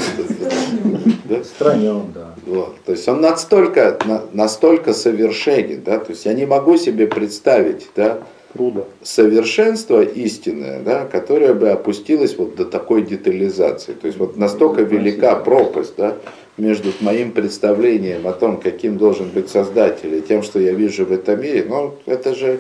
Странен, 1.44 2.04
да. 2.14 2.36
Вот. 2.46 2.76
То 2.86 2.92
есть 2.92 3.08
он 3.08 3.22
настолько, 3.22 3.98
настолько 4.34 4.94
совершенен, 4.94 5.82
да, 5.86 6.00
то 6.00 6.12
есть 6.12 6.26
я 6.26 6.34
не 6.34 6.46
могу 6.46 6.76
себе 6.78 7.08
представить, 7.08 7.88
да, 7.96 8.20
Трудо. 8.54 8.86
совершенство 9.02 10.02
истинное, 10.02 10.82
да, 10.82 11.06
которое 11.06 11.54
бы 11.54 11.70
опустилось 11.70 12.38
вот 12.38 12.56
до 12.58 12.66
такой 12.66 13.04
детализации. 13.04 13.94
То 13.94 14.08
есть 14.08 14.20
вот 14.20 14.36
настолько 14.36 14.82
велика 14.82 15.36
пропасть, 15.36 15.94
да, 15.98 16.18
между 16.58 16.92
моим 17.00 17.32
представлением 17.32 18.28
о 18.28 18.34
том, 18.34 18.58
каким 18.58 18.98
должен 18.98 19.30
быть 19.30 19.50
Создатель, 19.50 20.16
и 20.16 20.22
тем, 20.22 20.44
что 20.44 20.60
я 20.60 20.74
вижу 20.74 21.06
в 21.06 21.12
этом 21.12 21.42
мире, 21.42 21.66
ну, 21.68 21.96
это 22.06 22.36
же 22.36 22.60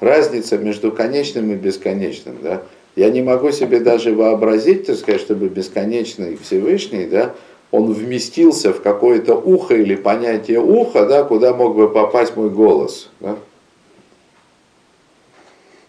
разница 0.00 0.58
между 0.58 0.92
конечным 0.92 1.52
и 1.52 1.54
бесконечным, 1.54 2.36
да. 2.42 2.62
Я 2.96 3.10
не 3.10 3.22
могу 3.22 3.50
себе 3.50 3.80
даже 3.80 4.14
вообразить, 4.14 4.86
так 4.86 4.96
сказать, 4.96 5.20
чтобы 5.20 5.48
бесконечный 5.48 6.36
Всевышний, 6.36 7.06
да, 7.06 7.34
он 7.70 7.92
вместился 7.92 8.72
в 8.72 8.80
какое-то 8.80 9.34
ухо 9.34 9.74
или 9.74 9.96
понятие 9.96 10.60
уха, 10.60 11.04
да, 11.04 11.24
куда 11.24 11.52
мог 11.52 11.76
бы 11.76 11.90
попасть 11.90 12.36
мой 12.36 12.48
голос. 12.48 13.10
Да? 13.20 13.36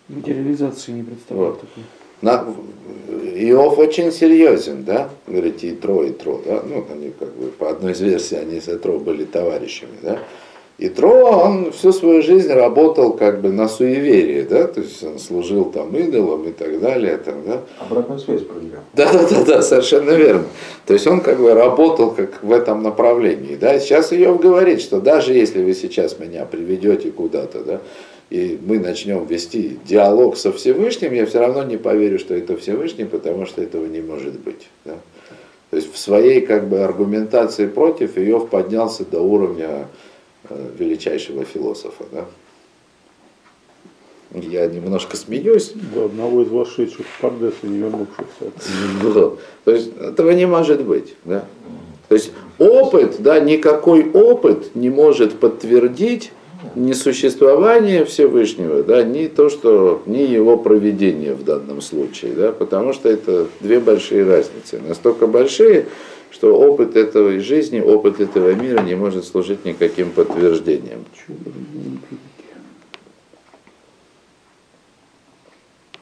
Материализации 0.10 0.92
не 0.92 1.04
представляю 1.04 1.52
вот. 1.52 1.62
такой. 1.62 1.84
На, 2.22 2.46
Иов 3.36 3.78
очень 3.78 4.12
серьезен, 4.12 4.84
да, 4.84 5.10
говорите, 5.28 5.68
и 5.68 5.72
Тро, 5.76 6.04
и 6.04 6.12
Тро, 6.12 6.42
да, 6.46 6.64
ну, 6.68 6.84
они 6.92 7.12
как 7.18 7.30
бы, 7.36 7.48
по 7.48 7.70
одной 7.70 7.92
из 7.92 8.02
версий, 8.02 8.36
они 8.36 8.60
с 8.60 8.66
Тро 8.78 9.00
были 9.00 9.26
товарищами, 9.26 9.98
да, 10.02 10.20
и 10.78 10.90
Тро, 10.90 11.42
он 11.44 11.72
всю 11.72 11.92
свою 11.92 12.22
жизнь 12.22 12.52
работал 12.52 13.14
как 13.14 13.42
бы 13.42 13.50
на 13.50 13.68
суеверии, 13.68 14.44
да, 14.44 14.68
то 14.68 14.82
есть 14.82 15.04
он 15.04 15.18
служил 15.18 15.66
там 15.66 15.96
идолам 15.96 16.48
и 16.48 16.52
так 16.52 16.80
далее, 16.80 17.18
там, 17.18 17.36
да. 17.48 17.62
Обратную 17.80 18.20
связь 18.20 18.44
проверял. 18.44 18.82
Да, 18.94 19.12
да, 19.12 19.28
да, 19.28 19.44
да, 19.44 19.62
совершенно 19.64 20.12
верно. 20.12 20.44
То 20.86 20.94
есть 20.94 21.08
он 21.08 21.22
как 21.22 21.40
бы 21.40 21.56
работал 21.56 22.12
как 22.12 22.44
в 22.44 22.52
этом 22.52 22.84
направлении, 22.84 23.56
да. 23.56 23.80
Сейчас 23.80 24.14
Иов 24.14 24.40
говорит, 24.40 24.82
что 24.82 25.02
даже 25.02 25.34
если 25.34 25.64
вы 25.64 25.74
сейчас 25.74 26.20
меня 26.20 26.46
приведете 26.46 27.10
куда-то, 27.10 27.62
да, 27.62 27.82
и 28.30 28.60
мы 28.62 28.80
начнем 28.80 29.26
вести 29.26 29.80
диалог 29.86 30.38
со 30.38 30.52
Всевышним, 30.52 31.14
я 31.14 31.26
все 31.26 31.40
равно 31.40 31.64
не 31.64 31.78
поверю, 31.78 32.20
что 32.20 32.36
это 32.36 32.58
Всевышний, 32.58 33.06
потому 33.06 33.46
что 33.46 33.62
этого 33.62 33.86
не 33.86 34.02
может 34.02 34.40
быть. 34.40 34.68
Да? 34.84 34.96
То 35.70 35.78
есть 35.78 35.94
в 35.94 35.98
своей 35.98 36.42
как 36.42 36.68
бы 36.68 36.80
аргументации 36.80 37.68
против 37.68 38.18
Иов 38.18 38.50
поднялся 38.50 39.06
до 39.06 39.22
уровня 39.22 39.88
э, 40.50 40.72
величайшего 40.78 41.46
философа. 41.46 42.06
Да? 42.12 42.26
Я 44.34 44.68
немножко 44.68 45.16
смеюсь. 45.16 45.72
Да, 45.96 46.06
одного 46.06 46.42
из 46.42 46.50
вошедших 46.50 47.06
в 47.06 47.22
Пардесу, 47.22 47.56
не 47.64 47.80
вернувшихся. 47.80 48.52
Вот. 49.02 49.40
То 49.64 49.72
есть 49.72 49.92
этого 49.98 50.32
не 50.32 50.46
может 50.46 50.84
быть. 50.84 51.16
Да? 51.24 51.46
То 52.10 52.16
есть 52.16 52.32
опыт, 52.58 53.22
да, 53.22 53.40
никакой 53.40 54.10
опыт 54.12 54.76
не 54.76 54.90
может 54.90 55.40
подтвердить 55.40 56.32
не 56.76 56.94
существование 56.94 58.06
Всевышнего, 58.06 58.84
да, 58.84 59.04
ни 59.04 59.28
то, 59.28 59.50
что 59.50 60.02
ни 60.06 60.20
его 60.20 60.58
проведение 60.58 61.34
в 61.34 61.44
данном 61.44 61.82
случае, 61.82 62.34
да, 62.34 62.52
потому 62.52 62.94
что 62.94 63.10
это 63.10 63.48
две 63.60 63.80
большие 63.80 64.24
разницы, 64.24 64.80
настолько 64.80 65.28
большие, 65.28 65.88
что 66.32 66.58
опыт 66.58 66.96
этого 66.96 67.40
жизни, 67.40 67.80
опыт 67.80 68.20
этого 68.20 68.54
мира 68.54 68.82
не 68.82 68.96
может 68.96 69.26
служить 69.26 69.66
никаким 69.66 70.12
подтверждением. 70.12 71.06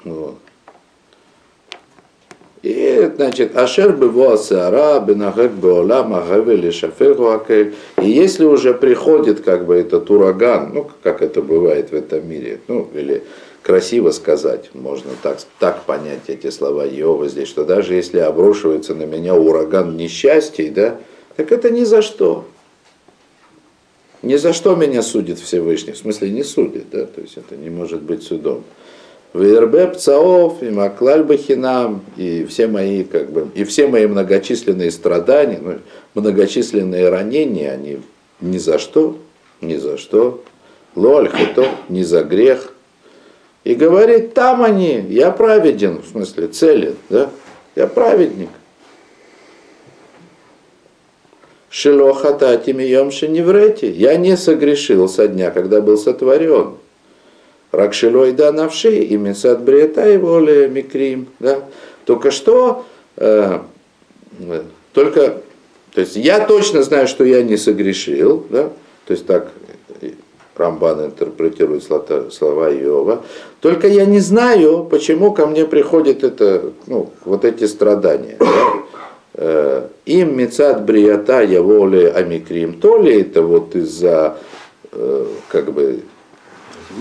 Вот. 0.03 0.37
И, 2.65 3.11
значит, 3.15 3.55
Ашер 3.55 3.91
быво 3.91 4.37
сара, 4.37 4.99
бенахек 4.99 5.51
беола, 5.51 6.01
махавели 6.01 6.71
шафеху 6.71 7.27
акель. 7.27 7.75
И 8.01 8.09
если 8.09 8.43
уже 8.43 8.73
приходит 8.73 9.41
как 9.41 9.67
бы 9.67 9.75
этот 9.75 10.09
ураган, 10.09 10.71
ну, 10.73 10.89
как 11.03 11.21
это 11.21 11.43
бывает 11.43 11.91
в 11.91 11.93
этом 11.93 12.27
мире, 12.27 12.59
ну, 12.67 12.89
или 12.95 13.21
красиво 13.61 14.09
сказать, 14.09 14.71
можно 14.73 15.11
так, 15.21 15.37
так 15.59 15.83
понять 15.83 16.21
эти 16.25 16.49
слова 16.49 16.87
Иова 16.87 17.27
здесь, 17.27 17.49
что 17.49 17.65
даже 17.65 17.93
если 17.93 18.17
обрушивается 18.17 18.95
на 18.95 19.03
меня 19.03 19.35
ураган 19.35 19.95
несчастий, 19.95 20.71
да, 20.71 20.97
так 21.35 21.51
это 21.51 21.69
ни 21.69 21.83
за 21.83 22.01
что. 22.01 22.45
Ни 24.23 24.37
за 24.37 24.53
что 24.53 24.75
меня 24.75 25.03
судит 25.03 25.37
Всевышний, 25.37 25.93
в 25.93 25.97
смысле 25.97 26.31
не 26.31 26.41
судит, 26.43 26.85
да, 26.91 27.05
то 27.05 27.21
есть 27.21 27.37
это 27.37 27.55
не 27.55 27.69
может 27.69 28.01
быть 28.01 28.23
судом. 28.23 28.63
Вербе 29.35 29.87
Пцаов, 29.87 30.63
и 30.63 30.69
Маклаль 30.69 31.23
Бахинам, 31.23 32.05
и 32.15 32.45
все 32.45 32.67
мои, 32.67 33.03
как 33.03 33.31
бы, 33.31 33.49
и 33.53 33.65
все 33.65 33.87
мои 33.87 34.07
многочисленные 34.07 34.91
страдания, 34.91 35.59
ну, 35.61 35.79
многочисленные 36.13 37.09
ранения, 37.09 37.73
они 37.73 37.99
ни 38.39 38.57
за 38.57 38.79
что, 38.79 39.17
ни 39.59 39.75
за 39.75 39.97
что, 39.97 40.41
лоль 40.95 41.29
хито, 41.29 41.67
ни 41.89 42.03
за 42.03 42.23
грех. 42.23 42.71
И 43.65 43.75
говорит, 43.75 44.33
там 44.33 44.63
они, 44.63 45.03
я 45.09 45.31
праведен, 45.31 46.01
в 46.01 46.07
смысле, 46.07 46.47
цели, 46.47 46.95
да, 47.09 47.29
я 47.75 47.87
праведник. 47.87 48.49
Шилохата 51.69 52.55
тимием 52.57 53.11
шеневрети, 53.11 53.85
я 53.85 54.15
не 54.15 54.37
согрешил 54.37 55.09
со 55.09 55.27
дня, 55.27 55.51
когда 55.51 55.81
был 55.81 55.97
сотворен. 55.97 56.75
Ракшилой 57.75 58.31
да 58.31 58.51
навши, 58.51 58.95
и 58.95 59.17
Бриета 59.17 60.09
и 60.09 60.17
воля 60.17 60.67
Микрим. 60.67 61.27
Да? 61.39 61.59
Только 62.05 62.31
что, 62.31 62.85
э, 63.17 63.59
только, 64.93 65.37
то 65.93 66.01
есть 66.01 66.15
я 66.15 66.45
точно 66.45 66.83
знаю, 66.83 67.07
что 67.07 67.23
я 67.23 67.43
не 67.43 67.57
согрешил, 67.57 68.45
да? 68.49 68.69
то 69.05 69.11
есть 69.11 69.25
так 69.25 69.51
Рамбан 70.55 71.05
интерпретирует 71.05 71.83
слова 71.83 72.71
Иова. 72.71 73.23
Только 73.59 73.87
я 73.87 74.05
не 74.05 74.19
знаю, 74.19 74.85
почему 74.85 75.33
ко 75.33 75.47
мне 75.47 75.65
приходит 75.65 76.23
это, 76.23 76.71
ну, 76.87 77.09
вот 77.25 77.43
эти 77.43 77.65
страдания. 77.65 78.37
Да? 78.39 78.45
Э, 79.37 79.87
им 80.05 80.37
мецад 80.37 80.85
брията 80.85 81.41
я 81.41 81.61
воле 81.61 82.09
амикрим. 82.09 82.79
То 82.79 82.97
ли 82.97 83.21
это 83.21 83.41
вот 83.41 83.75
из-за 83.75 84.37
э, 84.93 85.25
как 85.49 85.73
бы 85.73 86.03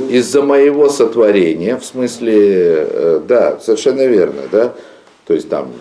из-за 0.09 0.43
моего 0.43 0.89
сотворения, 0.89 1.77
в 1.77 1.85
смысле, 1.85 2.87
э, 2.89 3.21
да, 3.27 3.59
совершенно 3.61 4.07
верно, 4.07 4.43
да, 4.51 4.75
то 5.27 5.35
есть 5.35 5.49
там 5.49 5.73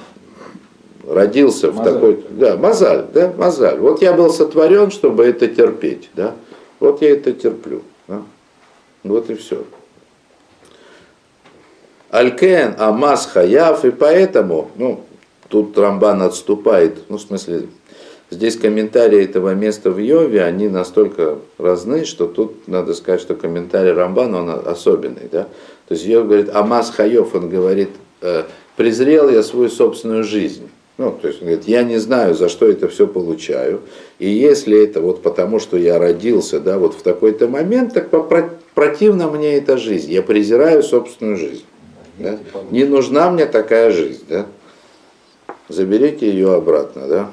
родился 1.08 1.72
мазаль. 1.72 1.84
в 1.84 1.94
такой, 1.94 2.26
да, 2.32 2.58
мазаль, 2.58 3.06
да, 3.14 3.34
мазаль. 3.38 3.80
Вот 3.80 4.02
я 4.02 4.14
был 4.14 4.30
сотворен, 4.30 4.92
чтобы 4.92 5.26
это 5.26 5.48
терпеть, 5.48 6.10
да, 6.14 6.36
вот 6.80 7.02
я 7.02 7.12
это 7.12 7.34
терплю, 7.34 7.82
да? 8.08 8.22
вот 9.04 9.30
и 9.30 9.36
все. 9.36 9.64
Алькен, 12.10 12.76
Амаз, 12.78 13.26
Хаяв, 13.26 13.84
и 13.86 13.92
поэтому, 13.92 14.70
ну, 14.76 15.02
тут 15.50 15.76
Рамбан 15.78 16.22
отступает, 16.22 17.10
ну, 17.10 17.18
в 17.18 17.22
смысле, 17.22 17.68
Здесь 18.34 18.58
комментарии 18.58 19.24
этого 19.24 19.54
места 19.54 19.92
в 19.92 20.00
Йове, 20.00 20.44
они 20.44 20.68
настолько 20.68 21.38
разны, 21.60 22.04
что 22.04 22.26
тут 22.26 22.68
надо 22.68 22.96
сказать, 22.96 23.22
что 23.22 23.36
комментарий 23.36 23.92
Рамбана, 23.92 24.40
он 24.40 24.50
особенный. 24.68 25.30
Да? 25.32 25.44
То 25.88 25.94
есть 25.94 26.04
Йов 26.08 26.26
говорит, 26.26 26.50
Амаз 26.50 26.90
Хайов, 26.90 27.36
он 27.36 27.48
говорит, 27.48 27.90
«Э, 28.22 28.46
презрел 28.76 29.30
я 29.30 29.44
свою 29.44 29.70
собственную 29.70 30.24
жизнь. 30.24 30.68
Ну, 30.98 31.12
то 31.12 31.28
есть 31.28 31.42
он 31.42 31.48
говорит, 31.48 31.68
я 31.68 31.84
не 31.84 32.00
знаю, 32.00 32.34
за 32.34 32.50
что 32.50 32.68
это 32.68 32.88
все 32.88 33.06
получаю. 33.06 33.82
И 34.18 34.28
если 34.28 34.84
это 34.84 35.00
вот 35.00 35.22
потому, 35.22 35.60
что 35.60 35.78
я 35.78 36.00
родился, 36.00 36.60
да, 36.60 36.80
вот 36.80 36.96
в 36.96 37.04
такой-то 37.04 37.48
момент, 37.48 37.94
так 37.94 38.10
противна 38.74 39.28
мне 39.28 39.58
эта 39.58 39.78
жизнь. 39.78 40.12
Я 40.12 40.24
презираю 40.24 40.82
собственную 40.82 41.38
жизнь. 41.38 41.66
Да? 42.18 42.40
Не 42.72 42.86
нужна 42.86 43.30
мне 43.30 43.46
такая 43.46 43.92
жизнь. 43.92 44.24
Да? 44.28 44.48
Заберите 45.70 46.28
ее 46.28 46.56
обратно, 46.56 47.08
да? 47.08 47.32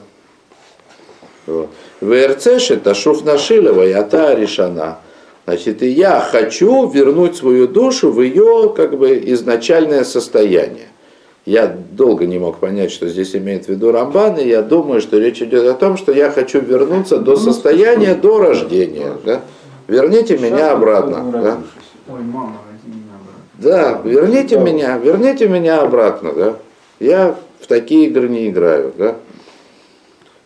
ВРЦ 2.00 2.72
Ташуф 2.82 3.24
Нашилова 3.24 3.86
и 3.86 3.92
Ата 3.92 4.34
Решана. 4.34 4.98
Значит, 5.46 5.82
и 5.82 5.88
я 5.88 6.20
хочу 6.20 6.88
вернуть 6.88 7.36
свою 7.36 7.66
душу 7.66 8.12
в 8.12 8.20
ее 8.20 8.72
как 8.76 8.96
бы 8.96 9.20
изначальное 9.26 10.04
состояние. 10.04 10.86
Я 11.46 11.66
долго 11.66 12.26
не 12.26 12.38
мог 12.38 12.58
понять, 12.58 12.92
что 12.92 13.08
здесь 13.08 13.34
имеет 13.34 13.64
в 13.64 13.68
виду 13.70 13.90
Рамбан, 13.90 14.36
и 14.36 14.46
я 14.46 14.62
думаю, 14.62 15.00
что 15.00 15.18
речь 15.18 15.42
идет 15.42 15.66
о 15.66 15.74
том, 15.74 15.96
что 15.96 16.12
я 16.12 16.30
хочу 16.30 16.60
вернуться 16.60 17.16
до 17.16 17.36
состояния 17.36 18.14
до 18.14 18.38
рождения. 18.38 19.12
Да? 19.24 19.40
Верните 19.88 20.38
меня 20.38 20.72
обратно. 20.72 21.24
Да? 21.32 21.58
Да, 23.58 24.00
верните 24.04 24.58
меня, 24.58 24.98
верните 24.98 25.48
меня 25.48 25.80
обратно, 25.80 26.32
да. 26.32 26.56
Я 27.00 27.34
в 27.60 27.66
такие 27.66 28.06
игры 28.06 28.28
не 28.28 28.48
играю, 28.48 28.92
да. 28.96 29.16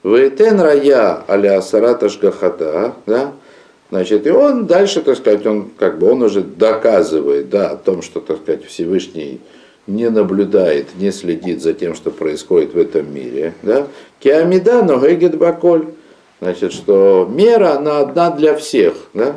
Вейтен 0.05 0.61
рая 0.61 1.25
аля 1.29 1.61
сараташ 1.63 2.19
гахата, 2.21 2.95
да, 3.07 3.33
Значит, 3.91 4.27
и 4.27 4.31
он 4.31 4.67
дальше, 4.67 5.03
так 5.03 5.17
сказать, 5.17 5.47
он 5.47 5.71
как 5.79 5.99
бы 5.99 6.11
он 6.11 6.23
уже 6.23 6.41
доказывает, 6.41 7.49
да, 7.49 7.71
о 7.71 7.77
том, 7.77 8.03
что, 8.03 8.21
так 8.21 8.39
сказать, 8.39 8.65
Всевышний 8.65 9.41
не 9.87 10.11
наблюдает, 10.11 10.89
не 10.97 11.13
следит 11.13 11.63
за 11.63 11.75
тем, 11.75 11.95
что 11.95 12.11
происходит 12.11 12.75
в 12.75 12.79
этом 12.79 13.15
мире, 13.15 13.55
да. 13.63 13.87
Киамида, 14.21 14.83
но 14.83 14.99
гегет 14.99 15.39
баколь, 15.39 15.87
значит, 16.41 16.73
что 16.73 17.31
мера, 17.31 17.77
она 17.77 18.01
одна 18.01 18.31
для 18.31 18.57
всех, 18.57 18.95
да. 19.13 19.37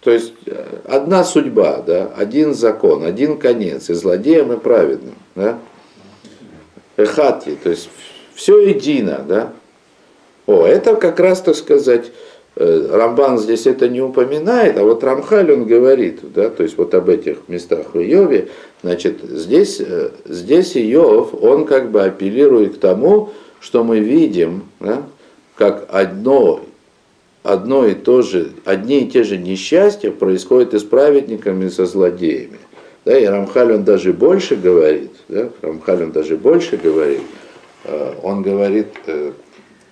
То 0.00 0.12
есть 0.12 0.34
э, 0.46 0.64
одна 0.84 1.24
судьба, 1.24 1.82
да, 1.84 2.12
один 2.16 2.54
закон, 2.54 3.04
один 3.04 3.36
конец, 3.36 3.90
и 3.90 3.94
злодеям, 3.94 4.52
и 4.52 4.58
праведным, 4.58 5.16
да. 5.34 5.58
Эхати, 6.96 7.58
то 7.60 7.70
есть 7.70 7.90
все 8.34 8.58
едино, 8.60 9.24
да. 9.26 9.52
О, 10.46 10.64
это 10.64 10.94
как 10.94 11.18
раз, 11.18 11.40
так 11.40 11.56
сказать, 11.56 12.12
э, 12.54 12.88
Рамбан 12.90 13.38
здесь 13.38 13.66
это 13.66 13.88
не 13.88 14.00
упоминает, 14.00 14.78
а 14.78 14.84
вот 14.84 15.02
Рамхаль 15.02 15.50
он 15.52 15.64
говорит, 15.64 16.20
да, 16.34 16.48
то 16.50 16.62
есть 16.62 16.78
вот 16.78 16.94
об 16.94 17.08
этих 17.08 17.48
местах 17.48 17.94
в 17.94 17.98
Иове, 17.98 18.48
значит, 18.82 19.18
здесь, 19.22 19.80
э, 19.80 20.10
здесь 20.24 20.76
Иов, 20.76 21.34
он 21.34 21.66
как 21.66 21.90
бы 21.90 22.04
апеллирует 22.04 22.76
к 22.76 22.78
тому, 22.78 23.30
что 23.60 23.82
мы 23.82 23.98
видим, 23.98 24.62
да, 24.78 25.02
как 25.56 25.88
одно, 25.90 26.60
одно 27.42 27.84
и 27.84 27.94
то 27.94 28.22
же, 28.22 28.52
одни 28.64 29.00
и 29.00 29.10
те 29.10 29.24
же 29.24 29.38
несчастья 29.38 30.12
происходят 30.12 30.74
и 30.74 30.78
с 30.78 30.84
праведниками, 30.84 31.66
и 31.66 31.70
со 31.70 31.86
злодеями. 31.86 32.58
Да, 33.04 33.18
и 33.18 33.24
Рамхаль 33.24 33.72
он 33.72 33.84
даже 33.84 34.12
больше 34.12 34.54
говорит, 34.54 35.10
да, 35.28 35.48
Рамхаль 35.62 36.04
он 36.04 36.12
даже 36.12 36.36
больше 36.36 36.76
говорит, 36.76 37.22
э, 37.82 38.14
он 38.22 38.42
говорит, 38.42 38.88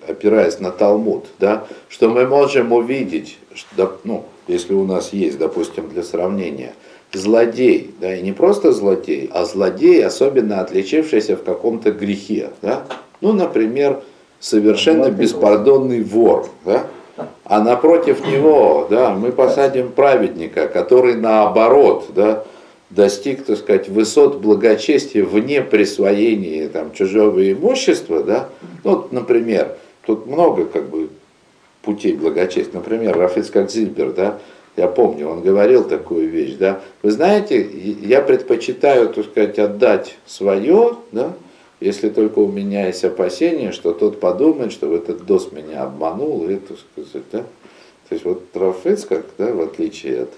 опираясь 0.07 0.59
на 0.59 0.71
Талмуд, 0.71 1.25
да, 1.39 1.65
что 1.89 2.09
мы 2.09 2.25
можем 2.25 2.71
увидеть, 2.71 3.37
что, 3.53 3.99
ну, 4.03 4.25
если 4.47 4.73
у 4.73 4.85
нас 4.85 5.13
есть, 5.13 5.37
допустим, 5.37 5.89
для 5.89 6.03
сравнения, 6.03 6.73
злодей, 7.13 7.93
да, 7.99 8.15
и 8.15 8.21
не 8.21 8.31
просто 8.31 8.71
злодей, 8.71 9.29
а 9.33 9.45
злодей, 9.45 10.05
особенно 10.05 10.61
отличившийся 10.61 11.35
в 11.35 11.43
каком-то 11.43 11.91
грехе, 11.91 12.51
да, 12.61 12.83
ну, 13.21 13.33
например, 13.33 14.01
совершенно 14.39 15.09
беспардонный 15.09 16.03
вор, 16.03 16.49
да, 16.65 16.87
а 17.45 17.61
напротив 17.61 18.27
него, 18.27 18.87
да, 18.89 19.11
мы 19.11 19.31
посадим 19.31 19.91
праведника, 19.91 20.67
который 20.67 21.15
наоборот, 21.15 22.07
да, 22.13 22.43
достиг, 22.89 23.45
так 23.45 23.57
сказать, 23.57 23.89
высот 23.89 24.37
благочестия 24.37 25.23
вне 25.23 25.61
присвоения 25.61 26.69
там, 26.69 26.91
чужого 26.93 27.51
имущества, 27.51 28.23
да, 28.23 28.49
ну, 28.83 29.07
например, 29.11 29.77
Тут 30.05 30.25
много 30.27 30.65
как 30.65 30.89
бы 30.89 31.09
путей 31.81 32.13
благочестия. 32.13 32.73
Например, 32.73 33.17
Рафицкак 33.17 33.69
Зильбер, 33.69 34.11
да, 34.13 34.39
я 34.75 34.87
помню, 34.87 35.29
он 35.29 35.41
говорил 35.41 35.83
такую 35.85 36.29
вещь, 36.29 36.55
да, 36.55 36.81
вы 37.01 37.11
знаете, 37.11 37.61
я 38.01 38.21
предпочитаю, 38.21 39.09
так 39.09 39.25
сказать, 39.25 39.57
отдать 39.57 40.17
свое, 40.25 40.97
да, 41.11 41.33
если 41.79 42.09
только 42.09 42.39
у 42.39 42.51
меня 42.51 42.87
есть 42.87 43.03
опасение, 43.03 43.71
что 43.71 43.93
тот 43.93 44.19
подумает, 44.19 44.71
что 44.71 44.93
этот 44.93 45.25
дос 45.25 45.51
меня 45.51 45.83
обманул, 45.83 46.49
и, 46.49 46.55
так 46.55 46.77
сказать, 46.77 47.23
да, 47.31 47.39
То 47.39 48.15
есть 48.15 48.25
вот 48.25 48.43
Рафыцкак, 48.53 49.25
да, 49.37 49.53
в 49.53 49.61
отличие 49.61 50.23
от 50.23 50.33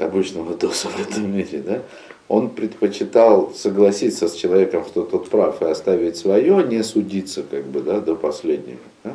обычного 0.00 0.54
доса 0.54 0.88
в 0.88 1.00
этом 1.00 1.34
мире, 1.34 1.58
да, 1.58 1.82
он 2.28 2.50
предпочитал 2.50 3.52
согласиться 3.54 4.28
с 4.28 4.34
человеком, 4.34 4.84
что 4.84 5.02
тот 5.02 5.28
прав, 5.28 5.62
и 5.62 5.64
оставить 5.64 6.16
свое, 6.16 6.62
не 6.62 6.82
судиться 6.82 7.42
как 7.42 7.64
бы, 7.64 7.80
да, 7.80 8.00
до 8.00 8.14
последнего. 8.14 8.78
Да. 9.02 9.14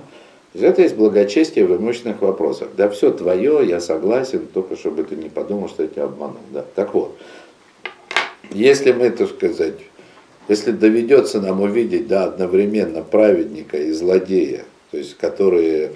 Это 0.55 0.81
есть 0.81 0.95
благочестие 0.95 1.65
в 1.65 1.75
имущественных 1.75 2.21
вопросах. 2.21 2.69
Да, 2.75 2.89
все 2.89 3.11
твое, 3.11 3.61
я 3.67 3.79
согласен, 3.79 4.47
только 4.51 4.75
чтобы 4.75 5.03
ты 5.03 5.15
не 5.15 5.29
подумал, 5.29 5.69
что 5.69 5.83
я 5.83 5.89
тебя 5.89 6.03
обманул. 6.05 6.41
Да. 6.51 6.65
Так 6.75 6.93
вот, 6.93 7.15
если 8.51 8.91
мы, 8.91 9.09
так 9.09 9.29
сказать, 9.29 9.75
если 10.47 10.71
доведется 10.71 11.39
нам 11.39 11.61
увидеть 11.61 12.07
да, 12.07 12.25
одновременно 12.25 13.01
праведника 13.01 13.77
и 13.77 13.91
злодея, 13.91 14.65
то 14.91 14.97
есть 14.97 15.17
которые 15.17 15.91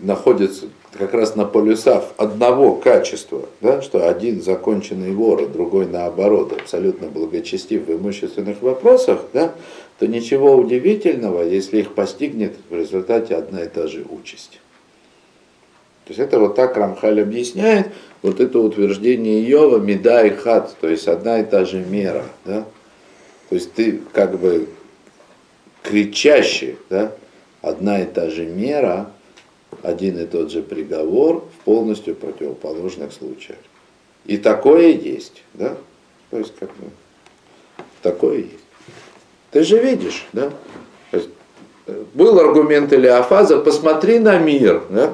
находятся 0.00 0.66
как 0.96 1.14
раз 1.14 1.36
на 1.36 1.44
полюсах 1.44 2.04
одного 2.16 2.74
качества, 2.74 3.48
да, 3.60 3.82
что 3.82 4.08
один 4.08 4.42
законченный 4.42 5.12
вор, 5.12 5.42
а 5.42 5.46
другой 5.46 5.86
наоборот, 5.86 6.52
абсолютно 6.52 7.08
благочестив 7.08 7.86
в 7.86 7.92
имущественных 7.92 8.62
вопросах, 8.62 9.20
да, 9.32 9.52
то 9.98 10.06
ничего 10.06 10.56
удивительного, 10.56 11.42
если 11.42 11.78
их 11.78 11.94
постигнет 11.94 12.54
в 12.68 12.74
результате 12.74 13.34
одна 13.34 13.62
и 13.62 13.68
та 13.68 13.86
же 13.86 14.04
участь. 14.08 14.60
То 16.04 16.10
есть 16.10 16.20
это 16.20 16.38
вот 16.38 16.54
так 16.54 16.76
Рамхаль 16.76 17.20
объясняет, 17.20 17.88
вот 18.22 18.40
это 18.40 18.60
утверждение 18.60 19.42
Иова, 19.50 19.78
меда 19.78 20.24
и 20.24 20.30
хат, 20.30 20.76
то 20.80 20.88
есть 20.88 21.08
одна 21.08 21.40
и 21.40 21.44
та 21.44 21.64
же 21.64 21.80
мера. 21.80 22.24
Да? 22.44 22.64
То 23.48 23.54
есть 23.56 23.72
ты 23.72 24.00
как 24.12 24.38
бы 24.38 24.68
кричащий, 25.82 26.76
да? 26.90 27.12
одна 27.60 28.02
и 28.02 28.04
та 28.04 28.30
же 28.30 28.46
мера, 28.46 29.10
один 29.86 30.18
и 30.18 30.26
тот 30.26 30.50
же 30.50 30.62
приговор 30.62 31.44
в 31.60 31.64
полностью 31.64 32.16
противоположных 32.16 33.12
случаях. 33.12 33.58
И 34.24 34.36
такое 34.36 34.88
есть, 34.88 35.42
да? 35.54 35.76
То 36.30 36.38
есть 36.38 36.52
как 36.58 36.70
бы 36.70 36.90
такое 38.02 38.38
есть. 38.38 38.64
Ты 39.52 39.62
же 39.62 39.78
видишь, 39.78 40.26
да? 40.32 40.50
То 41.12 41.16
есть, 41.16 41.28
э, 41.86 42.02
был 42.14 42.38
аргумент 42.40 42.92
Илиафаза, 42.92 43.58
посмотри 43.58 44.18
на 44.18 44.38
мир, 44.38 44.82
да? 44.90 45.12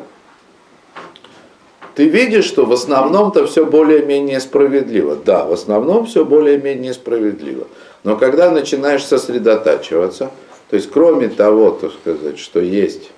Ты 1.95 2.09
видишь, 2.09 2.47
что 2.47 2.65
в 2.65 2.73
основном-то 2.73 3.47
все 3.47 3.67
более-менее 3.67 4.41
справедливо. 4.41 5.17
Да, 5.17 5.45
в 5.45 5.53
основном 5.53 6.07
все 6.07 6.25
более-менее 6.25 6.95
справедливо. 6.95 7.67
Но 8.05 8.17
когда 8.17 8.51
начинаешь 8.51 9.05
сосредотачиваться, 9.05 10.31
то 10.71 10.77
есть 10.77 10.91
кроме 10.91 11.29
того, 11.29 11.73
так 11.73 11.93
сказать, 11.93 12.39
что 12.39 12.61
есть 12.61 13.11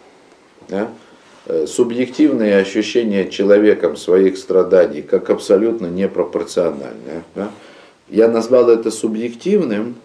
да, 0.69 0.91
субъективные 1.67 2.57
ощущения 2.57 3.29
человеком 3.29 3.97
своих 3.97 4.39
страданий 4.39 5.03
как 5.03 5.29
абсолютно 5.29 5.87
непропорциональные. 5.87 7.23
Да? 7.35 7.51
Я 8.09 8.29
назвал 8.29 8.71
это 8.71 8.91
субъективным, 8.91 9.97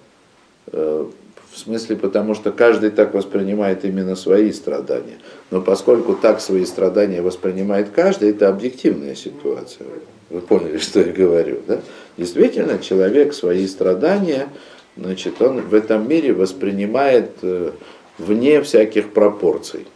э, 0.71 1.05
в 1.51 1.57
смысле, 1.57 1.95
потому 1.95 2.35
что 2.35 2.51
каждый 2.51 2.91
так 2.91 3.13
воспринимает 3.13 3.85
именно 3.85 4.15
свои 4.15 4.51
страдания. 4.51 5.17
Но 5.49 5.61
поскольку 5.61 6.13
так 6.13 6.41
свои 6.41 6.65
страдания 6.65 7.21
воспринимает 7.21 7.89
каждый, 7.89 8.31
это 8.31 8.49
объективная 8.49 9.15
ситуация. 9.15 9.87
Вы 10.29 10.41
поняли, 10.41 10.77
что 10.79 10.99
я 10.99 11.11
говорю, 11.11 11.59
да? 11.67 11.79
Действительно, 12.17 12.79
человек 12.79 13.33
свои 13.33 13.65
страдания, 13.65 14.49
значит, 14.97 15.41
он 15.41 15.61
в 15.61 15.73
этом 15.73 16.07
мире 16.07 16.33
воспринимает 16.33 17.31
э, 17.43 17.71
вне 18.17 18.61
всяких 18.61 19.13
пропорций 19.13 19.87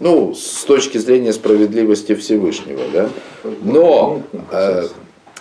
ну, 0.00 0.34
с 0.34 0.64
точки 0.64 0.98
зрения 0.98 1.32
справедливости 1.32 2.14
Всевышнего, 2.14 2.82
да. 2.92 3.08
Но 3.62 4.22
э, 4.50 4.86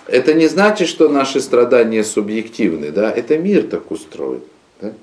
это 0.07 0.33
не 0.33 0.47
значит, 0.47 0.87
что 0.87 1.09
наши 1.09 1.39
страдания 1.41 2.03
субъективны, 2.03 2.91
да. 2.91 3.11
Это 3.11 3.37
мир 3.37 3.63
так 3.63 3.91
устроен, 3.91 4.41
да? 4.81 4.93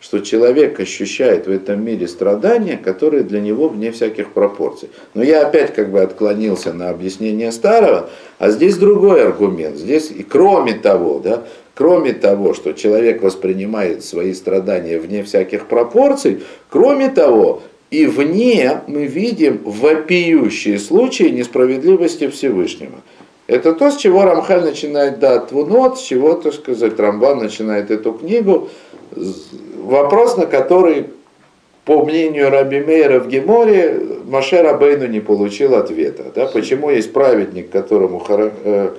что 0.00 0.20
человек 0.20 0.78
ощущает 0.78 1.46
в 1.46 1.50
этом 1.50 1.82
мире 1.82 2.06
страдания, 2.06 2.76
которые 2.76 3.24
для 3.24 3.40
него 3.40 3.68
вне 3.68 3.90
всяких 3.90 4.32
пропорций. 4.32 4.90
Но 5.14 5.22
я 5.22 5.46
опять 5.46 5.74
как 5.74 5.90
бы 5.90 6.02
отклонился 6.02 6.72
на 6.72 6.90
объяснение 6.90 7.50
старого, 7.50 8.10
а 8.38 8.50
здесь 8.50 8.76
другой 8.76 9.24
аргумент. 9.24 9.76
Здесь 9.76 10.10
и 10.10 10.22
кроме 10.22 10.74
того, 10.74 11.20
да, 11.20 11.44
кроме 11.74 12.12
того, 12.12 12.54
что 12.54 12.74
человек 12.74 13.22
воспринимает 13.22 14.04
свои 14.04 14.34
страдания 14.34 14.98
вне 14.98 15.24
всяких 15.24 15.66
пропорций, 15.66 16.42
кроме 16.68 17.08
того, 17.08 17.62
и 17.94 18.06
вне 18.06 18.80
мы 18.88 19.06
видим 19.06 19.60
вопиющие 19.64 20.80
случаи 20.80 21.28
несправедливости 21.28 22.26
Всевышнего. 22.26 22.98
Это 23.46 23.72
то, 23.72 23.90
с 23.90 23.96
чего 23.96 24.24
Рамхаль 24.24 24.64
начинает 24.64 25.20
дать 25.20 25.48
твунот, 25.48 25.98
с 25.98 26.02
чего, 26.02 26.34
так 26.34 26.54
сказать, 26.54 26.98
Рамбан 26.98 27.38
начинает 27.38 27.92
эту 27.92 28.12
книгу. 28.14 28.68
Вопрос, 29.76 30.36
на 30.36 30.46
который, 30.46 31.06
по 31.84 32.04
мнению 32.04 32.50
Раби 32.50 32.80
Мейера 32.80 33.20
в 33.20 33.28
Геморе, 33.28 34.00
Маше 34.24 34.60
Рабейну 34.60 35.06
не 35.06 35.20
получил 35.20 35.76
ответа. 35.76 36.24
Да? 36.34 36.46
Почему 36.46 36.90
есть 36.90 37.12
праведник, 37.12 37.70
которому 37.70 38.24
э, 38.28 38.90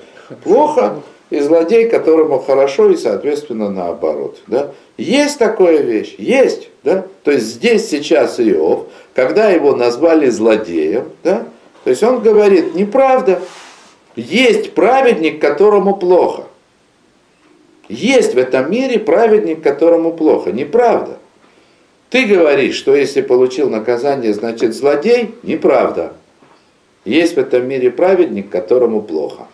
плохо, 0.42 1.02
и 1.30 1.40
злодей, 1.40 1.90
которому 1.90 2.40
хорошо, 2.40 2.90
и, 2.90 2.98
соответственно, 2.98 3.70
наоборот. 3.70 4.42
Да? 4.48 4.72
Есть 4.98 5.40
такая 5.40 5.82
вещь? 5.82 6.16
Есть. 6.18 6.70
Да? 6.84 7.06
То 7.24 7.32
есть 7.32 7.46
здесь 7.46 7.90
сейчас 7.90 8.40
Иов, 8.40 8.88
когда 9.14 9.50
его 9.50 9.76
назвали 9.76 10.30
злодеем, 10.30 11.10
да? 11.24 11.48
то 11.84 11.90
есть 11.90 12.04
он 12.04 12.22
говорит, 12.22 12.76
неправда, 12.76 13.42
есть 14.16 14.74
праведник, 14.74 15.42
которому 15.42 15.96
плохо. 15.98 16.44
Есть 17.90 18.34
в 18.34 18.38
этом 18.38 18.72
мире 18.72 19.00
праведник, 19.00 19.62
которому 19.62 20.14
плохо. 20.14 20.52
Неправда. 20.52 21.18
Ты 22.10 22.26
говоришь, 22.26 22.76
что 22.76 22.96
если 22.96 23.22
получил 23.22 23.70
наказание, 23.70 24.34
значит 24.34 24.74
злодей. 24.74 25.36
Неправда. 25.44 26.14
Есть 27.04 27.36
в 27.36 27.40
этом 27.40 27.68
мире 27.68 27.92
праведник, 27.92 28.50
которому 28.50 29.02
плохо. 29.02 29.48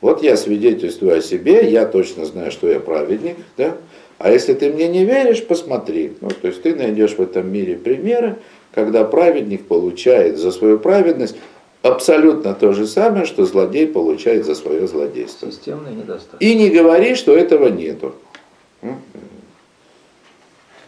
Вот 0.00 0.22
я 0.22 0.36
свидетельствую 0.36 1.16
о 1.16 1.20
себе, 1.20 1.70
я 1.70 1.86
точно 1.86 2.26
знаю, 2.26 2.50
что 2.50 2.68
я 2.68 2.80
праведник, 2.80 3.36
да? 3.56 3.76
А 4.18 4.30
если 4.30 4.54
ты 4.54 4.72
мне 4.72 4.88
не 4.88 5.04
веришь, 5.04 5.44
посмотри. 5.44 6.14
Ну, 6.20 6.30
то 6.30 6.48
есть 6.48 6.62
ты 6.62 6.74
найдешь 6.74 7.14
в 7.14 7.20
этом 7.20 7.50
мире 7.52 7.76
примеры, 7.76 8.36
когда 8.72 9.04
праведник 9.04 9.66
получает 9.66 10.38
за 10.38 10.52
свою 10.52 10.78
праведность 10.78 11.36
абсолютно 11.82 12.54
то 12.54 12.72
же 12.72 12.86
самое, 12.86 13.26
что 13.26 13.44
злодей 13.44 13.86
получает 13.86 14.46
за 14.46 14.54
свое 14.54 14.86
злодейство. 14.86 15.50
Системный 15.50 15.94
недостаток. 15.94 16.40
И 16.40 16.54
не 16.54 16.70
говори, 16.70 17.14
что 17.14 17.36
этого 17.36 17.68
нету. 17.68 18.14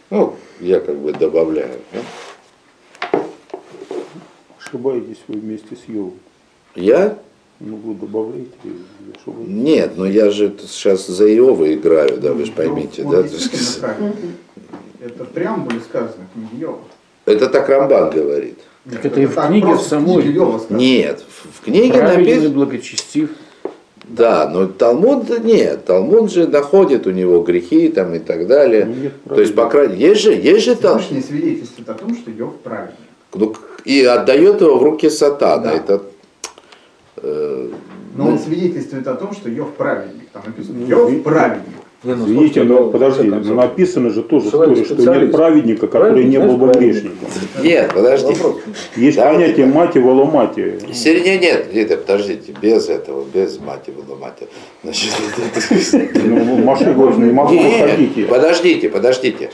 Ну, 0.09 0.35
я 0.59 0.79
как 0.79 0.97
бы 0.97 1.13
добавляю. 1.13 1.79
Да? 1.91 3.21
Ошибаетесь 4.59 5.19
вы 5.27 5.39
вместе 5.39 5.75
с 5.75 5.87
Йовом. 5.87 6.19
Я? 6.75 7.17
Ну, 7.59 7.75
вы 7.75 7.93
добавляете, 7.95 8.49
ошибаетесь. 8.63 9.53
Нет, 9.53 9.91
но 9.97 10.05
я 10.05 10.31
же 10.31 10.55
сейчас 10.61 11.07
за 11.07 11.27
Иова 11.35 11.73
играю, 11.73 12.17
да, 12.17 12.33
вы 12.33 12.45
же 12.45 12.51
поймите, 12.53 13.03
Ну, 13.03 13.11
да. 13.11 13.23
так. 13.81 13.97
Это 15.01 15.25
прям 15.25 15.65
были 15.65 15.79
сказано 15.79 16.25
в 16.29 16.33
книге 16.33 16.61
Йова. 16.61 16.79
Это 17.25 17.47
так 17.49 17.67
Рамбан 17.69 18.11
говорит. 18.11 18.59
Так 18.89 19.05
это 19.05 19.21
и 19.21 19.25
в 19.25 19.35
книге 19.35 19.73
в 19.73 19.81
самой. 19.81 20.23
Нет, 20.69 21.23
в 21.27 21.59
в 21.59 21.65
книге 21.65 22.01
написано... 22.01 22.49
благочестив. 22.49 23.29
Да, 24.05 24.49
но 24.49 24.65
Талмуд 24.65 25.43
нет, 25.43 25.85
Талмуд 25.85 26.31
же 26.31 26.47
находит 26.47 27.05
у 27.05 27.11
него 27.11 27.41
грехи 27.41 27.89
там 27.89 28.15
и 28.15 28.19
так 28.19 28.47
далее. 28.47 28.85
Ну, 28.85 28.95
нет 28.95 29.13
То 29.27 29.39
есть, 29.39 29.53
по 29.53 29.69
крайней 29.69 29.95
мере, 29.97 30.09
есть 30.09 30.21
же, 30.21 30.33
есть 30.33 30.65
же 30.65 30.75
там, 30.75 30.99
Всевышний 30.99 31.21
свидетельствует 31.21 31.89
о 31.89 31.93
том, 31.93 32.15
что 32.15 32.31
Йов 32.31 32.55
праведник. 32.63 32.95
ну, 33.35 33.53
и 33.85 34.03
отдает 34.03 34.61
его 34.61 34.79
в 34.79 34.83
руки 34.83 35.09
сатана. 35.09 35.63
Да. 35.63 35.73
Это, 35.73 36.01
Но 37.23 38.25
Ну. 38.25 38.31
он 38.31 38.39
свидетельствует 38.39 39.07
о 39.07 39.13
том, 39.15 39.33
что 39.33 39.49
Йов 39.49 39.69
праведник. 39.73 40.29
Там 40.33 40.43
написано, 40.45 40.79
Ну, 40.79 40.87
Йов 40.87 41.23
праведник. 41.23 41.63
Не, 42.01 42.15
ну, 42.15 42.25
Извините, 42.25 42.63
но 42.63 42.89
подожди, 42.89 43.27
написано 43.27 44.09
же 44.09 44.23
тоже 44.23 44.47
в 44.47 44.51
Торе, 44.51 44.85
что 44.85 44.95
нет 44.95 45.33
праведника, 45.33 45.87
который 45.87 46.23
не 46.23 46.39
был 46.39 46.55
бы 46.55 46.71
грешником. 46.71 47.27
нет, 47.61 47.91
подожди. 47.93 48.33
Есть 48.95 49.17
Да, 49.17 49.33
понятие 49.33 49.65
да. 49.65 49.73
мати 49.73 49.97
воломати. 49.99 50.79
Середине 50.93 51.39
нет, 51.39 51.73
нет, 51.73 52.05
подождите, 52.05 52.53
без 52.61 52.87
этого, 52.87 53.25
без 53.33 53.59
мати, 53.59 53.91
мати. 54.21 54.47
Значит, 54.81 55.11
Ну, 56.23 56.57
Маши 56.63 56.85
говорит, 56.93 57.17
не 57.19 57.31
могу, 57.33 57.53
Нет, 57.53 57.81
выходите. 57.81 58.23
подождите, 58.27 58.89
подождите. 58.89 59.49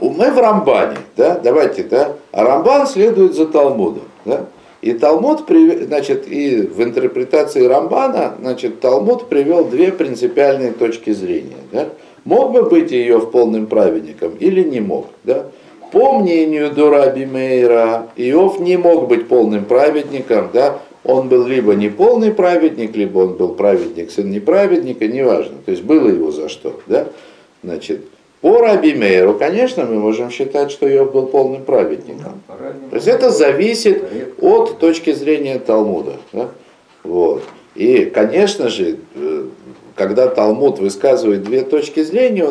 У- 0.00 0.08
Мы 0.10 0.30
в 0.30 0.38
Рамбане, 0.38 0.96
да, 1.18 1.38
давайте, 1.44 1.82
да, 1.82 2.12
а 2.32 2.44
Рамбан 2.44 2.86
следует 2.86 3.34
за 3.34 3.44
Талмудом, 3.44 4.04
да, 4.24 4.46
и 4.82 4.92
Талмуд, 4.94 5.44
значит, 5.48 6.26
и 6.26 6.62
в 6.62 6.82
интерпретации 6.82 7.66
Рамбана, 7.66 8.34
значит, 8.40 8.80
Талмуд 8.80 9.28
привел 9.28 9.64
две 9.66 9.92
принципиальные 9.92 10.72
точки 10.72 11.10
зрения, 11.10 11.58
да. 11.72 11.88
Мог 12.24 12.52
бы 12.52 12.62
быть 12.64 12.90
ее 12.90 13.18
в 13.18 13.30
полным 13.30 13.66
праведником 13.66 14.32
или 14.38 14.62
не 14.62 14.80
мог, 14.80 15.06
да. 15.24 15.46
по 15.90 16.18
мнению 16.18 16.70
Дураби 16.70 17.24
Мейра, 17.24 18.08
Иов 18.16 18.60
не 18.60 18.76
мог 18.76 19.08
быть 19.08 19.26
полным 19.28 19.64
праведником, 19.64 20.50
да, 20.52 20.78
он 21.04 21.28
был 21.28 21.46
либо 21.46 21.74
не 21.74 21.88
полный 21.88 22.32
праведник, 22.32 22.94
либо 22.94 23.20
он 23.20 23.34
был 23.34 23.54
праведник, 23.54 24.10
сын 24.10 24.30
неправедника, 24.30 25.06
неважно, 25.08 25.56
то 25.64 25.70
есть 25.72 25.82
было 25.82 26.08
его 26.08 26.30
за 26.30 26.48
что, 26.48 26.78
да, 26.86 27.08
значит, 27.62 28.02
по 28.40 28.58
Раби 28.60 28.94
Мейру, 28.94 29.34
конечно, 29.34 29.84
мы 29.84 29.96
можем 29.96 30.30
считать, 30.30 30.70
что 30.70 30.88
Иов 30.88 31.12
был 31.12 31.26
полным 31.26 31.62
праведником. 31.62 32.40
То 32.90 32.96
есть 32.96 33.06
это 33.06 33.30
зависит 33.30 34.02
от 34.40 34.78
точки 34.78 35.12
зрения 35.12 35.58
Талмуда. 35.58 36.14
Да? 36.32 36.48
Вот. 37.04 37.42
И, 37.74 38.06
конечно 38.06 38.68
же, 38.68 38.96
э, 39.14 39.44
когда 39.94 40.28
Талмуд 40.28 40.78
высказывает 40.78 41.42
две 41.42 41.62
точки 41.62 42.02
зрения, 42.02 42.44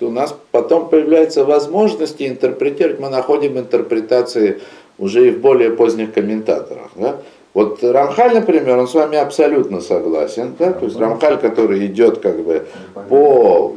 у 0.00 0.10
нас 0.10 0.34
потом 0.50 0.88
появляется 0.88 1.44
возможность 1.44 2.16
интерпретировать, 2.20 2.98
мы 2.98 3.10
находим 3.10 3.58
интерпретации 3.58 4.60
уже 4.98 5.28
и 5.28 5.30
в 5.30 5.40
более 5.40 5.70
поздних 5.70 6.14
комментаторах. 6.14 6.90
Да? 6.96 7.16
Вот 7.52 7.84
Рамхаль, 7.84 8.34
например, 8.34 8.78
он 8.78 8.88
с 8.88 8.94
вами 8.94 9.18
абсолютно 9.18 9.80
согласен. 9.80 10.54
Да? 10.58 10.72
То 10.72 10.86
есть 10.86 10.98
Рамхаль, 10.98 11.38
который 11.38 11.84
идет 11.86 12.18
как 12.18 12.42
бы 12.42 12.66
по 13.08 13.74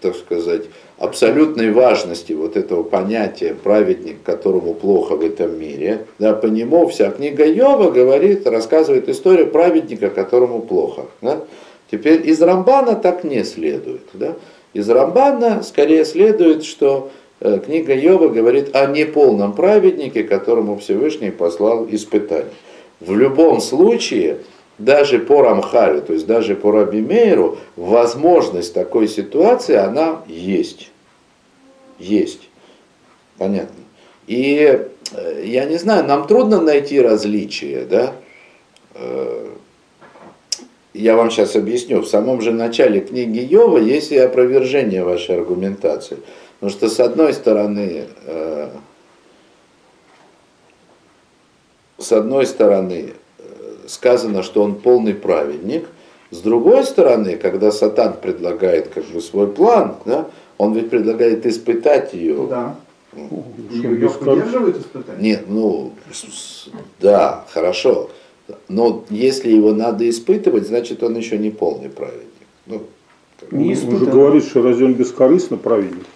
так 0.00 0.16
сказать, 0.16 0.62
абсолютной 0.98 1.72
важности 1.72 2.32
вот 2.32 2.56
этого 2.56 2.82
понятия 2.82 3.54
праведник, 3.54 4.22
которому 4.22 4.74
плохо 4.74 5.16
в 5.16 5.24
этом 5.24 5.58
мире, 5.58 6.06
да, 6.18 6.34
по 6.34 6.46
нему 6.46 6.86
вся 6.88 7.10
книга 7.10 7.46
Йова 7.46 7.90
говорит, 7.90 8.46
рассказывает 8.46 9.08
историю 9.08 9.48
праведника, 9.48 10.10
которому 10.10 10.60
плохо. 10.60 11.06
Да. 11.22 11.40
Теперь 11.90 12.28
из 12.28 12.40
Рамбана 12.40 12.94
так 12.94 13.24
не 13.24 13.44
следует. 13.44 14.02
Да. 14.12 14.36
Из 14.74 14.88
Рамбана 14.88 15.62
скорее 15.62 16.04
следует, 16.04 16.64
что 16.64 17.10
э, 17.40 17.58
книга 17.64 17.94
Йова 17.94 18.28
говорит 18.28 18.76
о 18.76 18.86
неполном 18.86 19.54
праведнике, 19.54 20.22
которому 20.22 20.78
Всевышний 20.78 21.30
послал 21.30 21.86
испытание. 21.90 22.52
В 23.00 23.16
любом 23.16 23.60
случае, 23.60 24.36
даже 24.80 25.18
по 25.18 25.42
Рамхалю, 25.42 26.02
то 26.02 26.12
есть 26.12 26.26
даже 26.26 26.56
по 26.56 26.72
Рабимейру, 26.72 27.58
возможность 27.76 28.74
такой 28.74 29.08
ситуации, 29.08 29.74
она 29.74 30.22
есть. 30.26 30.90
Есть. 31.98 32.48
Понятно. 33.38 33.76
И 34.26 34.86
э, 35.12 35.42
я 35.44 35.66
не 35.66 35.76
знаю, 35.76 36.06
нам 36.06 36.26
трудно 36.26 36.60
найти 36.60 37.00
различия, 37.00 37.84
да? 37.84 38.14
Э, 38.94 39.50
я 40.94 41.14
вам 41.14 41.30
сейчас 41.30 41.56
объясню. 41.56 42.00
В 42.00 42.08
самом 42.08 42.40
же 42.40 42.52
начале 42.52 43.00
книги 43.00 43.38
Йова 43.38 43.78
есть 43.78 44.12
и 44.12 44.18
опровержение 44.18 45.04
вашей 45.04 45.36
аргументации. 45.36 46.18
Потому 46.58 46.72
что 46.72 46.88
с 46.88 47.00
одной 47.00 47.32
стороны, 47.32 48.06
э, 48.24 48.70
с 51.98 52.12
одной 52.12 52.46
стороны, 52.46 53.14
сказано, 53.90 54.42
что 54.42 54.62
он 54.62 54.76
полный 54.76 55.14
праведник. 55.14 55.86
С 56.30 56.38
другой 56.38 56.84
стороны, 56.84 57.36
когда 57.36 57.72
Сатан 57.72 58.14
предлагает 58.14 58.88
как 58.88 59.04
бы 59.06 59.20
свой 59.20 59.48
план, 59.48 59.96
да, 60.04 60.26
он 60.58 60.74
ведь 60.74 60.90
предлагает 60.90 61.44
испытать 61.44 62.14
ее. 62.14 62.46
Да. 62.48 62.76
Ее 63.70 64.08
поддерживает 64.08 64.78
испытание? 64.78 65.20
Нет, 65.20 65.44
ну, 65.48 65.92
да, 67.00 67.44
хорошо. 67.50 68.10
Но 68.68 69.04
если 69.10 69.50
его 69.50 69.72
надо 69.72 70.08
испытывать, 70.08 70.68
значит 70.68 71.02
он 71.02 71.16
еще 71.16 71.36
не 71.38 71.50
полный 71.50 71.88
праведник. 71.88 72.28
Ну, 72.66 72.82
не 73.50 73.74
он 73.74 73.98
же 73.98 74.06
говорит, 74.06 74.44
что 74.44 74.62
разве 74.62 74.86
он 74.86 74.94
бескорыстно 74.94 75.56
праведник? 75.56 76.06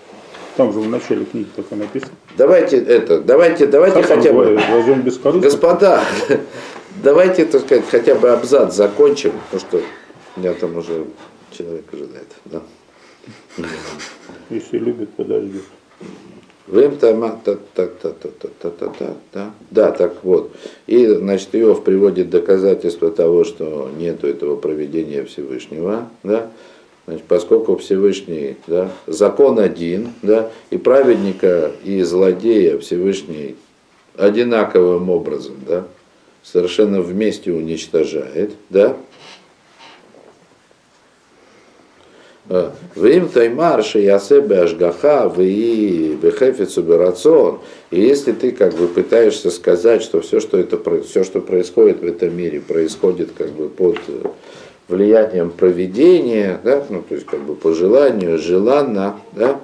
Там 0.57 0.73
же 0.73 0.79
в 0.81 0.89
начале 0.89 1.25
книги 1.25 1.49
так 1.57 1.67
и 1.71 1.75
написано. 1.75 2.13
Давайте 2.37 2.79
это, 2.79 3.21
давайте, 3.21 3.67
давайте 3.67 4.03
как 4.03 4.07
хотя 4.07 4.33
бы. 4.33 4.57
Он 4.89 5.03
бескорыстно? 5.03 5.41
Господа, 5.41 6.05
давайте, 7.03 7.45
так 7.45 7.63
сказать, 7.63 7.85
хотя 7.91 8.15
бы 8.15 8.31
абзац 8.31 8.75
закончим, 8.75 9.33
потому 9.51 9.61
что 9.61 9.83
меня 10.37 10.55
там 10.55 10.77
уже 10.77 11.07
человек 11.51 11.85
ожидает. 11.93 12.29
Да? 12.45 12.63
Если 14.51 14.79
любит, 14.79 15.11
подождет. 15.11 15.63
Вем 16.67 16.97
тама, 16.97 17.39
та, 17.45 17.57
та, 17.75 17.87
та, 17.87 18.09
та, 18.09 18.29
та, 18.29 18.49
та, 18.49 18.71
та, 18.71 18.89
та, 18.89 19.15
да. 19.35 19.51
Да, 19.71 19.91
так 19.91 20.25
вот. 20.25 20.51
И, 20.87 21.07
значит, 21.07 21.49
Иов 21.53 21.85
приводит 21.85 22.31
доказательства 22.31 23.11
того, 23.11 23.45
что 23.45 23.91
нету 23.99 24.27
этого 24.27 24.57
проведения 24.57 25.25
Всевышнего, 25.25 26.09
да, 26.23 26.51
Значит, 27.07 27.25
поскольку 27.29 27.77
Всевышний, 27.77 28.57
да, 28.67 28.91
закон 29.07 29.59
один, 29.59 30.13
да, 30.23 30.51
и 30.71 30.79
праведника, 30.79 31.73
и 31.85 32.03
злодея 32.03 32.79
Всевышний 32.79 33.57
одинаковым 34.17 35.11
образом, 35.11 35.57
да, 35.69 35.85
совершенно 36.43 37.03
вместе 37.03 37.53
уничтожает, 37.53 38.53
да, 38.71 38.97
Вим 42.95 43.29
таймарши 43.29 44.01
ясебе 44.01 44.61
ашгаха 44.61 45.33
ви 45.35 46.15
бехефицу 46.23 46.83
берацон. 46.83 47.61
И 47.91 48.03
если 48.03 48.33
ты 48.33 48.51
как 48.51 48.75
бы 48.75 48.87
пытаешься 48.87 49.51
сказать, 49.51 50.03
что 50.03 50.21
все, 50.21 50.41
что, 50.41 50.59
это, 50.59 50.79
все, 51.03 51.25
что 51.25 51.41
происходит 51.41 52.01
в 52.01 52.05
этом 52.07 52.37
мире, 52.37 52.61
происходит 52.61 53.31
как 53.37 53.51
бы 53.53 53.71
под 53.71 53.99
влиянием 54.89 55.51
проведения, 55.51 56.61
да, 56.63 56.85
ну, 56.89 57.03
то 57.03 57.15
есть 57.15 57.27
как 57.27 57.41
бы 57.41 57.55
по 57.55 57.73
желанию, 57.73 58.39
желанно, 58.39 59.17
да, 59.33 59.61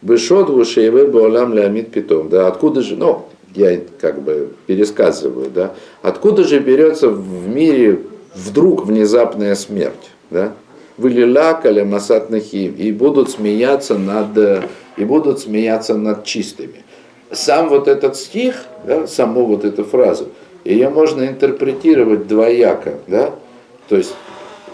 Бешот 0.00 0.48
вушейве 0.48 1.06
баолам 1.06 1.52
леамид 1.54 1.90
питом, 1.90 2.28
да, 2.28 2.46
откуда 2.46 2.82
же, 2.82 2.96
ну, 2.96 3.26
я 3.54 3.80
как 4.00 4.22
бы 4.22 4.50
пересказываю, 4.66 5.50
да, 5.50 5.74
откуда 6.02 6.44
же 6.44 6.60
берется 6.60 7.08
в 7.08 7.48
мире 7.48 8.00
вдруг 8.34 8.86
внезапная 8.86 9.54
смерть, 9.54 10.10
да, 10.30 10.52
вылилакали 10.96 11.82
масат 11.82 12.30
нахим, 12.30 12.74
и 12.74 12.92
будут 12.92 13.30
смеяться 13.30 13.98
над, 13.98 14.64
и 14.96 15.04
будут 15.04 15.40
смеяться 15.40 15.94
над 15.94 16.24
чистыми. 16.24 16.84
Сам 17.30 17.68
вот 17.68 17.88
этот 17.88 18.16
стих, 18.16 18.64
да, 18.86 19.06
саму 19.06 19.46
вот 19.46 19.64
эту 19.64 19.84
фразу, 19.84 20.28
ее 20.64 20.88
можно 20.90 21.24
интерпретировать 21.24 22.26
двояко, 22.26 22.94
да, 23.06 23.34
то 23.88 23.96
есть 23.96 24.14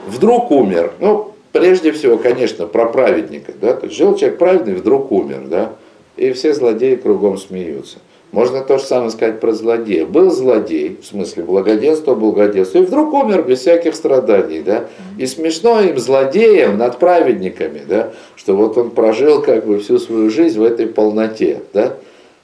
вдруг 0.07 0.51
умер, 0.51 0.93
ну, 1.01 1.33
прежде 1.53 1.93
всего, 1.93 2.17
конечно, 2.17 2.67
про 2.67 2.87
праведника, 2.87 3.53
да, 3.61 3.75
то 3.75 3.87
есть 3.87 3.97
жил 3.97 4.17
человек 4.17 4.39
праведный, 4.39 4.75
вдруг 4.75 5.13
умер, 5.13 5.43
да, 5.49 5.73
и 6.17 6.33
все 6.33 6.55
злодеи 6.55 6.97
кругом 6.97 7.39
смеются. 7.39 7.99
Можно 8.35 8.63
то 8.63 8.79
же 8.79 8.85
самое 8.85 9.11
сказать 9.11 9.39
про 9.39 9.53
злодея. 9.53 10.07
Был 10.07 10.29
злодей, 10.33 10.99
в 11.01 11.07
смысле 11.07 11.45
благоденство, 11.45 12.17
благоденство, 12.17 12.79
и 12.79 12.83
вдруг 12.83 13.15
умер 13.15 13.43
без 13.43 13.61
всяких 13.61 13.95
страданий, 13.95 14.61
да. 14.61 14.87
И 15.19 15.27
смешно 15.27 15.81
им 15.81 15.99
злодеям 15.99 16.77
над 16.77 16.99
праведниками, 16.99 17.83
да, 17.89 18.11
что 18.35 18.57
вот 18.57 18.77
он 18.77 18.91
прожил 18.91 19.41
как 19.41 19.65
бы 19.65 19.79
всю 19.79 20.01
свою 20.01 20.31
жизнь 20.31 20.59
в 20.59 20.65
этой 20.65 20.89
полноте, 20.89 21.63
да. 21.73 21.95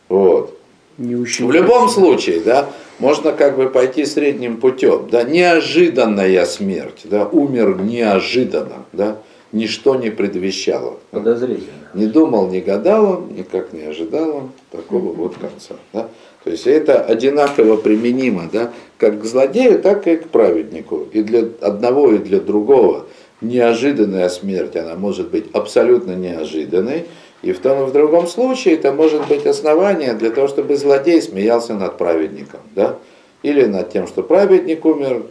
Вот. 0.09 0.57
Не 0.97 1.17
в 1.17 1.51
любом 1.51 1.89
случае, 1.89 2.39
да, 2.39 2.69
можно 3.01 3.33
как 3.33 3.57
бы 3.57 3.69
пойти 3.69 4.05
средним 4.05 4.59
путем, 4.59 5.09
да, 5.11 5.25
неожиданная 5.25 6.45
смерть, 6.45 7.03
да, 7.05 7.27
умер 7.27 7.81
неожиданно, 7.81 8.85
да, 8.93 9.19
ничто 9.53 9.97
не 9.97 10.11
предвещало. 10.11 10.99
Подозрительно. 11.11 11.91
Не 11.95 12.07
думал, 12.07 12.49
не 12.49 12.61
гадал 12.61 13.05
он, 13.11 13.35
никак 13.35 13.73
не 13.73 13.83
ожидал 13.83 14.37
он 14.37 14.51
такого 14.71 15.13
вот 15.13 15.35
конца. 15.35 15.75
Да? 15.93 16.09
То 16.45 16.51
есть 16.51 16.67
это 16.67 17.03
одинаково 17.03 17.77
применимо, 17.77 18.49
да, 18.53 18.73
как 18.97 19.21
к 19.21 19.25
злодею, 19.25 19.81
так 19.81 20.07
и 20.07 20.17
к 20.17 20.29
праведнику. 20.29 21.07
И 21.13 21.23
для 21.23 21.45
одного, 21.61 22.13
и 22.13 22.19
для 22.19 22.41
другого 22.41 23.07
неожиданная 23.41 24.29
смерть, 24.29 24.77
она 24.77 24.95
может 24.95 25.31
быть 25.31 25.47
абсолютно 25.53 26.13
неожиданной. 26.13 27.07
И 27.43 27.53
в 27.53 27.61
том 27.61 27.83
и 27.83 27.87
в 27.87 27.93
другом 27.93 28.27
случае 28.27 28.75
это 28.75 28.93
может 28.93 29.27
быть 29.29 29.47
основание 29.47 30.13
для 30.15 30.31
того, 30.31 30.49
чтобы 30.49 30.77
злодей 30.77 31.23
смеялся 31.23 31.75
над 31.75 31.97
праведником. 31.97 32.61
Да? 32.75 32.99
Или 33.43 33.65
над 33.65 33.91
тем, 33.91 34.07
что 34.07 34.23
праведник 34.23 34.85
умер 34.85 35.25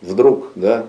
вдруг, 0.00 0.48
да, 0.56 0.86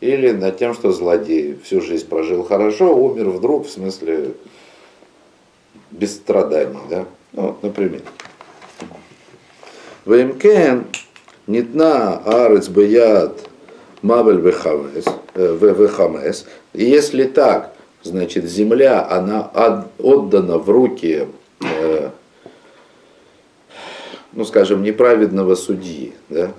или 0.00 0.30
над 0.32 0.58
тем, 0.58 0.74
что 0.74 0.92
злодей 0.92 1.58
всю 1.62 1.80
жизнь 1.80 2.06
прожил 2.06 2.42
хорошо, 2.44 2.94
умер 2.94 3.30
вдруг, 3.30 3.66
в 3.66 3.70
смысле 3.70 4.32
без 5.90 6.14
страданий, 6.14 6.78
да? 6.88 7.06
Ну, 7.32 7.56
например. 7.62 8.02
Вемкен 10.06 10.86
нитна 11.46 12.18
арец 12.24 12.68
бияд 12.68 13.38
мабель 14.02 14.40
вехамес. 14.40 15.04
И 16.72 16.84
если 16.84 17.24
так, 17.24 17.74
значит, 18.02 18.44
земля, 18.44 19.06
она 19.08 19.50
отдана 19.98 20.58
в 20.58 20.68
руки, 20.70 21.28
э, 21.62 22.10
ну, 24.32 24.44
скажем, 24.44 24.82
неправедного 24.82 25.54
судьи, 25.54 26.14
да, 26.28 26.52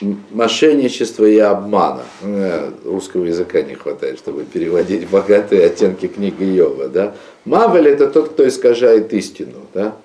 м- 0.00 0.22
мошенничества 0.30 1.24
и 1.24 1.38
обмана. 1.38 2.02
Меня 2.22 2.70
русского 2.84 3.24
языка 3.24 3.62
не 3.62 3.74
хватает, 3.74 4.18
чтобы 4.18 4.44
переводить 4.44 5.08
богатые 5.08 5.66
оттенки 5.66 6.06
книги 6.08 6.44
Йова. 6.44 6.88
Да? 6.88 7.14
Мавель 7.44 7.88
это 7.88 8.08
тот, 8.08 8.30
кто 8.30 8.46
искажает 8.46 9.12
истину. 9.12 9.66
Да? 9.74 9.96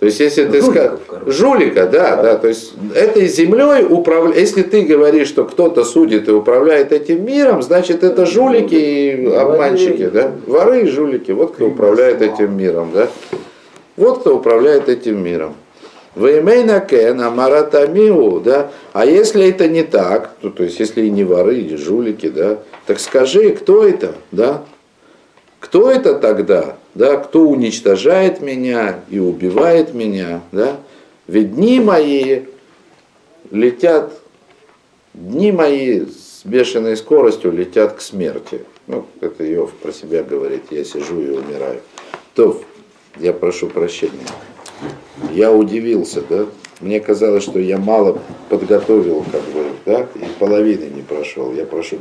То 0.00 0.06
есть, 0.06 0.18
если 0.18 0.46
ты 0.46 0.62
Жуликов, 0.62 0.84
ска- 0.84 0.98
короче. 1.06 1.30
Жулика, 1.30 1.86
да, 1.86 2.16
да, 2.16 2.36
то 2.38 2.48
есть 2.48 2.72
этой 2.94 3.28
землей 3.28 3.84
управля... 3.84 4.34
если 4.34 4.62
ты 4.62 4.80
говоришь, 4.80 5.28
что 5.28 5.44
кто-то 5.44 5.84
судит 5.84 6.26
и 6.26 6.32
управляет 6.32 6.90
этим 6.90 7.22
миром, 7.26 7.62
значит 7.62 8.02
это 8.02 8.24
жулики 8.24 8.74
и 8.74 9.26
обманщики, 9.26 10.08
да, 10.08 10.32
воры 10.46 10.84
и 10.84 10.86
жулики, 10.86 11.32
вот 11.32 11.52
кто 11.52 11.66
управляет 11.66 12.22
этим 12.22 12.56
миром, 12.56 12.92
да, 12.94 13.08
вот 13.98 14.20
кто 14.20 14.36
управляет 14.36 14.88
этим 14.88 15.22
миром. 15.22 15.54
Веймейна 16.16 16.80
кен, 16.80 17.20
амаратамиу, 17.20 18.40
да, 18.40 18.70
а 18.94 19.04
если 19.04 19.50
это 19.50 19.68
не 19.68 19.82
так, 19.82 20.30
то, 20.40 20.48
то 20.48 20.64
есть 20.64 20.80
если 20.80 21.02
и 21.02 21.10
не 21.10 21.24
воры, 21.24 21.58
и 21.58 21.76
жулики, 21.76 22.30
да, 22.30 22.56
так 22.86 23.00
скажи, 23.00 23.50
кто 23.50 23.84
это, 23.84 24.14
да, 24.32 24.64
кто 25.60 25.90
это 25.90 26.14
тогда? 26.14 26.76
Да, 26.94 27.16
кто 27.18 27.48
уничтожает 27.48 28.40
меня 28.40 29.00
и 29.08 29.18
убивает 29.18 29.94
меня? 29.94 30.40
Да? 30.52 30.80
Ведь 31.26 31.54
дни 31.54 31.78
мои 31.78 32.42
летят, 33.50 34.12
дни 35.14 35.52
мои 35.52 36.00
с 36.06 36.42
бешеной 36.44 36.96
скоростью 36.96 37.52
летят 37.52 37.94
к 37.94 38.00
смерти. 38.00 38.64
Ну, 38.86 39.06
это 39.20 39.50
Иов 39.54 39.72
про 39.74 39.92
себя 39.92 40.24
говорит, 40.24 40.64
я 40.70 40.84
сижу 40.84 41.20
и 41.20 41.30
умираю. 41.30 41.80
То, 42.34 42.60
я 43.18 43.32
прошу 43.32 43.68
прощения. 43.68 44.26
Я 45.32 45.52
удивился, 45.52 46.22
да? 46.28 46.46
Мне 46.80 46.98
казалось, 46.98 47.44
что 47.44 47.58
я 47.58 47.76
мало 47.76 48.20
подготовил, 48.48 49.24
как 49.30 49.42
бы, 49.42 49.66
да, 49.84 50.08
и 50.14 50.24
половины 50.38 50.84
не 50.84 51.02
прошел. 51.02 51.52
Я 51.52 51.66
прошу 51.66 51.96